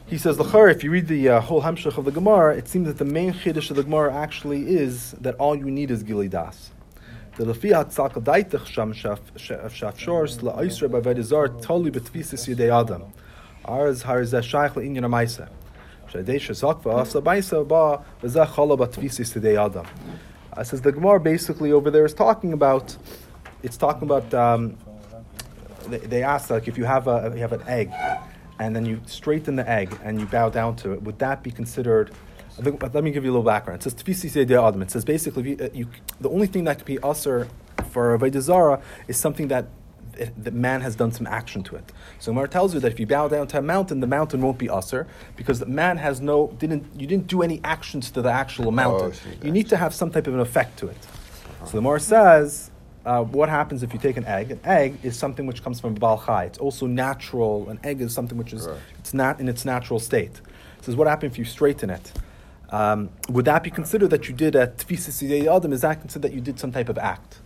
[0.08, 2.98] He says, if you read the uh, whole Hamshach of the Gemara, it seems that
[2.98, 6.72] the main chiddush of the Gemara actually is that all you need is Gili Das.
[7.38, 13.14] The Lefi HaTzal Daitach Shaf Shaf Shors La'isra B'Avedizar Toli B'Tfisis Yidei Adam.
[13.66, 14.82] Arz Harizeh Shaykh Ba
[19.34, 19.86] Yidei Adam.
[20.54, 22.96] Uh, says the Gemara basically over there is talking about,
[23.64, 24.78] it's talking about, um,
[25.88, 27.92] they, they ask like if you have a you have an egg,
[28.60, 31.52] and then you straighten the egg and you bow down to it, would that be
[31.52, 32.12] considered?
[32.62, 33.82] Think, let me give you a little background.
[33.82, 34.82] It says Seidei Adam.
[34.82, 35.88] It says basically you, uh, you,
[36.22, 37.50] the only thing that could be usher
[37.90, 39.68] for a Zara is something that
[40.38, 41.92] that man has done some action to it.
[42.20, 44.58] So Gemara tells you that if you bow down to a mountain, the mountain won't
[44.58, 48.32] be usher because the man has no didn't you didn't do any actions to the
[48.32, 49.14] actual mountain.
[49.14, 50.98] see, you need to have some type of an effect to it.
[51.66, 52.72] So the Gemara says,
[53.06, 54.52] uh, what happens if you take an egg?
[54.52, 56.46] An egg is something which comes from Baal Chai.
[56.46, 57.70] It's also natural.
[57.70, 58.78] An egg is something which is Right.
[59.00, 60.42] it's not in its natural state.
[60.80, 62.12] It says, what happens if you straighten it?
[62.72, 65.72] Um, would that be considered that you did a tfisis yidei adam?
[65.72, 67.40] Is that considered that you did some type of act?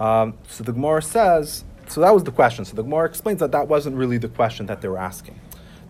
[0.00, 2.64] Um, so the Gemara says, so that was the question.
[2.64, 5.38] So the Gemara explains that that wasn't really the question that they were asking.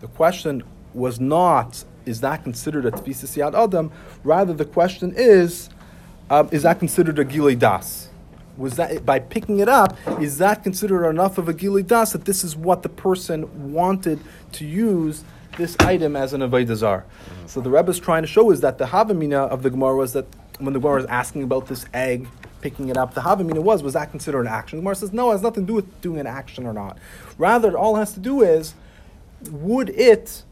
[0.00, 3.92] The question was not, is that considered a tfisis yad adam?
[4.24, 5.70] Rather, the question is,
[6.28, 8.08] um, is that considered a gilei das?
[8.56, 9.96] Was that by picking it up?
[10.20, 14.20] Is that considered enough of a gilei das that this is what the person wanted
[14.52, 15.24] to use
[15.56, 17.04] this item as an avodah zar?
[17.46, 20.14] So the Rebbe is trying to show is that the havamina of the Gemara was
[20.14, 20.26] that
[20.58, 22.26] when the Gemara is asking about this egg,
[22.60, 24.78] picking it up, the havamina was was that considered an action?
[24.78, 26.98] The Gemara says no, it has nothing to do with doing an action or not.
[27.38, 28.74] Rather, it all has to do is
[29.50, 30.42] would it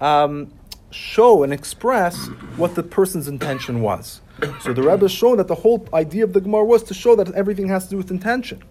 [0.00, 0.52] um,
[0.90, 4.20] show and express what the person's intention was.
[4.62, 7.16] So the Rebbe is showing that the whole idea of the Gemara was to show
[7.16, 8.62] that everything has to do with intention.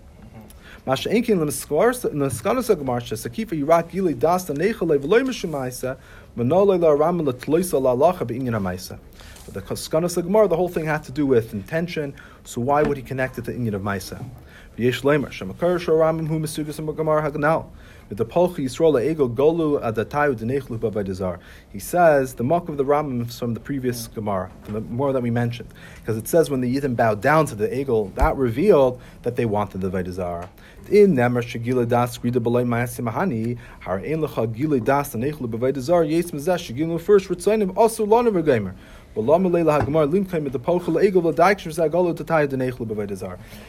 [0.86, 1.10] Masha
[9.48, 10.28] Enkin l'meskanos ha'gemar shesakifa yirak gili das daneichale v'loy mishumaisa manolei la'aram l'tloisa la'alacha be'inyan
[10.28, 10.28] ha'maisa.
[10.28, 12.98] But the skanos ha'gemar, the whole thing had to do with intention, so why would
[12.98, 14.24] he connect it to inyan of Maisa?
[14.78, 17.66] V'yesh leimer, shemakar shoramim hu mesugas ha'gemar ha'ganal.
[18.10, 21.40] With the Polchi Yisrael ego golu adatayu denechlu.
[21.74, 25.12] He says the mock of the Rambam is from the previous Gemara, from the more
[25.12, 25.68] that we mentioned,
[26.00, 29.44] because it says when the Yidden bowed down to the egel, that revealed that they
[29.44, 30.48] wanted the Vaydazar.
[30.90, 36.10] In Nemer shegila das grida b'lay ma'asim mahani har ein lecha gila das denechlu b'avaydazar
[36.10, 36.32] yes
[37.02, 38.74] first ritzainim also lana v'geimer.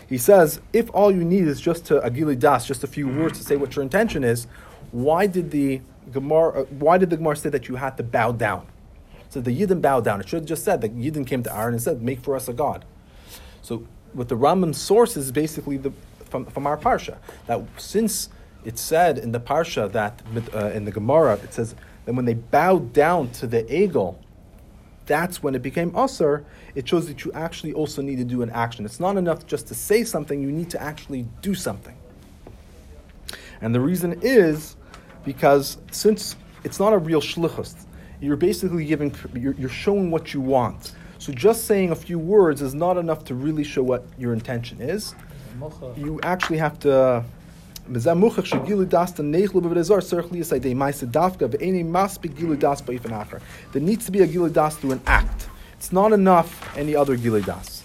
[0.09, 3.39] He says, if all you need is just to agili das, just a few words
[3.39, 4.47] to say what your intention is,
[4.93, 5.81] why did the
[6.13, 8.67] Gemara, uh, why did the Gemara say that you had to bow down?
[9.31, 10.21] So the Yidden bowed down.
[10.21, 12.49] It should have just said that Yidden came to Aaron and said, make for us
[12.49, 12.85] a god.
[13.63, 15.93] So what the Rambam source is basically the,
[16.25, 18.31] from, from our parsha that since
[18.65, 20.23] it said in the parsha that
[20.55, 21.75] uh, in the Gemara it says
[22.05, 24.17] that when they bowed down to the egel,
[25.09, 26.45] that's when it became usr.
[26.77, 28.85] It shows that you actually also need to do an action.
[28.85, 31.97] It's not enough just to say something; you need to actually do something.
[33.61, 34.77] And the reason is
[35.25, 37.75] because since it's not a real shlichus,
[38.21, 40.93] you're basically giving, you're, you're showing what you want.
[41.19, 44.81] So just saying a few words is not enough to really show what your intention
[44.81, 45.15] is.
[45.97, 47.25] You actually have to.
[53.73, 55.49] There needs to be a gilu das through an act.
[55.77, 57.83] It's not enough any other gilu das.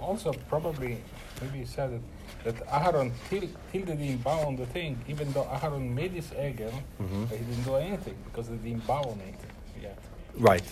[0.00, 0.98] Also, probably,
[1.42, 2.00] maybe he said
[2.44, 3.40] that, that Aharon till,
[3.72, 6.72] till they didn't bow on the thing, even though Aharon made his egel,
[7.02, 7.24] Mm-hmm.
[7.26, 9.34] he didn't do anything because they didn't bow on it
[9.82, 9.98] yet.
[10.38, 10.62] Right.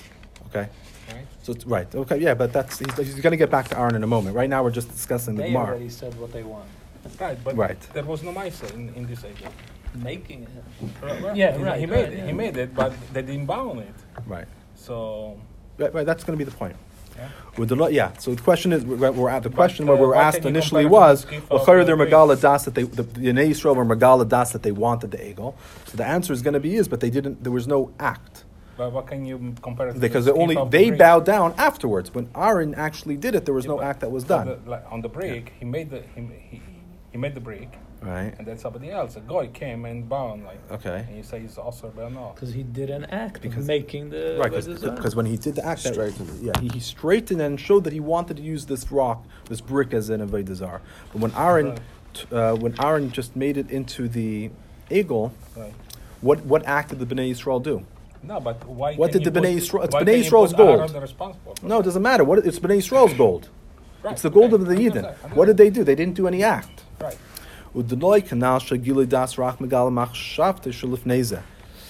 [0.49, 0.69] Okay.
[1.13, 1.27] Right?
[1.43, 1.93] So it's right.
[1.95, 2.19] Okay.
[2.19, 4.37] Yeah, but that's he's, he's going to get back to Aaron in a moment.
[4.37, 5.67] Right now, we're just discussing the They Gemara.
[5.67, 6.69] already said what they want.
[7.21, 7.81] Right, but Right.
[7.93, 9.51] there was no Maisa in, in this egel.
[9.97, 11.37] making it.
[11.37, 12.19] Yeah, right, he right, made it.
[12.19, 12.27] yeah.
[12.27, 13.95] He made it, but they didn't bound it.
[14.27, 14.47] Right.
[14.75, 15.37] So
[15.79, 16.77] Right, right, that's going to be the point.
[17.17, 17.29] Yeah.
[17.57, 18.13] With the, lo- yeah.
[18.19, 20.45] So the question is, we're, we're at the But, question uh, where we were asked
[20.45, 22.13] initially was, to the Skifa well, of chayr the their Greeks?
[22.13, 25.19] megala das that they, the, the Yinei Yisrael were megala das that they wanted the
[25.19, 25.55] egel.
[25.87, 27.43] So the answer is going to be is, but they didn't.
[27.45, 28.45] There was no act
[28.77, 30.91] but what can you compare it to because the they only Skifa of the they
[30.91, 32.13] bowed down afterwards.
[32.13, 34.47] When Aaron actually did it, there was Yeah, no act that was done.
[34.49, 36.61] the- like, on the break, he made the he, he,
[37.15, 37.69] he made the break,
[38.03, 38.35] Right.
[38.39, 40.59] and then somebody else, a guy, came and bound like.
[40.73, 41.05] Okay.
[41.07, 42.33] And you say he's also but no.
[42.35, 45.65] Because he did an act Because- of making the Right, because when he did the
[45.65, 46.43] act, that, Straightened it.
[46.43, 49.95] yeah, he, he straightened and showed that he wanted to use this rock, this brick,
[49.95, 50.81] as an avodah zarah.
[51.13, 51.79] But when Aaron, Right.
[52.15, 54.51] t- uh, when Aaron just made it into the
[54.91, 55.73] egel, Right.
[56.21, 57.87] what what act did the Bnei Yisrael do?
[58.25, 58.97] No, but why?
[58.97, 60.89] What did the you Bnei Yisrael- it's Bnei Yisrael's gold.
[60.89, 62.25] the responsible for No, it doesn't matter.
[62.25, 63.51] What it's Bnei Yisrael's gold.
[64.03, 64.63] Right, It's the gold okay.
[64.63, 65.15] of the I Yidden.
[65.37, 65.83] What did they do?
[65.85, 66.84] They didn't do any act.
[67.01, 67.19] Right.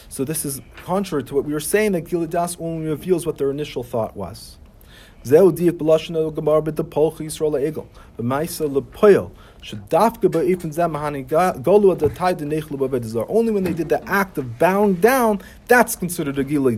[0.08, 3.36] So this is contrary to what we were saying that Gilui Das only reveals what
[3.36, 4.58] their initial thought was.
[13.28, 16.76] Only when they did the act of bowing down, that's considered a Gilui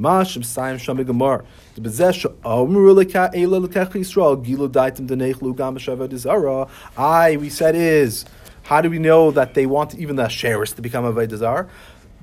[0.00, 1.44] Shami.
[1.74, 6.66] The Bezesh Omru Leka Eila Lekech Yisrael Gilu Daitim Denechlu Gam Shavad Zara.
[6.96, 8.24] I we said is
[8.62, 11.68] how do we know that they want even the Sheris to become a Vedazar?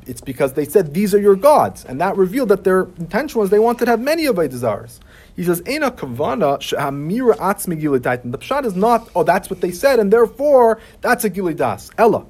[0.06, 3.50] It's because they said these are your gods, and that revealed that their intention was
[3.50, 5.00] they wanted to have many of Avedazars.
[5.36, 8.32] He says, Ena Kavana Shehamira Atzmi Gilu Daitim.
[8.32, 11.92] The Pshat is not, oh, that's what they said, and therefore that's a Gilu Das.
[11.98, 12.26] Ella.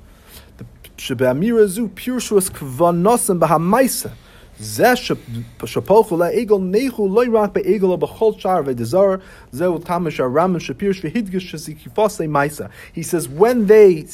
[0.58, 0.66] The
[0.98, 4.12] Shebeamira Zu Pirshuas Kvanosim Bahamaisa.
[12.94, 14.08] He says, when they,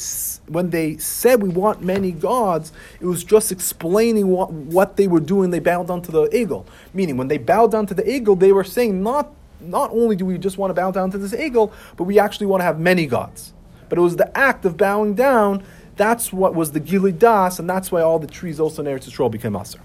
[0.48, 5.20] when they said we want many gods, it was just explaining what, what they were
[5.20, 5.50] doing.
[5.50, 6.66] They bowed down to the egel.
[6.92, 10.26] Meaning, when they bowed down to the egel, they were saying, not, not only do
[10.26, 12.78] we just want to bow down to this egel, but we actually want to have
[12.78, 13.54] many gods.
[13.88, 15.64] But it was the act of bowing down
[15.96, 19.30] that's what was the Gilidas, and that's why all the trees also in Eretz Yisrael
[19.30, 19.80] became Aser.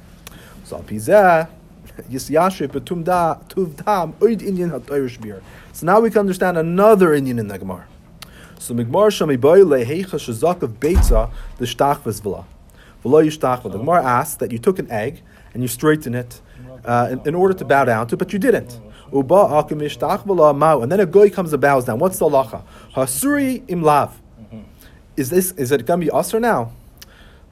[0.69, 1.49] So al pizeh,
[2.11, 5.41] yisyashiv betum da tuv dam oid Indian hat Irish beer.
[5.73, 7.87] So now we can understand another Indian in the Gemara.
[8.59, 12.45] So Migmar shami boy lehecha shazak of beitza the shtach v'zvla.
[13.03, 15.23] V'lo yishtach The Gemara asks that you took an egg
[15.55, 16.39] and you straighten it
[16.85, 18.79] uh, in, in order to bow down to, but you didn't.
[19.11, 20.83] Uba v'la.
[20.83, 21.97] And then a goy comes and bows down.
[21.97, 22.61] What's the halacha?
[22.93, 24.21] Hasuri im lav.
[25.17, 26.73] Is this is it going to be usher now?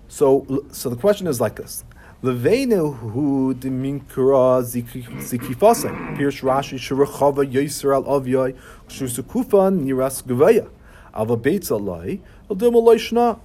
[0.07, 1.83] So, so the question is like this:
[2.23, 5.89] Leveinu hu deminkura zikifase.
[6.17, 8.55] Pirsh Rashi shirachava yoser al avyoy
[8.89, 10.67] shusukufa niras gavaya.
[11.13, 12.19] Ava beitz alai
[12.49, 13.37] adim alai shna.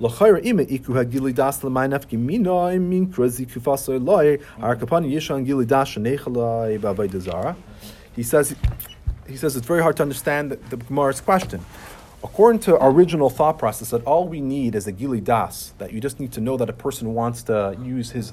[0.00, 6.78] L'chayra ima iku hagili das l'maynaf gimina iminkra zikifase alai arkapani yishan gili das shenechalai
[7.08, 7.56] dezara.
[8.14, 8.54] He says,
[9.26, 11.64] he says it's very hard to understand the, the Gemara's question.
[12.24, 15.92] According to our original thought process, that all we need is a gili das, that
[15.92, 18.32] you just need to know that a person wants to use his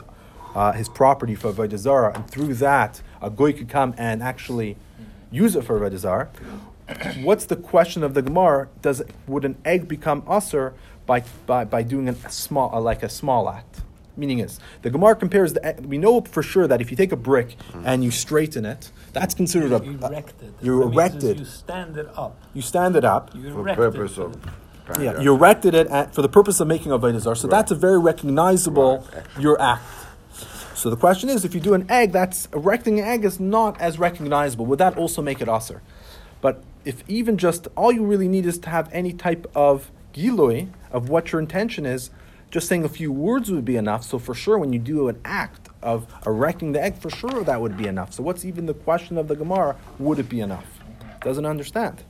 [0.55, 4.77] uh, his property for Vaidazara, and through that, a goy could come and actually
[5.29, 6.29] use it for Vaidazara.
[7.23, 8.69] What's the question of the Gemara?
[8.81, 10.73] Does would an egg become usher
[11.05, 13.81] by, by, by doing a small like a small act?
[14.21, 15.75] Meaning is the Gemara compares the.
[15.81, 17.81] We know for sure that if you take a brick hmm.
[17.83, 19.83] and you straighten it, that's considered a.
[19.83, 20.53] you erected.
[20.61, 21.39] You That means erected.
[21.39, 22.39] You stand it up.
[22.53, 23.33] You stand it up.
[23.33, 24.39] You For erected purpose of.
[24.99, 27.35] Yeah, you erected it at, for the purpose of making a Vaidazar.
[27.35, 29.07] So that's a very recognizable
[29.39, 29.83] your act.
[30.75, 33.81] So the question is, if you do an egg, that's erecting an egg is not
[33.81, 34.67] as recognizable.
[34.67, 35.81] Would that also make it aser?
[36.41, 40.69] But if even just all you really need is to have any type of giloi
[40.91, 42.11] of what your intention is,
[42.51, 44.03] just saying a few words would be enough.
[44.03, 47.59] So for sure, when you do an act of erecting the egg, for sure that
[47.59, 48.13] would be enough.
[48.13, 49.77] So what's even the question of the Gemara?
[49.99, 50.65] Would it be enough?
[51.21, 52.03] Doesn't understand.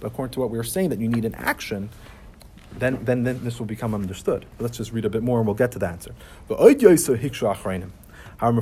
[0.00, 1.88] But according to what we were saying, that you need an action,
[2.78, 4.44] then, then, then this will become understood.
[4.58, 6.14] But let's just read a bit more and we'll get to the answer.
[8.38, 8.54] Says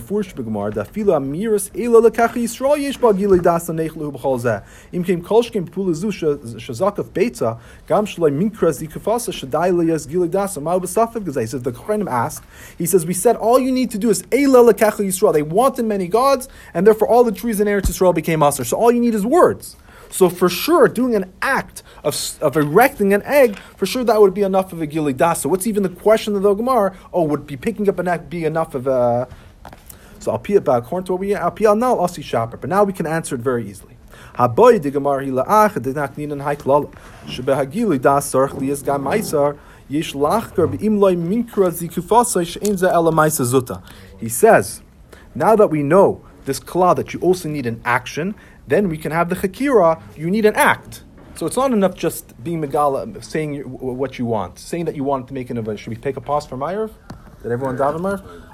[11.62, 12.44] the Kohanim asked.
[12.78, 15.32] He says we said all you need to do is ela lekach Yisrael.
[15.32, 18.64] They wanted many gods and therefore all the trees in Eretz Yisrael became aser.
[18.64, 19.76] So all you need is words.
[20.10, 24.32] So for sure, doing an act of, of erecting an egg, for sure that would
[24.32, 25.40] be enough of a gili das.
[25.40, 26.96] So what's even the question of the Gemara?
[27.12, 29.26] Oh, would be picking up an egg be enough of a?
[30.24, 33.34] So about according to what we pee now see shopper, but now we can answer
[33.34, 33.96] it very easily.
[34.36, 34.42] He
[44.28, 44.82] says,
[45.34, 48.34] now that we know this kla that you also need an action,
[48.66, 50.00] then we can have the chakira.
[50.16, 51.02] You need an act.
[51.36, 55.28] So it's not enough just being megala, saying what you want, saying that you want
[55.28, 55.80] to make an event.
[55.80, 56.92] Should we take a pause for Ma'ariv?
[57.42, 58.44] Did everyone daven Ma'ariv?